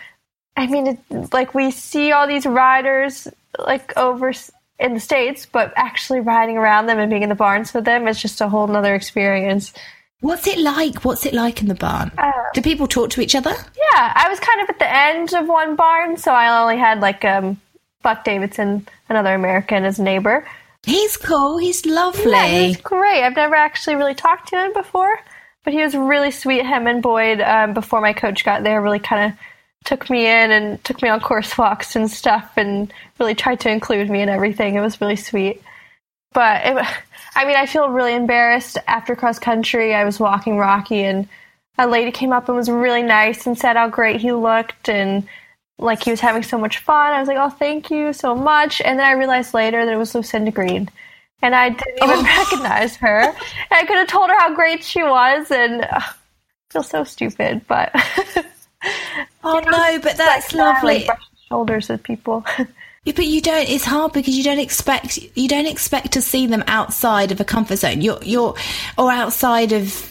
I 0.56 0.68
mean 0.68 0.88
it, 0.88 1.34
like 1.34 1.54
we 1.54 1.72
see 1.72 2.12
all 2.12 2.28
these 2.28 2.46
riders 2.46 3.28
like 3.60 3.96
over 3.98 4.34
in 4.80 4.94
the 4.94 5.00
states, 5.00 5.46
but 5.46 5.72
actually 5.76 6.20
riding 6.20 6.58
around 6.58 6.88
them 6.88 7.00
and 7.00 7.10
being 7.10 7.24
in 7.24 7.30
the 7.30 7.36
barns 7.36 7.74
with 7.74 7.86
them 7.86 8.08
is 8.08 8.22
just 8.22 8.42
a 8.42 8.50
whole 8.50 8.68
nother 8.68 8.96
experience. 8.96 9.74
What's 10.22 10.46
it 10.48 10.60
like? 10.60 11.04
What's 11.04 11.26
it 11.26 11.34
like 11.34 11.62
in 11.62 11.68
the 11.68 11.76
barn? 11.76 12.12
Uh, 12.18 12.32
Do 12.54 12.62
people 12.62 12.88
talk 12.88 13.10
to 13.12 13.22
each 13.22 13.36
other? 13.36 13.52
Yeah, 13.52 14.14
I 14.16 14.28
was 14.30 14.40
kind 14.40 14.62
of 14.62 14.70
at 14.70 14.80
the 14.80 14.94
end 14.94 15.34
of 15.34 15.48
one 15.48 15.76
barn, 15.76 16.18
so 16.18 16.32
I 16.32 16.62
only 16.62 16.78
had 16.78 17.00
like 17.00 17.26
um, 17.26 17.60
Buck 18.04 18.24
Davidson, 18.24 18.88
another 19.10 19.34
American, 19.34 19.84
as 19.84 20.00
neighbor. 20.00 20.46
He's 20.84 21.16
cool. 21.18 21.58
He's 21.58 21.86
lovely. 21.86 22.32
Yeah, 22.32 22.48
he 22.48 22.68
was 22.70 22.78
great. 22.78 23.24
I've 23.24 23.36
never 23.36 23.56
actually 23.56 23.96
really 23.96 24.16
talked 24.16 24.50
to 24.50 24.66
him 24.66 24.74
before, 24.74 25.20
but 25.64 25.74
he 25.74 25.82
was 25.82 25.96
really 25.96 26.32
sweet. 26.32 26.66
Him 26.66 26.88
and 26.88 27.04
Boyd, 27.04 27.40
um, 27.42 27.74
before 27.74 28.02
my 28.02 28.14
coach 28.14 28.44
got 28.44 28.64
there, 28.64 28.82
really 28.82 29.00
kind 29.00 29.32
of 29.32 29.40
took 29.84 30.10
me 30.10 30.26
in 30.26 30.52
and 30.52 30.84
took 30.84 31.02
me 31.02 31.10
on 31.10 31.20
course 31.20 31.58
walks 31.58 31.96
and 31.96 32.10
stuff, 32.10 32.52
and 32.58 32.92
really 33.20 33.36
tried 33.36 33.60
to 33.62 33.70
include 33.70 34.10
me 34.10 34.22
in 34.22 34.30
everything. 34.30 34.76
It 34.76 34.82
was 34.82 35.00
really 35.00 35.16
sweet. 35.16 35.62
But 36.34 36.66
it, 36.66 36.88
I 37.36 37.46
mean, 37.46 37.56
I 37.56 37.68
feel 37.68 37.90
really 37.90 38.16
embarrassed 38.16 38.78
after 38.88 39.16
cross 39.16 39.38
country. 39.38 39.94
I 39.94 40.04
was 40.04 40.20
walking 40.20 40.58
Rocky, 40.58 41.04
and 41.04 41.28
a 41.78 41.88
lady 41.88 42.12
came 42.12 42.34
up 42.34 42.48
and 42.48 42.58
was 42.58 42.70
really 42.70 43.04
nice 43.04 43.46
and 43.46 43.58
said 43.58 43.76
how 43.76 43.88
great 43.88 44.20
he 44.20 44.32
looked 44.32 44.90
and 44.90 45.28
like 45.82 46.04
he 46.04 46.12
was 46.12 46.20
having 46.20 46.44
so 46.44 46.58
much 46.58 46.78
fun. 46.80 47.14
I 47.14 47.20
was 47.20 47.28
like, 47.28 47.38
"Oh, 47.38 47.50
thank 47.50 47.90
you 47.92 48.14
so 48.14 48.36
much." 48.36 48.82
And 48.82 49.00
then 49.00 49.06
I 49.06 49.12
realized 49.14 49.54
later 49.54 49.86
that 49.86 49.94
it 49.94 49.98
was 49.98 50.16
Lucinda 50.16 50.52
Green, 50.52 50.90
and 51.42 51.56
I 51.56 51.70
didn't 51.70 52.04
even 52.04 52.24
recognize 52.38 52.96
her. 52.98 53.20
And 53.22 53.36
I 53.72 53.86
could 53.86 53.98
have 53.98 54.08
told 54.08 54.30
her 54.30 54.40
how 54.40 54.54
great 54.56 54.84
she 54.84 55.04
was, 55.04 55.52
and 55.52 55.82
uh, 55.84 55.88
I 56.00 56.14
feel 56.70 56.84
so 56.84 57.04
stupid. 57.04 57.66
But 57.68 57.92
Oh 59.44 59.60
no, 59.60 60.00
but 60.02 60.18
that's 60.18 60.54
lovely. 60.54 61.08
shoulders 61.50 61.90
with 61.90 62.04
people. 62.04 62.46
But 63.04 63.26
you 63.26 63.42
don't. 63.42 63.68
It's 63.68 63.84
hard 63.84 64.14
because 64.14 64.38
you 64.38 64.44
don't 64.44 64.60
expect 64.60 65.18
you 65.34 65.48
don't 65.48 65.66
expect 65.66 66.12
to 66.12 66.22
see 66.22 66.46
them 66.46 66.64
outside 66.68 67.32
of 67.32 67.42
a 67.42 67.44
comfort 67.44 67.78
zone. 67.78 68.00
You're 68.02 68.20
you're 68.22 68.54
or 68.96 69.12
outside 69.12 69.72
of 69.72 70.11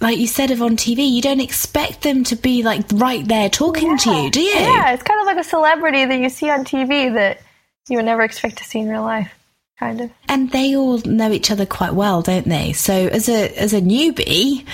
like 0.00 0.18
you 0.18 0.26
said 0.26 0.50
of 0.50 0.60
on 0.60 0.76
TV. 0.76 1.10
You 1.10 1.22
don't 1.22 1.40
expect 1.40 2.02
them 2.02 2.24
to 2.24 2.36
be 2.36 2.62
like 2.62 2.84
right 2.94 3.26
there 3.26 3.48
talking 3.48 3.96
to 3.98 4.10
you, 4.10 4.30
do 4.30 4.40
you? 4.40 4.54
yeah, 4.54 4.92
it's 4.92 5.02
kind 5.02 5.20
of 5.20 5.26
like 5.26 5.38
a 5.38 5.44
celebrity 5.44 6.04
that 6.04 6.18
you 6.18 6.28
see 6.28 6.50
on 6.50 6.64
TV 6.64 7.12
that 7.14 7.40
you 7.88 7.96
would 7.96 8.04
never 8.04 8.22
expect 8.22 8.58
to 8.58 8.64
see 8.64 8.80
in 8.80 8.88
real 8.88 9.02
life. 9.02 9.32
Kind 9.78 10.00
of. 10.00 10.10
And 10.28 10.50
they 10.52 10.74
all 10.74 10.98
know 10.98 11.30
each 11.30 11.50
other 11.50 11.66
quite 11.66 11.92
well, 11.92 12.22
don't 12.22 12.48
they? 12.48 12.72
So 12.72 12.94
as 12.94 13.28
a 13.28 13.50
as 13.58 13.74
a 13.74 13.80
newbie, 13.80 14.66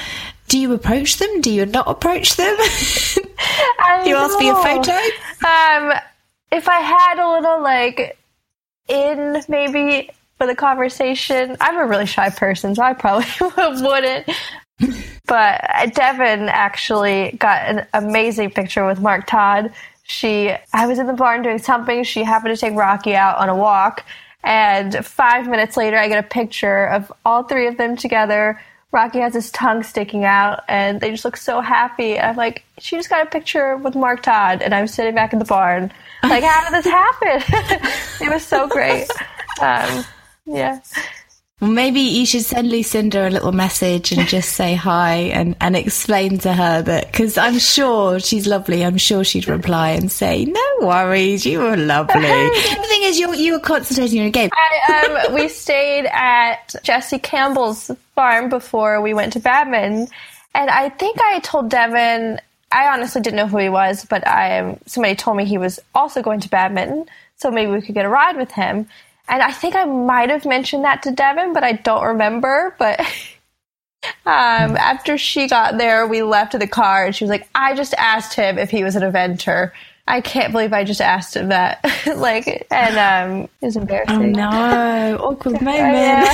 do 0.47 0.59
you 0.59 0.73
approach 0.73 1.17
them? 1.17 1.41
Do 1.41 1.53
you 1.53 1.67
not 1.67 1.89
approach 1.89 2.37
them? 2.37 2.57
Do 4.05 4.09
you 4.09 4.17
ask 4.17 4.37
for 4.37 4.45
your 4.45 4.63
photo? 4.63 4.93
Um, 4.93 5.93
if 6.53 6.69
I 6.69 6.79
had 6.79 7.19
a 7.19 7.33
little 7.33 7.63
like 7.63 8.17
in 8.89 9.43
maybe 9.49 10.11
for 10.39 10.47
the 10.47 10.55
conversation, 10.55 11.57
I'm 11.61 11.79
a 11.79 11.87
really 11.87 12.07
shy 12.07 12.31
person, 12.31 12.75
so 12.77 12.83
I 12.83 12.95
probably 12.95 13.27
wouldn't. 13.41 14.29
But 15.27 15.95
Devin 15.95 16.49
actually 16.49 17.37
got 17.39 17.63
an 17.63 17.87
amazing 17.95 18.51
picture 18.51 18.87
with 18.87 19.01
Mark 19.01 19.27
Todd. 19.27 19.73
She, 20.05 20.53
I 20.73 20.87
was 20.87 20.99
in 20.99 21.07
the 21.07 21.13
barn 21.13 21.43
doing 21.43 21.59
something. 21.59 22.05
She 22.05 22.23
happened 22.25 22.55
to 22.55 22.61
take 22.61 22.77
Rocky 22.77 23.15
out 23.15 23.39
on 23.39 23.49
a 23.49 23.57
walk, 23.57 24.05
and 24.45 25.05
five 25.07 25.49
minutes 25.49 25.77
later, 25.77 25.97
I 25.97 26.09
get 26.09 26.23
a 26.23 26.29
picture 26.29 26.87
of 26.87 27.13
all 27.25 27.45
three 27.45 27.67
of 27.67 27.77
them 27.77 27.97
together. 27.97 28.61
Rocky 28.91 29.21
has 29.21 29.33
his 29.33 29.51
tongue 29.53 29.83
sticking 29.83 30.25
out, 30.25 30.65
and 30.69 31.01
they 31.01 31.11
just 31.11 31.25
look 31.25 31.39
so 31.39 31.63
happy. 31.63 32.19
I'm 32.19 32.37
like, 32.37 32.65
she 32.79 32.97
just 32.97 33.09
got 33.09 33.27
a 33.27 33.31
picture 33.31 33.77
with 33.77 33.95
Mark 33.95 34.23
Todd, 34.23 34.61
and 34.61 34.75
I'm 34.75 34.87
sitting 34.87 35.15
back 35.15 35.33
in 35.33 35.39
the 35.39 35.47
barn. 35.47 35.91
Like, 36.23 36.45
how 36.45 36.69
did 36.69 36.85
this 36.85 36.93
happen? 36.93 37.89
it 38.21 38.31
was 38.31 38.45
so 38.45 38.69
great. 38.69 39.09
Um, 39.61 40.05
yeah. 40.47 40.81
Well, 41.63 41.71
maybe 41.71 42.01
you 42.01 42.27
should 42.27 42.45
send 42.45 42.71
Lucinda 42.71 43.29
a 43.29 43.31
little 43.31 43.53
message 43.53 44.11
and 44.11 44.27
just 44.27 44.57
say 44.57 44.75
hi 44.91 45.15
and, 45.33 45.55
and 45.61 45.77
explain 45.77 46.39
to 46.39 46.53
her 46.53 46.83
that 46.83 47.07
because 47.07 47.39
I'm 47.39 47.61
sure 47.61 48.19
she's 48.19 48.49
lovely. 48.49 48.85
I'm 48.85 48.99
sure 48.99 49.23
she'd 49.23 49.47
reply 49.47 49.91
and 49.91 50.11
say, 50.11 50.45
"No 50.45 50.61
worries, 50.81 51.47
you 51.47 51.61
were 51.61 51.77
lovely." 51.77 52.21
the 52.21 52.87
thing 52.89 53.05
is, 53.05 53.17
you 53.17 53.33
you 53.37 53.53
were 53.53 53.61
concentrating 53.61 54.19
on 54.19 54.25
your 54.25 54.33
game. 54.33 54.51
I, 54.53 55.27
um, 55.29 55.35
we 55.35 55.47
stayed 55.47 56.07
at 56.07 56.75
Jesse 56.83 57.21
Campbell's 57.21 57.93
farm 58.17 58.49
before 58.49 59.01
we 59.01 59.15
went 59.15 59.35
to 59.35 59.39
badminton, 59.39 60.09
and 60.57 60.69
I 60.69 60.89
think 60.89 61.19
I 61.21 61.39
told 61.45 61.71
Devin. 61.71 62.41
I 62.73 62.93
honestly 62.93 63.21
didn't 63.21 63.37
know 63.37 63.47
who 63.47 63.59
he 63.59 63.69
was, 63.69 64.05
but 64.05 64.27
I 64.27 64.59
um, 64.59 64.81
somebody 64.87 65.15
told 65.15 65.37
me 65.37 65.45
he 65.45 65.59
was 65.59 65.79
also 65.95 66.23
going 66.23 66.41
to 66.41 66.49
badminton, 66.49 67.07
so 67.37 67.53
maybe 67.53 67.71
we 67.71 67.83
could 67.83 67.95
get 67.95 68.05
a 68.05 68.09
ride 68.09 68.37
with 68.37 68.51
him. 68.51 68.89
And 69.33 69.41
I 69.41 69.51
think 69.51 69.75
I 69.75 69.87
might 69.87 70.29
have 70.29 70.45
mentioned 70.45 70.85
that 70.85 71.03
to 71.05 71.11
Devin, 71.11 71.55
but 71.55 71.65
I 71.65 71.73
don't 71.73 72.05
remember. 72.05 72.77
But 72.79 73.01
um, 74.27 74.77
after 74.77 75.17
she 75.17 75.49
got 75.49 75.79
there, 75.79 76.07
we 76.07 76.23
left 76.23 76.57
the 76.57 76.67
car, 76.67 77.07
and 77.07 77.17
she 77.17 77.25
was 77.25 77.31
like, 77.31 77.49
"I 77.55 77.75
just 77.75 77.95
asked 77.95 78.35
him 78.35 78.59
if 78.59 78.71
he 78.71 78.85
was 78.85 78.95
an 78.95 79.03
eventer." 79.11 79.73
I 80.07 80.21
can't 80.21 80.53
believe 80.53 80.75
I 80.75 80.85
just 80.85 81.01
asked 81.01 81.35
him 81.35 81.49
that. 81.49 81.81
like, 82.17 82.67
and 82.71 82.99
um, 82.99 83.49
it 83.63 83.65
was 83.65 83.77
embarrassing. 83.77 84.39
Oh 84.39 84.51
no, 84.51 85.17
awkward 85.19 85.53
moment. 85.63 85.95
Yeah. 85.95 86.25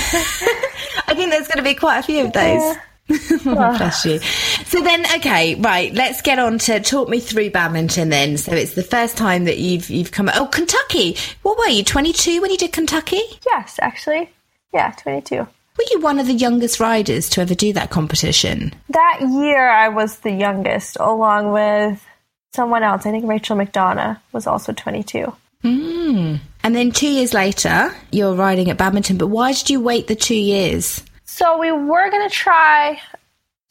I 1.07 1.15
think 1.15 1.31
there's 1.31 1.47
going 1.47 1.59
to 1.59 1.63
be 1.63 1.75
quite 1.75 1.99
a 1.99 2.03
few 2.03 2.25
of 2.25 2.33
those. 2.33 2.77
Oh, 3.11 3.39
bless 3.79 4.05
you. 4.05 4.19
So 4.67 4.83
then, 4.83 5.05
okay, 5.17 5.55
right. 5.57 5.93
Let's 5.95 6.23
get 6.23 6.39
on 6.39 6.59
to 6.61 6.81
talk 6.81 7.09
me 7.09 7.21
through 7.21 7.51
badminton. 7.51 8.09
Then, 8.09 8.37
so 8.37 8.53
it's 8.53 8.75
the 8.75 8.83
first 8.83 9.17
time 9.17 9.45
that 9.45 9.59
you've 9.59 9.91
you've 9.91 10.13
come. 10.13 10.31
Oh, 10.35 10.47
Kentucky. 10.47 11.17
What 11.43 11.59
were 11.59 11.69
you? 11.69 11.85
Twenty 11.85 12.13
two 12.13 12.41
when 12.41 12.51
you 12.51 12.59
did 12.59 12.73
Kentucky? 12.73 13.23
Yes, 13.47 13.79
actually. 13.81 14.31
Yeah, 14.73 14.93
22. 14.93 15.37
Were 15.37 15.85
you 15.91 16.01
one 16.01 16.19
of 16.19 16.27
the 16.27 16.35
youngest 16.35 16.81
riders 16.81 17.29
to 17.31 17.41
ever 17.41 17.55
do 17.55 17.73
that 17.73 17.91
competition? 17.91 18.75
That 18.91 19.21
year, 19.21 19.69
I 19.69 19.89
was 19.89 20.19
the 20.19 20.33
youngest, 20.33 20.97
along 21.01 21.53
with 21.53 22.05
someone 22.53 22.83
else. 22.83 23.07
I 23.07 23.11
think 23.11 23.27
Rachel 23.27 23.57
McDonough 23.57 24.19
was 24.33 24.47
also 24.47 24.73
22. 24.73 25.33
Mm. 25.65 26.41
And 26.63 26.77
then 26.77 26.91
two 26.91 27.09
years 27.09 27.33
later, 27.33 27.95
you're 28.11 28.35
riding 28.35 28.71
at 28.71 28.77
badminton. 28.77 29.19
But 29.19 29.29
why 29.29 29.53
did 29.53 29.71
you 29.71 29.81
wait 29.81 30.07
the 30.07 30.17
two 30.17 30.35
years? 30.35 31.03
So 31.29 31.59
we 31.59 31.71
were 31.71 32.11
going 32.11 32.27
to 32.27 32.35
try 32.35 32.99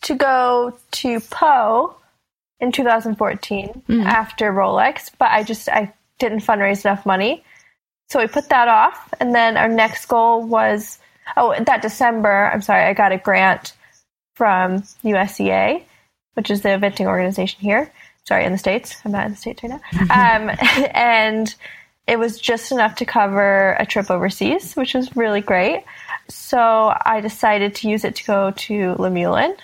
to 0.04 0.14
go 0.14 0.78
to 0.92 1.20
Pau 1.20 1.96
in 2.60 2.72
2014 2.72 3.82
after 4.06 4.54
Rolex, 4.54 5.10
but 5.18 5.32
I 5.32 5.42
just 5.42 5.68
I 5.68 5.92
didn't 6.20 6.42
fundraise 6.42 6.86
enough 6.86 7.04
money. 7.04 7.44
So 8.10 8.20
we 8.20 8.28
put 8.28 8.50
that 8.50 8.68
off, 8.68 9.12
and 9.20 9.34
then 9.34 9.58
our 9.58 9.68
next 9.68 10.06
goal 10.06 10.44
was 10.44 11.00
oh 11.36 11.56
that 11.66 11.82
December. 11.82 12.52
I'm 12.54 12.62
sorry, 12.62 12.84
I 12.84 12.94
got 12.94 13.12
a 13.12 13.18
grant 13.18 13.74
from 14.36 14.84
USEA, 15.04 15.84
which 16.36 16.52
is 16.52 16.62
the 16.62 16.70
eventing 16.70 17.08
organization 17.08 17.60
here. 17.60 17.92
Sorry, 18.28 18.46
in 18.46 18.52
the 18.52 18.60
states. 18.60 18.96
I'm 19.04 19.12
not 19.12 19.26
in 19.26 19.32
the 19.32 19.38
states 19.38 19.64
right 19.64 19.72
now. 19.72 19.82
um, 20.02 20.56
and 20.94 21.54
it 22.08 22.18
was 22.18 22.40
just 22.40 22.72
enough 22.72 22.96
to 22.96 23.06
cover 23.06 23.74
a 23.80 23.86
trip 23.86 24.10
overseas, 24.10 24.74
which 24.76 24.94
was 24.94 25.16
really 25.16 25.42
great. 25.42 25.84
So 26.30 26.94
I 27.06 27.22
decided 27.22 27.76
to 27.76 27.90
use 27.90 28.04
it 28.04 28.16
to 28.16 28.24
go 28.26 28.52
to 28.52 28.74
Luhmühlen 28.96 29.56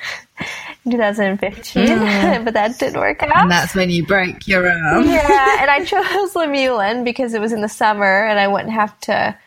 in 0.86 0.92
2015, 0.92 1.88
Mm. 1.88 2.46
but 2.46 2.54
that 2.54 2.78
didn't 2.80 3.00
work 3.00 3.22
out. 3.24 3.36
And 3.44 3.52
that's 3.52 3.76
when 3.76 3.90
you 3.90 4.06
broke 4.06 4.48
your 4.48 4.70
arm. 4.70 5.06
yeah, 5.06 5.58
and 5.62 5.70
I 5.72 5.84
chose 5.86 6.34
Luhmühlen 6.34 7.04
because 7.04 7.34
it 7.34 7.42
was 7.42 7.52
in 7.52 7.62
the 7.62 7.70
summer 7.70 8.26
and 8.28 8.40
I 8.40 8.48
wouldn't 8.48 8.72
have 8.74 8.98
to 9.02 9.38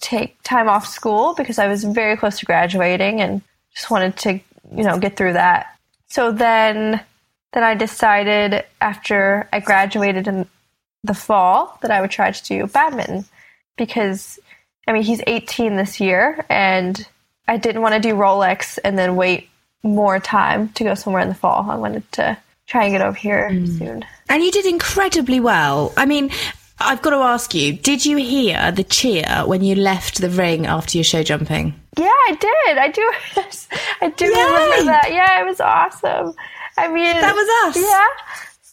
take 0.00 0.40
time 0.42 0.68
off 0.68 0.86
school 0.86 1.34
because 1.36 1.58
I 1.58 1.68
was 1.68 1.84
very 1.84 2.16
close 2.16 2.38
to 2.38 2.46
graduating 2.46 3.20
and 3.20 3.42
just 3.74 3.90
wanted 3.90 4.16
to, 4.18 4.32
you 4.74 4.84
know, 4.84 4.98
get 4.98 5.16
through 5.16 5.34
that. 5.34 5.76
So 6.08 6.32
then 6.32 7.00
then 7.52 7.64
I 7.64 7.74
decided 7.74 8.64
after 8.80 9.48
I 9.52 9.58
graduated 9.60 10.28
in 10.28 10.46
the 11.04 11.14
fall 11.14 11.78
that 11.82 11.90
I 11.90 12.00
would 12.00 12.10
try 12.10 12.30
to 12.30 12.44
do 12.44 12.66
badminton 12.66 13.24
because 13.76 14.38
I 14.86 14.92
mean 14.92 15.02
he's 15.02 15.22
18 15.26 15.76
this 15.76 16.00
year 16.00 16.44
and 16.48 17.06
I 17.48 17.56
didn't 17.56 17.82
want 17.82 17.94
to 17.94 18.00
do 18.00 18.14
Rolex 18.14 18.78
and 18.84 18.98
then 18.98 19.16
wait 19.16 19.48
more 19.82 20.20
time 20.20 20.68
to 20.70 20.84
go 20.84 20.94
somewhere 20.94 21.22
in 21.22 21.28
the 21.28 21.34
fall. 21.34 21.68
I 21.70 21.76
wanted 21.76 22.10
to 22.12 22.36
try 22.66 22.84
and 22.84 22.92
get 22.92 23.00
over 23.00 23.16
here 23.16 23.50
mm. 23.50 23.78
soon. 23.78 24.04
And 24.28 24.44
you 24.44 24.52
did 24.52 24.66
incredibly 24.66 25.40
well. 25.40 25.92
I 25.96 26.06
mean, 26.06 26.30
I've 26.78 27.02
got 27.02 27.10
to 27.10 27.16
ask 27.16 27.54
you, 27.54 27.72
did 27.72 28.06
you 28.06 28.16
hear 28.16 28.70
the 28.72 28.84
cheer 28.84 29.42
when 29.46 29.62
you 29.62 29.74
left 29.74 30.20
the 30.20 30.30
ring 30.30 30.66
after 30.66 30.96
your 30.96 31.04
show 31.04 31.22
jumping? 31.22 31.74
Yeah, 31.98 32.06
I 32.06 32.38
did. 32.38 32.78
I 32.78 32.88
do. 32.88 33.12
I 34.00 34.08
do 34.10 34.24
remember 34.26 34.84
that. 34.84 35.08
Yeah, 35.10 35.42
it 35.42 35.46
was 35.46 35.60
awesome. 35.60 36.34
I 36.78 36.88
mean, 36.88 37.12
That 37.14 37.34
was 37.34 37.76
us. 37.76 37.82
Yeah. 37.82 38.06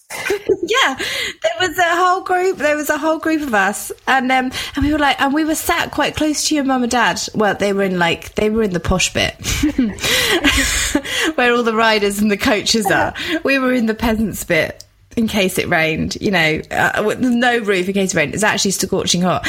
yeah, 0.64 0.98
there 1.44 1.52
was 1.60 1.78
a 1.78 1.96
whole 1.96 2.22
group. 2.22 2.58
There 2.58 2.78
was 2.78 2.90
a 2.90 2.98
whole 2.98 3.20
group 3.20 3.42
of 3.42 3.54
us, 3.54 3.92
and 4.08 4.32
um, 4.32 4.52
and 4.76 4.86
we 4.86 4.94
were 4.94 5.00
like, 5.00 5.20
and 5.20 5.34
we 5.34 5.44
were 5.44 5.56
sat 5.56 5.92
quite 5.92 6.16
close 6.16 6.48
to 6.48 6.56
your 6.56 6.64
mum 6.64 6.84
and 6.84 6.92
dad. 6.92 7.20
Well, 7.36 7.56
they 7.56 7.74
were 7.74 7.84
in 7.84 8.00
like 8.00 8.34
they 8.36 8.50
were 8.50 8.64
in 8.64 8.72
the 8.72 8.80
posh 8.80 9.14
bit, 9.14 9.36
where 11.36 11.54
all 11.54 11.64
the 11.64 11.76
riders 11.76 12.20
and 12.20 12.32
the 12.32 12.38
coaches 12.38 12.90
are. 12.90 13.14
We 13.44 13.60
were 13.60 13.74
in 13.74 13.88
the 13.88 13.94
peasants 13.94 14.46
bit 14.46 14.86
in 15.18 15.28
case 15.28 15.58
it 15.58 15.68
rained. 15.68 16.16
You 16.22 16.32
know, 16.32 16.62
uh, 16.72 17.04
with 17.06 17.20
no 17.20 17.60
roof 17.60 17.90
in 17.90 17.94
case 17.94 18.14
it 18.14 18.18
rained. 18.18 18.34
It's 18.34 18.44
actually 18.44 18.72
scorching 18.72 19.22
hot. 19.22 19.46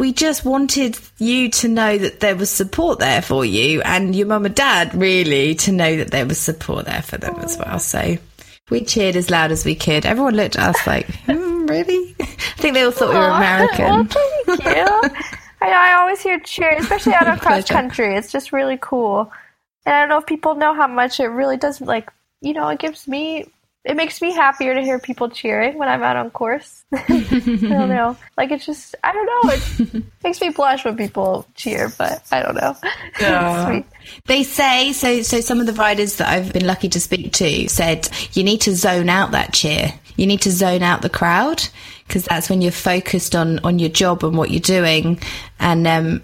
We 0.00 0.12
just 0.12 0.44
wanted 0.44 0.98
you 1.18 1.50
to 1.50 1.68
know 1.68 1.98
that 1.98 2.20
there 2.20 2.34
was 2.34 2.50
support 2.50 2.98
there 2.98 3.22
for 3.22 3.44
you, 3.44 3.80
and 3.82 4.16
your 4.16 4.26
mum 4.26 4.44
and 4.44 4.56
dad 4.56 4.92
really 4.92 5.54
to 5.56 5.70
know 5.70 5.98
that 5.98 6.10
there 6.10 6.26
was 6.26 6.38
support 6.38 6.86
there 6.86 7.02
for 7.02 7.16
them 7.16 7.36
as 7.36 7.56
well. 7.58 7.78
So 7.78 8.16
we 8.70 8.84
cheered 8.84 9.16
as 9.16 9.30
loud 9.30 9.50
as 9.50 9.64
we 9.64 9.74
could. 9.74 10.06
Everyone 10.06 10.34
looked 10.34 10.56
at 10.56 10.70
us 10.74 10.86
like, 10.86 11.06
hmm, 11.26 11.66
really? 11.66 12.14
I 12.20 12.24
think 12.56 12.74
they 12.74 12.82
all 12.82 12.90
thought 12.90 13.10
we 13.10 13.16
were 13.16 13.28
American. 13.28 13.84
Well, 13.86 14.04
thank 14.04 14.64
you. 14.64 15.10
I. 15.62 15.72
I 15.72 15.94
always 16.00 16.20
hear 16.22 16.40
cheers, 16.40 16.82
especially 16.82 17.14
out 17.14 17.28
of 17.28 17.40
cross 17.42 17.68
country. 17.68 18.16
It's 18.16 18.32
just 18.32 18.52
really 18.52 18.78
cool. 18.80 19.30
And 19.84 19.94
I 19.94 20.00
don't 20.00 20.08
know 20.08 20.18
if 20.18 20.26
people 20.26 20.54
know 20.54 20.74
how 20.74 20.86
much 20.86 21.20
it 21.20 21.26
really 21.26 21.56
does. 21.56 21.80
Like, 21.80 22.10
you 22.40 22.52
know, 22.52 22.68
it 22.68 22.78
gives 22.78 23.06
me. 23.06 23.46
It 23.82 23.96
makes 23.96 24.20
me 24.20 24.32
happier 24.32 24.74
to 24.74 24.82
hear 24.82 24.98
people 24.98 25.30
cheering 25.30 25.78
when 25.78 25.88
I'm 25.88 26.02
out 26.02 26.16
on 26.16 26.30
course. 26.30 26.84
I 26.92 27.08
don't 27.08 27.88
know. 27.88 28.14
Like 28.36 28.50
it's 28.50 28.66
just 28.66 28.94
I 29.02 29.12
don't 29.12 29.26
know. 29.26 29.96
It 29.98 30.04
makes 30.24 30.40
me 30.42 30.50
blush 30.50 30.84
when 30.84 30.98
people 30.98 31.46
cheer, 31.54 31.90
but 31.96 32.22
I 32.30 32.42
don't 32.42 32.56
know. 32.56 32.76
It's 33.20 33.64
sweet. 33.64 33.86
They 34.26 34.42
say 34.42 34.92
so. 34.92 35.22
So 35.22 35.40
some 35.40 35.60
of 35.60 35.66
the 35.66 35.72
riders 35.72 36.16
that 36.16 36.28
I've 36.28 36.52
been 36.52 36.66
lucky 36.66 36.90
to 36.90 37.00
speak 37.00 37.32
to 37.34 37.68
said 37.68 38.08
you 38.34 38.44
need 38.44 38.60
to 38.62 38.74
zone 38.74 39.08
out 39.08 39.30
that 39.30 39.54
cheer. 39.54 39.94
You 40.16 40.26
need 40.26 40.42
to 40.42 40.50
zone 40.50 40.82
out 40.82 41.00
the 41.00 41.08
crowd 41.08 41.66
because 42.06 42.24
that's 42.24 42.50
when 42.50 42.60
you're 42.60 42.72
focused 42.72 43.34
on 43.34 43.60
on 43.60 43.78
your 43.78 43.88
job 43.88 44.24
and 44.24 44.36
what 44.36 44.50
you're 44.50 44.60
doing. 44.60 45.20
And 45.58 45.86
um, 45.86 46.22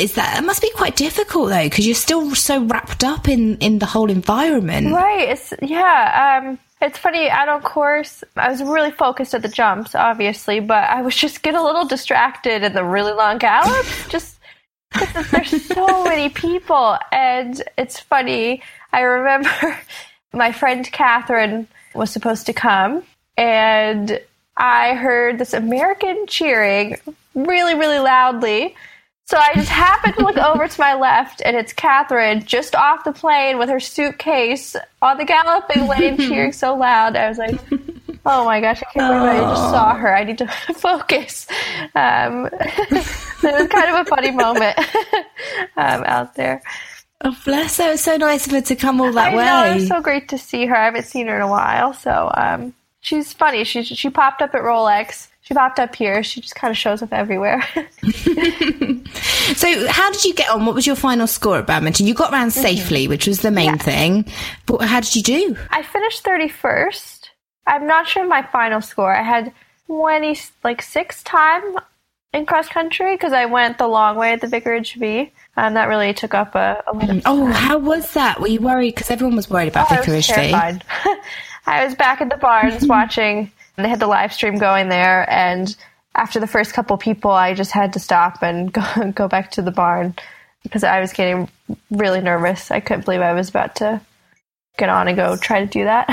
is 0.00 0.14
that 0.14 0.38
it 0.38 0.44
must 0.44 0.62
be 0.62 0.70
quite 0.74 0.96
difficult 0.96 1.50
though 1.50 1.64
because 1.64 1.86
you're 1.86 1.94
still 1.94 2.34
so 2.34 2.64
wrapped 2.64 3.04
up 3.04 3.28
in 3.28 3.56
in 3.58 3.78
the 3.78 3.86
whole 3.86 4.10
environment. 4.10 4.92
Right. 4.92 5.28
It's 5.28 5.54
yeah. 5.62 6.40
Um, 6.42 6.58
it's 6.80 6.98
funny. 6.98 7.28
Out 7.28 7.48
on 7.48 7.62
course, 7.62 8.22
I 8.36 8.50
was 8.50 8.62
really 8.62 8.90
focused 8.90 9.34
at 9.34 9.42
the 9.42 9.48
jumps, 9.48 9.94
obviously, 9.94 10.60
but 10.60 10.84
I 10.84 11.02
was 11.02 11.14
just 11.24 11.42
getting 11.42 11.60
a 11.60 11.64
little 11.64 11.86
distracted 11.86 12.62
in 12.62 12.72
the 12.72 12.84
really 12.84 13.12
long 13.12 13.38
gallop. 13.38 13.86
just 14.08 14.38
because 14.92 15.30
there's 15.30 15.64
so 15.74 16.04
many 16.04 16.28
people, 16.28 16.96
and 17.12 17.62
it's 17.76 18.00
funny. 18.00 18.62
I 18.92 19.00
remember 19.00 19.78
my 20.32 20.52
friend 20.52 20.90
Catherine 20.90 21.68
was 21.94 22.10
supposed 22.10 22.46
to 22.46 22.52
come, 22.52 23.02
and 23.36 24.20
I 24.56 24.94
heard 24.94 25.38
this 25.38 25.52
American 25.52 26.26
cheering 26.26 26.96
really, 27.34 27.74
really 27.74 27.98
loudly. 27.98 28.74
So 29.28 29.36
I 29.36 29.52
just 29.56 29.68
happened 29.68 30.14
to 30.14 30.22
look 30.22 30.36
over 30.38 30.66
to 30.66 30.80
my 30.80 30.94
left, 30.94 31.42
and 31.44 31.54
it's 31.54 31.74
Catherine 31.74 32.42
just 32.46 32.74
off 32.74 33.04
the 33.04 33.12
plane 33.12 33.58
with 33.58 33.68
her 33.68 33.78
suitcase 33.78 34.74
on 35.02 35.18
the 35.18 35.26
galloping 35.26 35.86
lane, 35.86 36.16
cheering 36.16 36.52
so 36.52 36.74
loud. 36.74 37.14
I 37.14 37.28
was 37.28 37.36
like, 37.36 37.60
"Oh 38.24 38.46
my 38.46 38.62
gosh, 38.62 38.80
I 38.82 38.90
can't 38.90 39.22
believe 39.22 39.42
I 39.44 39.50
just 39.50 39.70
saw 39.70 39.94
her. 39.94 40.16
I 40.16 40.24
need 40.24 40.38
to 40.38 40.46
focus." 40.76 41.46
Um, 41.94 42.48
it 42.50 42.90
was 43.42 43.68
kind 43.68 43.94
of 43.94 44.06
a 44.06 44.08
funny 44.08 44.30
moment 44.30 44.78
um, 45.76 46.04
out 46.06 46.34
there. 46.34 46.62
Oh, 47.20 47.36
bless 47.44 47.76
her! 47.76 47.88
It 47.88 47.92
was 47.92 48.04
so 48.04 48.16
nice 48.16 48.46
of 48.46 48.52
her 48.52 48.62
to 48.62 48.76
come 48.76 48.98
all 48.98 49.12
that 49.12 49.34
I 49.34 49.36
way. 49.36 49.44
know 49.44 49.72
it 49.72 49.74
was 49.74 49.88
so 49.88 50.00
great 50.00 50.30
to 50.30 50.38
see 50.38 50.64
her. 50.64 50.74
I 50.74 50.86
haven't 50.86 51.04
seen 51.04 51.26
her 51.26 51.36
in 51.36 51.42
a 51.42 51.48
while, 51.48 51.92
so 51.92 52.32
um, 52.34 52.72
she's 53.02 53.34
funny. 53.34 53.64
She 53.64 53.82
she 53.82 54.08
popped 54.08 54.40
up 54.40 54.54
at 54.54 54.62
Rolex. 54.62 55.28
She 55.48 55.54
popped 55.54 55.80
up 55.80 55.96
here. 55.96 56.22
She 56.22 56.42
just 56.42 56.54
kind 56.54 56.70
of 56.70 56.76
shows 56.76 57.00
up 57.00 57.10
everywhere. 57.10 57.64
So, 59.56 59.88
how 59.88 60.12
did 60.12 60.24
you 60.26 60.34
get 60.34 60.50
on? 60.50 60.66
What 60.66 60.74
was 60.74 60.86
your 60.86 60.94
final 60.94 61.26
score 61.26 61.56
at 61.56 61.66
badminton? 61.66 62.06
You 62.06 62.12
got 62.12 62.32
around 62.32 62.48
mhm. 62.48 62.62
safely, 62.62 63.08
which 63.08 63.26
was 63.26 63.40
the 63.40 63.50
main 63.50 63.78
thing. 63.78 64.26
But 64.66 64.82
how 64.82 65.00
did 65.00 65.16
you 65.16 65.22
do? 65.22 65.56
I 65.70 65.82
finished 65.82 66.22
31st. 66.22 67.30
I'm 67.66 67.86
not 67.86 68.06
sure 68.06 68.26
my 68.26 68.42
final 68.42 68.82
score. 68.82 69.14
I 69.14 69.22
had 69.22 69.52
20, 69.86 70.38
like 70.64 70.82
six 70.82 71.22
time 71.22 71.62
in 72.34 72.44
cross 72.44 72.68
country 72.68 73.14
because 73.14 73.32
I 73.32 73.46
went 73.46 73.78
the 73.78 73.88
long 73.88 74.16
way 74.16 74.32
at 74.32 74.42
the 74.42 74.48
Vicarage 74.48 74.94
Vee. 74.96 75.32
And 75.56 75.76
that 75.76 75.88
really 75.88 76.12
took 76.12 76.34
up 76.34 76.54
a, 76.54 76.82
a 76.86 76.92
lot 76.92 77.08
of 77.08 77.16
mm. 77.16 77.22
Oh, 77.24 77.46
how 77.46 77.78
was 77.78 78.12
that? 78.12 78.40
Were 78.40 78.48
you 78.48 78.60
worried? 78.60 78.94
Because 78.94 79.10
everyone 79.10 79.34
was 79.34 79.48
worried 79.48 79.68
about 79.68 79.90
oh, 79.90 79.94
I 79.94 79.98
was 79.98 80.06
Vicarage 80.06 80.26
Vee. 80.28 80.34
terrified. 80.34 80.84
I 81.66 81.84
was 81.86 81.94
back 81.94 82.20
at 82.20 82.28
the 82.28 82.36
barns 82.36 82.86
watching. 82.86 83.50
They 83.78 83.88
had 83.88 84.00
the 84.00 84.08
live 84.08 84.32
stream 84.32 84.58
going 84.58 84.88
there, 84.88 85.24
and 85.30 85.74
after 86.16 86.40
the 86.40 86.48
first 86.48 86.74
couple 86.74 86.98
people, 86.98 87.30
I 87.30 87.54
just 87.54 87.70
had 87.70 87.92
to 87.92 88.00
stop 88.00 88.42
and 88.42 88.72
go 88.72 89.12
go 89.12 89.28
back 89.28 89.52
to 89.52 89.62
the 89.62 89.70
barn 89.70 90.14
because 90.64 90.82
I 90.82 91.00
was 91.00 91.12
getting 91.12 91.48
really 91.90 92.20
nervous. 92.20 92.72
I 92.72 92.80
couldn't 92.80 93.04
believe 93.04 93.20
I 93.20 93.32
was 93.32 93.48
about 93.48 93.76
to 93.76 94.00
get 94.76 94.88
on 94.88 95.06
and 95.06 95.16
go 95.16 95.36
try 95.36 95.60
to 95.60 95.66
do 95.66 95.84
that. 95.84 96.08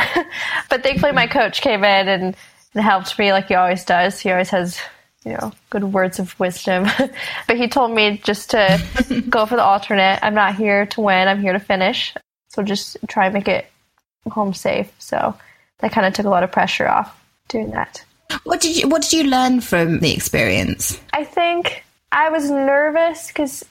but 0.69 0.83
thankfully, 0.83 1.11
my 1.11 1.25
coach 1.25 1.61
came 1.61 1.83
in 1.83 2.07
and, 2.07 2.35
and 2.75 2.83
helped 2.83 3.17
me 3.17 3.31
like 3.31 3.47
he 3.47 3.55
always 3.55 3.83
does. 3.83 4.19
He 4.19 4.31
always 4.31 4.51
has 4.51 4.79
you 5.23 5.31
know 5.31 5.51
good 5.71 5.85
words 5.85 6.19
of 6.19 6.39
wisdom. 6.39 6.85
but 7.47 7.57
he 7.57 7.67
told 7.67 7.91
me 7.91 8.19
just 8.23 8.51
to 8.51 8.79
go 9.27 9.47
for 9.47 9.55
the 9.55 9.63
alternate. 9.63 10.19
I'm 10.21 10.35
not 10.35 10.55
here 10.55 10.85
to 10.85 11.01
win. 11.01 11.27
I'm 11.27 11.41
here 11.41 11.53
to 11.53 11.59
finish. 11.59 12.13
So 12.49 12.61
just 12.61 12.97
try 13.07 13.25
and 13.25 13.33
make 13.33 13.47
it 13.47 13.65
home 14.29 14.53
safe. 14.53 14.91
So 14.99 15.35
that 15.79 15.91
kind 15.91 16.05
of 16.05 16.13
took 16.13 16.27
a 16.27 16.29
lot 16.29 16.43
of 16.43 16.51
pressure 16.51 16.87
off 16.87 17.24
doing 17.47 17.71
that. 17.71 18.03
What 18.43 18.61
did 18.61 18.75
you 18.75 18.87
What 18.87 19.03
did 19.03 19.13
you 19.13 19.23
learn 19.25 19.61
from 19.61 19.99
the 19.99 20.11
experience? 20.11 20.99
I 21.13 21.23
think 21.23 21.83
I 22.11 22.29
was 22.29 22.49
nervous 22.49 23.27
because 23.27 23.63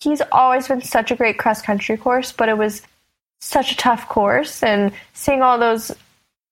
he's 0.00 0.22
always 0.32 0.68
been 0.68 0.82
such 0.82 1.10
a 1.10 1.16
great 1.16 1.38
cross 1.38 1.62
country 1.62 1.96
course, 1.96 2.32
but 2.32 2.48
it 2.48 2.58
was 2.58 2.82
such 3.40 3.72
a 3.72 3.76
tough 3.76 4.08
course, 4.08 4.62
and 4.62 4.92
seeing 5.14 5.42
all 5.42 5.58
those 5.58 5.90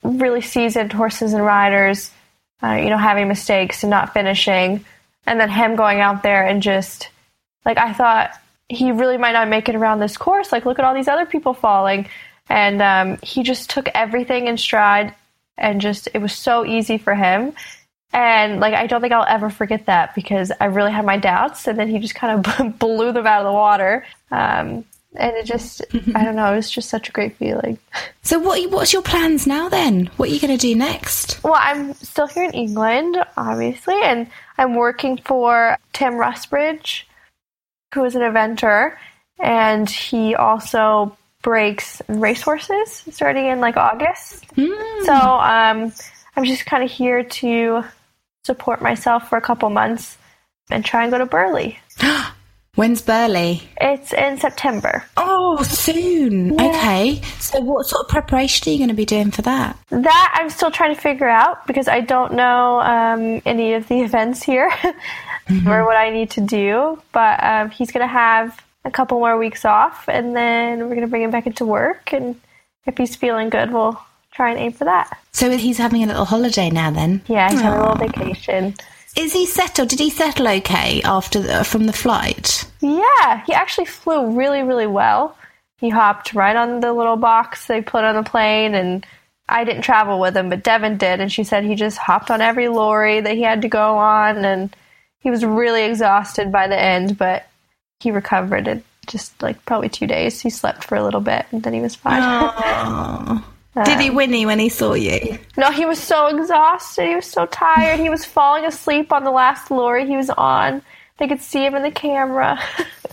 really 0.03 0.41
seasoned 0.41 0.93
horses 0.93 1.33
and 1.33 1.45
riders, 1.45 2.11
uh, 2.63 2.73
you 2.73 2.89
know, 2.89 2.99
having 2.99 3.29
mistakes 3.29 3.83
and 3.83 3.91
not 3.91 4.13
finishing, 4.13 4.85
and 5.27 5.39
then 5.39 5.51
him 5.51 5.77
going 5.77 6.01
out 6.01 6.23
there 6.23 6.45
and 6.47 6.63
just 6.63 7.09
like 7.65 7.79
I 7.79 7.93
thought 7.93 8.33
he 8.69 8.93
really 8.93 9.19
might 9.19 9.33
not 9.33 9.49
make 9.49 9.69
it 9.69 9.75
around 9.75 9.99
this 9.99 10.17
course. 10.17 10.53
Like, 10.53 10.65
look 10.65 10.79
at 10.79 10.85
all 10.85 10.95
these 10.95 11.09
other 11.09 11.27
people 11.27 11.55
falling, 11.55 12.09
and 12.49 12.81
um, 12.81 13.19
he 13.23 13.43
just 13.43 13.69
took 13.69 13.89
everything 13.95 14.47
in 14.47 14.57
stride, 14.57 15.15
and 15.61 15.81
just 15.81 16.09
it 16.13 16.19
was 16.19 16.33
so 16.33 16.65
easy 16.65 16.99
for 16.99 17.15
him. 17.15 17.53
And 18.13 18.59
like, 18.59 18.75
I 18.75 18.89
don't 18.89 19.01
think 19.01 19.13
I'll 19.13 19.25
ever 19.29 19.51
forget 19.51 19.87
that 19.87 20.15
because 20.17 20.51
I 20.61 20.65
really 20.65 20.91
had 20.91 21.05
my 21.05 21.17
doubts, 21.17 21.69
and 21.69 21.79
then 21.79 21.89
he 21.89 22.01
just 22.01 22.17
kind 22.17 22.45
of 22.45 22.79
blew 22.79 23.13
them 23.13 23.27
out 23.27 23.43
of 23.43 23.47
the 23.47 23.53
water. 23.53 24.05
Um, 24.33 24.85
and 25.17 25.37
it 25.37 25.45
just, 25.45 25.83
I 26.15 26.25
don't 26.25 26.37
know, 26.37 26.53
it 26.53 26.57
was 26.57 26.71
just 26.71 26.89
such 26.89 27.09
a 27.09 27.13
great 27.13 27.37
feeling. 27.37 27.79
So, 28.23 28.39
what 28.39 28.71
What's 28.71 28.93
your 28.93 29.03
plans 29.03 29.47
now? 29.47 29.69
Then, 29.69 30.11
what 30.17 30.29
are 30.29 30.33
you 30.33 30.41
going 30.41 30.57
to 30.57 30.61
do 30.61 30.75
next? 30.75 31.43
Well, 31.43 31.57
I'm 31.57 31.95
still 31.95 32.27
here 32.27 32.45
in 32.45 32.53
England, 32.53 33.17
obviously, 33.37 34.01
and 34.03 34.29
I'm 34.59 34.75
working 34.75 35.19
for 35.19 35.77
Tim 35.93 36.15
Rusbridge, 36.15 37.05
who 37.95 38.05
is 38.05 38.15
an 38.15 38.23
eventer, 38.23 38.97
and 39.39 39.89
he 39.89 40.35
also 40.35 41.17
breaks 41.43 42.01
and 42.03 42.21
racehorses 42.21 43.05
starting 43.11 43.47
in 43.47 43.61
like 43.61 43.77
August. 43.77 44.45
So 45.05 45.15
um, 45.15 45.93
I'm 46.37 46.45
just 46.45 46.67
kind 46.67 46.85
of 46.85 46.91
here 46.91 47.25
to 47.25 47.85
support 48.45 48.83
myself 48.83 49.29
for 49.29 49.39
a 49.39 49.41
couple 49.41 49.71
months 49.71 50.19
and 50.71 50.85
try 50.85 51.03
and 51.03 51.11
go 51.11 51.19
to 51.19 51.27
Burghley. 51.27 51.79
When's 52.77 53.03
Burghley? 53.03 53.63
It's 53.81 54.13
in 54.13 54.39
September. 54.39 55.05
Oh, 55.17 55.61
soon. 55.65 56.55
Yeah. 56.55 56.69
Okay. 56.69 57.21
So, 57.41 57.61
what 57.61 57.87
sort 57.87 58.05
of 58.05 58.09
preparation 58.09 58.69
are 58.69 58.73
you 58.73 58.79
going 58.79 58.89
to 58.89 58.95
be 58.95 59.05
doing 59.05 59.33
for 59.33 59.43
that? 59.43 59.77
That 59.91 60.35
I'm 60.39 60.49
still 60.51 60.71
trying 60.71 60.95
to 60.95 61.01
figure 61.01 61.29
out 61.29 61.67
because 61.67 61.89
I 61.89 62.01
don't 62.01 62.35
know 62.35 62.81
um, 62.81 63.43
any 63.45 63.75
of 63.75 63.89
the 63.89 64.01
events 64.03 64.43
here 64.43 64.73
or 65.67 65.85
what 65.85 65.97
I 65.97 66.11
need 66.11 66.31
to 66.31 66.41
do. 66.41 67.03
But 67.13 67.43
um, 67.43 67.71
he's 67.71 67.91
going 67.91 68.07
to 68.07 68.13
have 68.13 68.59
a 68.85 68.91
couple 68.91 69.19
more 69.19 69.37
weeks 69.37 69.65
off 69.65 70.09
and 70.09 70.35
then 70.35 70.81
we're 70.81 70.95
going 70.95 71.01
to 71.03 71.07
bring 71.07 71.23
him 71.23 71.31
back 71.31 71.47
into 71.47 71.65
work. 71.65 72.13
And 72.13 72.41
if 72.87 72.97
he's 72.97 73.17
feeling 73.17 73.51
good, 73.51 73.73
we'll 73.73 74.01
try 74.33 74.51
and 74.51 74.59
aim 74.59 74.73
for 74.73 74.85
that. 74.85 75.19
So, 75.33 75.51
he's 75.57 75.79
having 75.79 76.03
a 76.03 76.07
little 76.07 76.25
holiday 76.25 76.71
now 76.71 76.91
then? 76.91 77.23
Yeah, 77.27 77.51
he's 77.51 77.61
having 77.61 77.81
a 77.81 77.89
little 77.89 78.09
vacation. 78.09 78.75
Is 79.17 79.33
he 79.33 79.47
settled? 79.47 79.89
Did 79.89 79.99
he 79.99 80.11
settle 80.11 80.49
okay 80.49 81.03
after 81.03 81.41
the, 81.41 81.65
from 81.65 81.87
the 81.87 81.93
flight? 81.93 82.65
Yeah, 82.81 83.45
he 83.45 83.53
actually 83.53 83.87
flew 83.87 84.31
really, 84.37 84.63
really 84.63 84.87
well. 84.87 85.37
He 85.79 85.89
hopped 85.89 86.35
right 86.35 86.55
on 86.55 86.81
the 86.81 86.93
little 86.93 87.17
box 87.17 87.67
they 87.67 87.81
put 87.83 88.05
on 88.05 88.15
the 88.15 88.23
plane, 88.23 88.75
and 88.75 89.05
I 89.49 89.65
didn't 89.65 89.83
travel 89.83 90.21
with 90.21 90.37
him, 90.37 90.49
but 90.49 90.63
Devin 90.63 90.97
did, 90.99 91.21
and 91.21 91.33
she 91.33 91.43
said 91.43 91.65
he 91.65 91.75
just 91.75 91.99
hopped 91.99 92.31
on 92.31 92.41
every 92.41 92.69
lorry 92.69 93.21
that 93.21 93.35
he 93.35 93.43
had 93.43 93.63
to 93.63 93.69
go 93.69 93.97
on, 93.97 94.45
and 94.45 94.75
he 95.19 95.31
was 95.31 95.45
really 95.45 95.85
exhausted 95.85 96.53
by 96.53 96.69
the 96.69 96.81
end, 96.81 97.19
but 97.19 97.47
he 98.01 98.11
recovered 98.11 98.67
in 98.67 98.83
just 99.07 99.41
like 99.43 99.65
probably 99.65 99.89
two 99.89 100.07
days. 100.07 100.41
He 100.41 100.51
slept 100.51 100.85
for 100.85 100.97
a 100.97 101.05
little 101.05 101.21
bit, 101.21 101.47
and 101.53 101.63
then 101.63 101.73
he 101.73 101.81
was 101.81 101.95
fine. 101.95 102.21
Oh. 102.23 103.45
Did 103.85 104.01
he 104.01 104.11
whinny 104.11 104.47
when 104.47 104.59
he 104.59 104.69
saw 104.69 104.95
you? 104.95 105.39
No, 105.57 105.71
he 105.71 105.85
was 105.85 106.01
so 106.01 106.27
exhausted. 106.27 107.07
He 107.07 107.15
was 107.15 107.27
so 107.27 107.47
tired. 107.47 108.01
He 108.01 108.11
was 108.11 108.25
falling 108.25 108.65
asleep 108.65 109.13
on 109.13 109.23
the 109.23 109.31
last 109.31 109.71
lorry 109.71 110.07
he 110.07 110.17
was 110.17 110.29
on. 110.31 110.83
They 111.19 111.29
could 111.29 111.41
see 111.41 111.65
him 111.65 111.77
in 111.77 111.83
the 111.83 111.91
camera. 111.93 112.59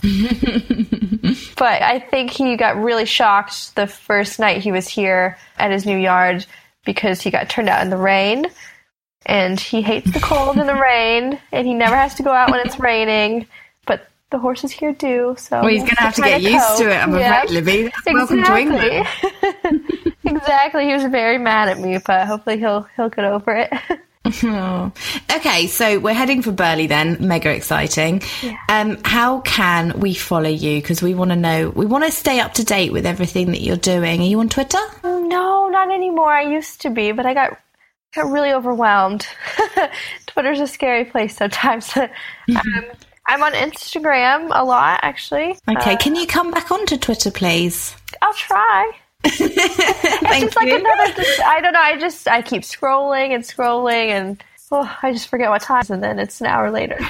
but 1.56 1.82
I 1.82 2.04
think 2.10 2.30
he 2.30 2.56
got 2.56 2.76
really 2.76 3.04
shocked 3.04 3.76
the 3.76 3.86
first 3.86 4.40
night 4.40 4.62
he 4.62 4.72
was 4.72 4.88
here 4.88 5.38
at 5.58 5.70
his 5.70 5.86
new 5.86 5.96
yard 5.96 6.44
because 6.84 7.20
he 7.20 7.30
got 7.30 7.48
turned 7.48 7.68
out 7.68 7.82
in 7.82 7.90
the 7.90 7.96
rain. 7.96 8.46
And 9.26 9.60
he 9.60 9.82
hates 9.82 10.10
the 10.10 10.20
cold 10.20 10.56
and 10.56 10.68
the 10.68 10.74
rain, 10.80 11.38
and 11.52 11.66
he 11.66 11.74
never 11.74 11.94
has 11.94 12.14
to 12.16 12.22
go 12.22 12.32
out 12.32 12.50
when 12.50 12.66
it's 12.66 12.80
raining. 12.80 13.46
The 14.30 14.38
horses 14.38 14.70
here 14.72 14.92
do, 14.92 15.34
so 15.38 15.60
Well, 15.60 15.68
he's 15.70 15.82
going 15.82 15.96
to 15.96 16.02
have 16.02 16.14
to 16.16 16.22
get 16.22 16.42
used 16.42 16.76
to 16.78 16.90
it, 16.90 16.96
I'm 16.96 17.14
Yeah. 17.18 17.42
afraid, 17.44 17.50
Libby. 17.64 17.92
Welcome 18.12 18.44
to 18.44 18.56
England. 18.58 19.06
Exactly. 19.22 20.12
exactly. 20.24 20.84
He 20.86 20.92
was 20.92 21.04
very 21.04 21.38
mad 21.38 21.68
at 21.70 21.78
me, 21.78 21.98
but 22.04 22.26
hopefully 22.26 22.58
he'll 22.58 22.86
he'll 22.96 23.08
get 23.08 23.24
over 23.24 23.56
it. 23.56 23.72
Oh. 24.44 24.92
Okay, 25.38 25.68
so 25.68 25.98
we're 26.00 26.12
heading 26.14 26.42
for 26.42 26.50
Burghley 26.50 26.88
then. 26.88 27.16
Mega 27.20 27.50
exciting. 27.54 28.20
Um, 28.68 28.98
how 29.04 29.40
can 29.42 30.00
we 30.00 30.12
follow 30.12 30.50
you? 30.50 30.80
Because 30.80 31.00
we 31.00 31.14
want 31.14 31.30
to 31.30 31.36
know, 31.36 31.70
we 31.70 31.86
want 31.86 32.04
to 32.04 32.10
stay 32.10 32.40
up 32.40 32.54
to 32.54 32.64
date 32.64 32.92
with 32.92 33.06
everything 33.06 33.52
that 33.52 33.60
you're 33.62 33.76
doing. 33.76 34.20
Are 34.20 34.24
you 34.24 34.40
on 34.40 34.48
Twitter? 34.48 34.80
no, 35.04 35.68
not 35.68 35.92
anymore. 35.92 36.30
I 36.32 36.42
used 36.42 36.80
to 36.82 36.90
be, 36.90 37.12
but 37.12 37.24
I 37.24 37.34
got 37.34 37.56
got 38.14 38.30
really 38.30 38.52
overwhelmed. 38.52 39.26
Twitter's 40.26 40.60
a 40.60 40.66
scary 40.66 41.04
place 41.04 41.36
sometimes. 41.36 41.96
um, 41.96 42.08
I'm 43.28 43.42
on 43.42 43.52
Instagram 43.52 44.50
a 44.52 44.64
lot, 44.64 45.00
actually. 45.02 45.56
Okay, 45.68 45.92
Uh, 45.92 45.96
can 45.98 46.14
you 46.16 46.26
come 46.26 46.50
back 46.50 46.70
onto 46.70 46.96
Twitter, 46.96 47.30
please? 47.30 47.94
I'll 48.22 48.34
try. 48.34 48.90
Thank 49.24 49.52
it's 49.52 50.40
just 50.44 50.56
like 50.56 50.68
you. 50.68 50.76
another. 50.76 51.12
Just, 51.12 51.40
I 51.42 51.60
don't 51.60 51.72
know. 51.74 51.80
I 51.80 51.96
just 51.98 52.26
I 52.28 52.40
keep 52.40 52.62
scrolling 52.62 53.34
and 53.34 53.44
scrolling, 53.44 54.08
and 54.08 54.42
oh, 54.70 54.96
I 55.02 55.12
just 55.12 55.28
forget 55.28 55.50
what 55.50 55.60
time, 55.62 55.84
and 55.90 56.02
then 56.02 56.18
it's 56.18 56.40
an 56.40 56.46
hour 56.46 56.70
later. 56.70 56.98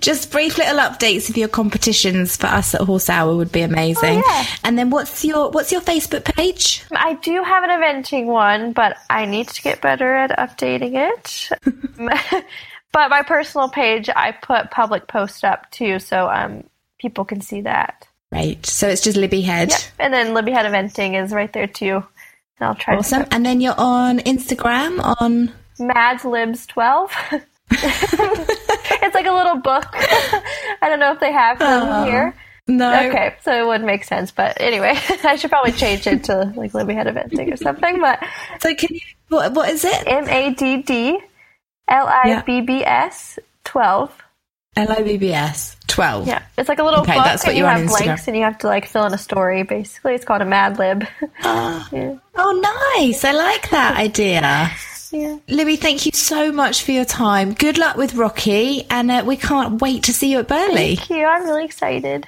Just 0.00 0.30
brief 0.30 0.58
little 0.58 0.76
updates 0.78 1.28
of 1.30 1.36
your 1.36 1.48
competitions 1.48 2.36
for 2.36 2.46
us 2.46 2.74
at 2.74 2.82
Horse 2.82 3.08
Hour 3.08 3.34
would 3.34 3.50
be 3.50 3.62
amazing. 3.62 4.22
Oh, 4.24 4.28
yeah. 4.28 4.46
And 4.62 4.78
then 4.78 4.90
what's 4.90 5.24
your 5.24 5.50
what's 5.50 5.72
your 5.72 5.80
Facebook 5.80 6.24
page? 6.24 6.84
I 6.92 7.14
do 7.14 7.42
have 7.42 7.64
an 7.64 7.70
eventing 7.70 8.26
one, 8.26 8.74
but 8.74 8.98
I 9.10 9.24
need 9.24 9.48
to 9.48 9.62
get 9.62 9.80
better 9.80 10.14
at 10.14 10.30
updating 10.38 10.92
it. 10.94 11.48
but 12.92 13.08
my 13.10 13.22
personal 13.22 13.68
page, 13.68 14.08
I 14.14 14.32
put 14.32 14.70
public 14.70 15.06
post 15.08 15.44
up 15.44 15.70
too, 15.70 15.98
so 15.98 16.28
um, 16.28 16.64
people 16.98 17.24
can 17.24 17.40
see 17.40 17.62
that. 17.62 18.06
Right. 18.30 18.64
So 18.64 18.88
it's 18.88 19.02
just 19.02 19.16
Libby 19.16 19.42
Head. 19.42 19.70
Yep. 19.70 19.80
And 19.98 20.14
then 20.14 20.34
Libby 20.34 20.52
Head 20.52 20.64
Eventing 20.64 21.22
is 21.22 21.32
right 21.32 21.52
there 21.52 21.66
too. 21.66 21.96
And 21.96 22.68
I'll 22.68 22.74
try 22.74 22.96
Awesome. 22.96 23.26
And 23.30 23.44
then 23.44 23.60
you're 23.60 23.78
on 23.78 24.20
Instagram 24.20 25.00
on 25.20 25.52
Mads 25.78 26.24
Libs 26.24 26.66
12. 26.66 27.14
it's 27.70 29.14
like 29.14 29.26
a 29.26 29.32
little 29.32 29.56
book. 29.56 29.84
I 29.92 30.88
don't 30.88 30.98
know 30.98 31.12
if 31.12 31.20
they 31.20 31.32
have 31.32 31.58
them 31.58 32.06
here. 32.06 32.34
No. 32.68 33.08
Okay, 33.08 33.34
so 33.42 33.52
it 33.52 33.66
would 33.66 33.82
make 33.82 34.04
sense. 34.04 34.30
But 34.30 34.60
anyway, 34.60 34.94
I 35.24 35.36
should 35.36 35.50
probably 35.50 35.72
change 35.72 36.06
it 36.06 36.24
to 36.24 36.52
like 36.56 36.72
Libby 36.72 36.94
Head 36.94 37.08
Eventing 37.08 37.52
or 37.52 37.56
something. 37.56 38.00
But 38.00 38.24
So 38.60 38.74
can 38.74 38.94
you 38.94 39.00
what 39.28 39.52
what 39.52 39.68
is 39.68 39.84
it? 39.84 40.06
M 40.06 40.28
A 40.28 40.54
D 40.54 40.82
D 40.82 41.18
L 41.92 42.08
I 42.08 42.42
B 42.42 42.62
B 42.62 42.84
S 42.84 43.38
12. 43.64 44.10
L 44.76 44.90
I 44.90 45.02
B 45.02 45.18
B 45.18 45.32
S 45.32 45.76
twelve. 45.86 46.26
Yeah, 46.26 46.42
it's 46.56 46.68
like 46.68 46.78
a 46.78 46.82
little 46.82 47.00
Okay, 47.00 47.14
book, 47.14 47.24
that's 47.24 47.44
what 47.44 47.54
you 47.54 47.60
you're 47.60 47.68
have 47.68 47.86
blanks, 47.86 48.26
and 48.26 48.34
you 48.34 48.42
have 48.44 48.56
to 48.58 48.66
like 48.66 48.86
fill 48.86 49.04
in 49.04 49.12
a 49.12 49.18
story. 49.18 49.62
Basically, 49.64 50.14
it's 50.14 50.24
called 50.24 50.40
a 50.40 50.46
Mad 50.46 50.78
Lib. 50.78 51.04
yeah. 51.44 52.14
Oh, 52.34 52.96
nice. 52.96 53.22
I 53.24 53.32
like 53.32 53.70
that 53.70 53.96
idea. 53.96 54.70
Yeah. 55.14 55.36
Libby, 55.46 55.76
thank 55.76 56.06
you 56.06 56.12
so 56.14 56.50
much 56.52 56.84
for 56.84 56.92
your 56.92 57.04
time. 57.04 57.52
Good 57.52 57.76
luck 57.76 57.98
with 57.98 58.14
Rocky, 58.14 58.84
and 58.88 59.10
uh, 59.10 59.22
we 59.26 59.36
can't 59.36 59.78
wait 59.78 60.04
to 60.04 60.12
see 60.14 60.30
you 60.30 60.38
at 60.38 60.48
Burghley. 60.48 60.96
Thank 60.96 61.10
you. 61.10 61.26
I'm 61.26 61.44
really 61.44 61.66
excited. 61.66 62.26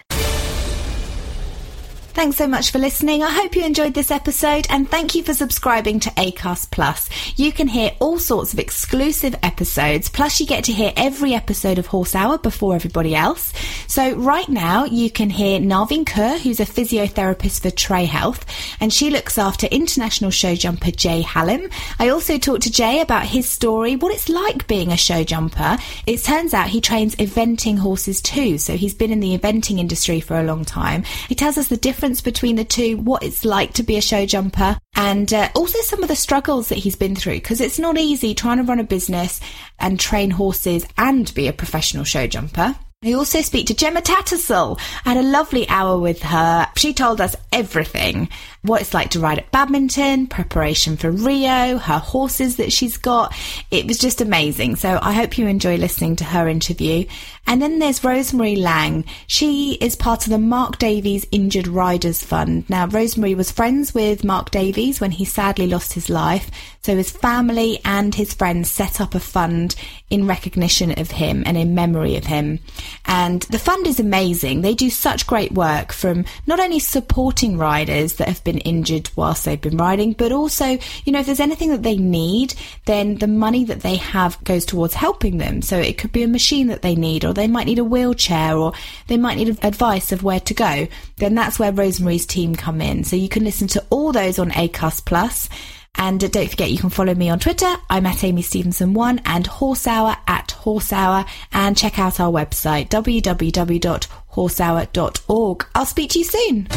Thanks 2.14 2.36
so 2.36 2.46
much 2.46 2.70
for 2.70 2.78
listening. 2.78 3.24
I 3.24 3.30
hope 3.32 3.56
you 3.56 3.64
enjoyed 3.64 3.92
this 3.92 4.12
episode 4.12 4.68
and 4.70 4.88
thank 4.88 5.16
you 5.16 5.24
for 5.24 5.34
subscribing 5.34 5.98
to 5.98 6.10
Acast 6.10 6.70
Plus. 6.70 7.10
You 7.36 7.50
can 7.50 7.66
hear 7.66 7.90
all 7.98 8.20
sorts 8.20 8.52
of 8.52 8.60
exclusive 8.60 9.34
episodes, 9.42 10.08
plus 10.08 10.38
you 10.38 10.46
get 10.46 10.62
to 10.64 10.72
hear 10.72 10.92
every 10.96 11.34
episode 11.34 11.76
of 11.76 11.88
Horse 11.88 12.14
Hour 12.14 12.38
before 12.38 12.76
everybody 12.76 13.16
else. 13.16 13.52
So 13.88 14.14
right 14.14 14.48
now 14.48 14.84
you 14.84 15.10
can 15.10 15.28
hear 15.28 15.58
Narvin 15.58 16.06
Kerr, 16.06 16.38
who's 16.38 16.60
a 16.60 16.64
physiotherapist 16.64 17.62
for 17.62 17.72
Trey 17.72 18.04
Health, 18.04 18.46
and 18.80 18.92
she 18.92 19.10
looks 19.10 19.36
after 19.36 19.66
international 19.66 20.30
show 20.30 20.54
jumper 20.54 20.92
Jay 20.92 21.20
Hallam. 21.20 21.68
I 21.98 22.10
also 22.10 22.38
talked 22.38 22.62
to 22.62 22.70
Jay 22.70 23.00
about 23.00 23.26
his 23.26 23.48
story, 23.48 23.96
what 23.96 24.14
it's 24.14 24.28
like 24.28 24.68
being 24.68 24.92
a 24.92 24.96
show 24.96 25.24
jumper. 25.24 25.78
It 26.06 26.22
turns 26.22 26.54
out 26.54 26.68
he 26.68 26.80
trains 26.80 27.16
eventing 27.16 27.78
horses 27.78 28.22
too, 28.22 28.56
so 28.58 28.76
he's 28.76 28.94
been 28.94 29.10
in 29.10 29.18
the 29.18 29.36
eventing 29.36 29.80
industry 29.80 30.20
for 30.20 30.38
a 30.38 30.44
long 30.44 30.64
time. 30.64 31.02
He 31.28 31.34
tells 31.34 31.58
us 31.58 31.66
the 31.66 31.76
difference 31.76 32.03
between 32.04 32.56
the 32.56 32.64
two, 32.64 32.96
what 32.98 33.22
it's 33.22 33.44
like 33.44 33.72
to 33.74 33.82
be 33.82 33.96
a 33.96 34.02
show 34.02 34.26
jumper, 34.26 34.78
and 34.94 35.32
uh, 35.32 35.48
also 35.54 35.78
some 35.80 36.02
of 36.02 36.08
the 36.08 36.16
struggles 36.16 36.68
that 36.68 36.78
he's 36.78 36.96
been 36.96 37.16
through 37.16 37.34
because 37.34 37.60
it's 37.60 37.78
not 37.78 37.96
easy 37.96 38.34
trying 38.34 38.58
to 38.58 38.62
run 38.62 38.80
a 38.80 38.84
business 38.84 39.40
and 39.78 39.98
train 39.98 40.30
horses 40.30 40.86
and 40.98 41.32
be 41.34 41.48
a 41.48 41.52
professional 41.52 42.04
show 42.04 42.26
jumper. 42.26 42.76
I 43.04 43.12
also 43.12 43.42
speak 43.42 43.66
to 43.66 43.74
Gemma 43.74 44.00
Tattersall. 44.00 44.80
I 45.04 45.12
had 45.12 45.22
a 45.22 45.28
lovely 45.28 45.68
hour 45.68 45.98
with 45.98 46.22
her. 46.22 46.66
She 46.76 46.94
told 46.94 47.20
us 47.20 47.36
everything. 47.52 48.30
What 48.62 48.80
it's 48.80 48.94
like 48.94 49.10
to 49.10 49.20
ride 49.20 49.38
at 49.38 49.50
badminton, 49.50 50.26
preparation 50.26 50.96
for 50.96 51.10
Rio, 51.10 51.76
her 51.76 51.98
horses 51.98 52.56
that 52.56 52.72
she's 52.72 52.96
got. 52.96 53.36
It 53.70 53.86
was 53.86 53.98
just 53.98 54.22
amazing. 54.22 54.76
So 54.76 54.98
I 55.02 55.12
hope 55.12 55.36
you 55.36 55.46
enjoy 55.46 55.76
listening 55.76 56.16
to 56.16 56.24
her 56.24 56.48
interview. 56.48 57.04
And 57.46 57.60
then 57.60 57.78
there's 57.78 58.02
Rosemary 58.02 58.56
Lang. 58.56 59.04
She 59.26 59.74
is 59.82 59.96
part 59.96 60.24
of 60.24 60.30
the 60.30 60.38
Mark 60.38 60.78
Davies 60.78 61.26
Injured 61.30 61.66
Riders 61.66 62.22
Fund. 62.22 62.64
Now, 62.70 62.86
Rosemary 62.86 63.34
was 63.34 63.50
friends 63.50 63.92
with 63.92 64.24
Mark 64.24 64.50
Davies 64.50 64.98
when 64.98 65.10
he 65.10 65.26
sadly 65.26 65.66
lost 65.66 65.92
his 65.92 66.08
life. 66.08 66.50
So 66.80 66.96
his 66.96 67.10
family 67.10 67.80
and 67.84 68.14
his 68.14 68.32
friends 68.32 68.70
set 68.70 68.98
up 68.98 69.14
a 69.14 69.20
fund 69.20 69.74
in 70.14 70.28
recognition 70.28 70.96
of 70.98 71.10
him 71.10 71.42
and 71.44 71.56
in 71.56 71.74
memory 71.74 72.16
of 72.16 72.24
him. 72.24 72.60
And 73.04 73.42
the 73.42 73.58
fund 73.58 73.84
is 73.84 73.98
amazing. 73.98 74.60
They 74.60 74.74
do 74.74 74.88
such 74.88 75.26
great 75.26 75.50
work 75.50 75.92
from 75.92 76.24
not 76.46 76.60
only 76.60 76.78
supporting 76.78 77.58
riders 77.58 78.14
that 78.14 78.28
have 78.28 78.44
been 78.44 78.58
injured 78.58 79.10
whilst 79.16 79.44
they've 79.44 79.60
been 79.60 79.76
riding, 79.76 80.12
but 80.12 80.30
also, 80.30 80.78
you 81.04 81.12
know, 81.12 81.18
if 81.18 81.26
there's 81.26 81.40
anything 81.40 81.70
that 81.70 81.82
they 81.82 81.96
need, 81.96 82.54
then 82.86 83.16
the 83.16 83.26
money 83.26 83.64
that 83.64 83.80
they 83.80 83.96
have 83.96 84.42
goes 84.44 84.64
towards 84.64 84.94
helping 84.94 85.38
them. 85.38 85.62
So 85.62 85.78
it 85.78 85.98
could 85.98 86.12
be 86.12 86.22
a 86.22 86.28
machine 86.28 86.68
that 86.68 86.82
they 86.82 86.94
need, 86.94 87.24
or 87.24 87.34
they 87.34 87.48
might 87.48 87.66
need 87.66 87.80
a 87.80 87.84
wheelchair, 87.84 88.56
or 88.56 88.72
they 89.08 89.16
might 89.16 89.36
need 89.36 89.58
advice 89.64 90.12
of 90.12 90.22
where 90.22 90.40
to 90.40 90.54
go. 90.54 90.86
Then 91.16 91.34
that's 91.34 91.58
where 91.58 91.72
Rosemary's 91.72 92.24
team 92.24 92.54
come 92.54 92.80
in. 92.80 93.02
So 93.02 93.16
you 93.16 93.28
can 93.28 93.42
listen 93.42 93.66
to 93.68 93.84
all 93.90 94.12
those 94.12 94.38
on 94.38 94.52
Acast 94.52 95.06
Plus. 95.06 95.48
And 95.96 96.32
don't 96.32 96.50
forget, 96.50 96.70
you 96.70 96.78
can 96.78 96.90
follow 96.90 97.14
me 97.14 97.30
on 97.30 97.38
Twitter. 97.38 97.76
I'm 97.88 98.04
at 98.06 98.24
Amy 98.24 98.42
Stevenson1 98.42 99.20
and 99.24 99.46
Horse 99.46 99.86
Hour 99.86 100.16
at 100.26 100.50
Horse 100.50 100.92
Hour. 100.92 101.24
And 101.52 101.76
check 101.76 101.96
out 101.98 102.20
our 102.20 102.32
website, 102.32 102.88
www.horsehour.org. 102.88 105.66
I'll 105.74 105.86
speak 105.86 106.10
to 106.10 106.18
you 106.18 106.24
soon. 106.24 106.68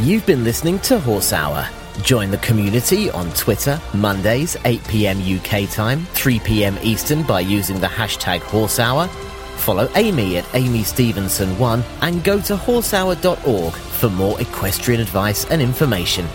You've 0.00 0.26
been 0.26 0.42
listening 0.42 0.80
to 0.80 0.98
Horse 0.98 1.32
Hour. 1.32 1.68
Join 2.02 2.30
the 2.30 2.38
community 2.38 3.08
on 3.10 3.30
Twitter, 3.34 3.80
Mondays, 3.94 4.56
8 4.64 4.82
pm 4.88 5.20
UK 5.20 5.70
time, 5.70 6.04
3 6.06 6.40
pm 6.40 6.76
Eastern 6.82 7.22
by 7.22 7.38
using 7.40 7.78
the 7.80 7.86
hashtag 7.86 8.40
Horse 8.40 8.80
Hour. 8.80 9.06
Follow 9.58 9.88
Amy 9.94 10.38
at 10.38 10.54
Amy 10.54 10.80
Stevenson1 10.80 11.84
and 12.02 12.24
go 12.24 12.40
to 12.40 12.56
horsehour.org 12.56 13.72
for 13.72 14.10
more 14.10 14.40
equestrian 14.40 15.00
advice 15.00 15.44
and 15.46 15.62
information. 15.62 16.26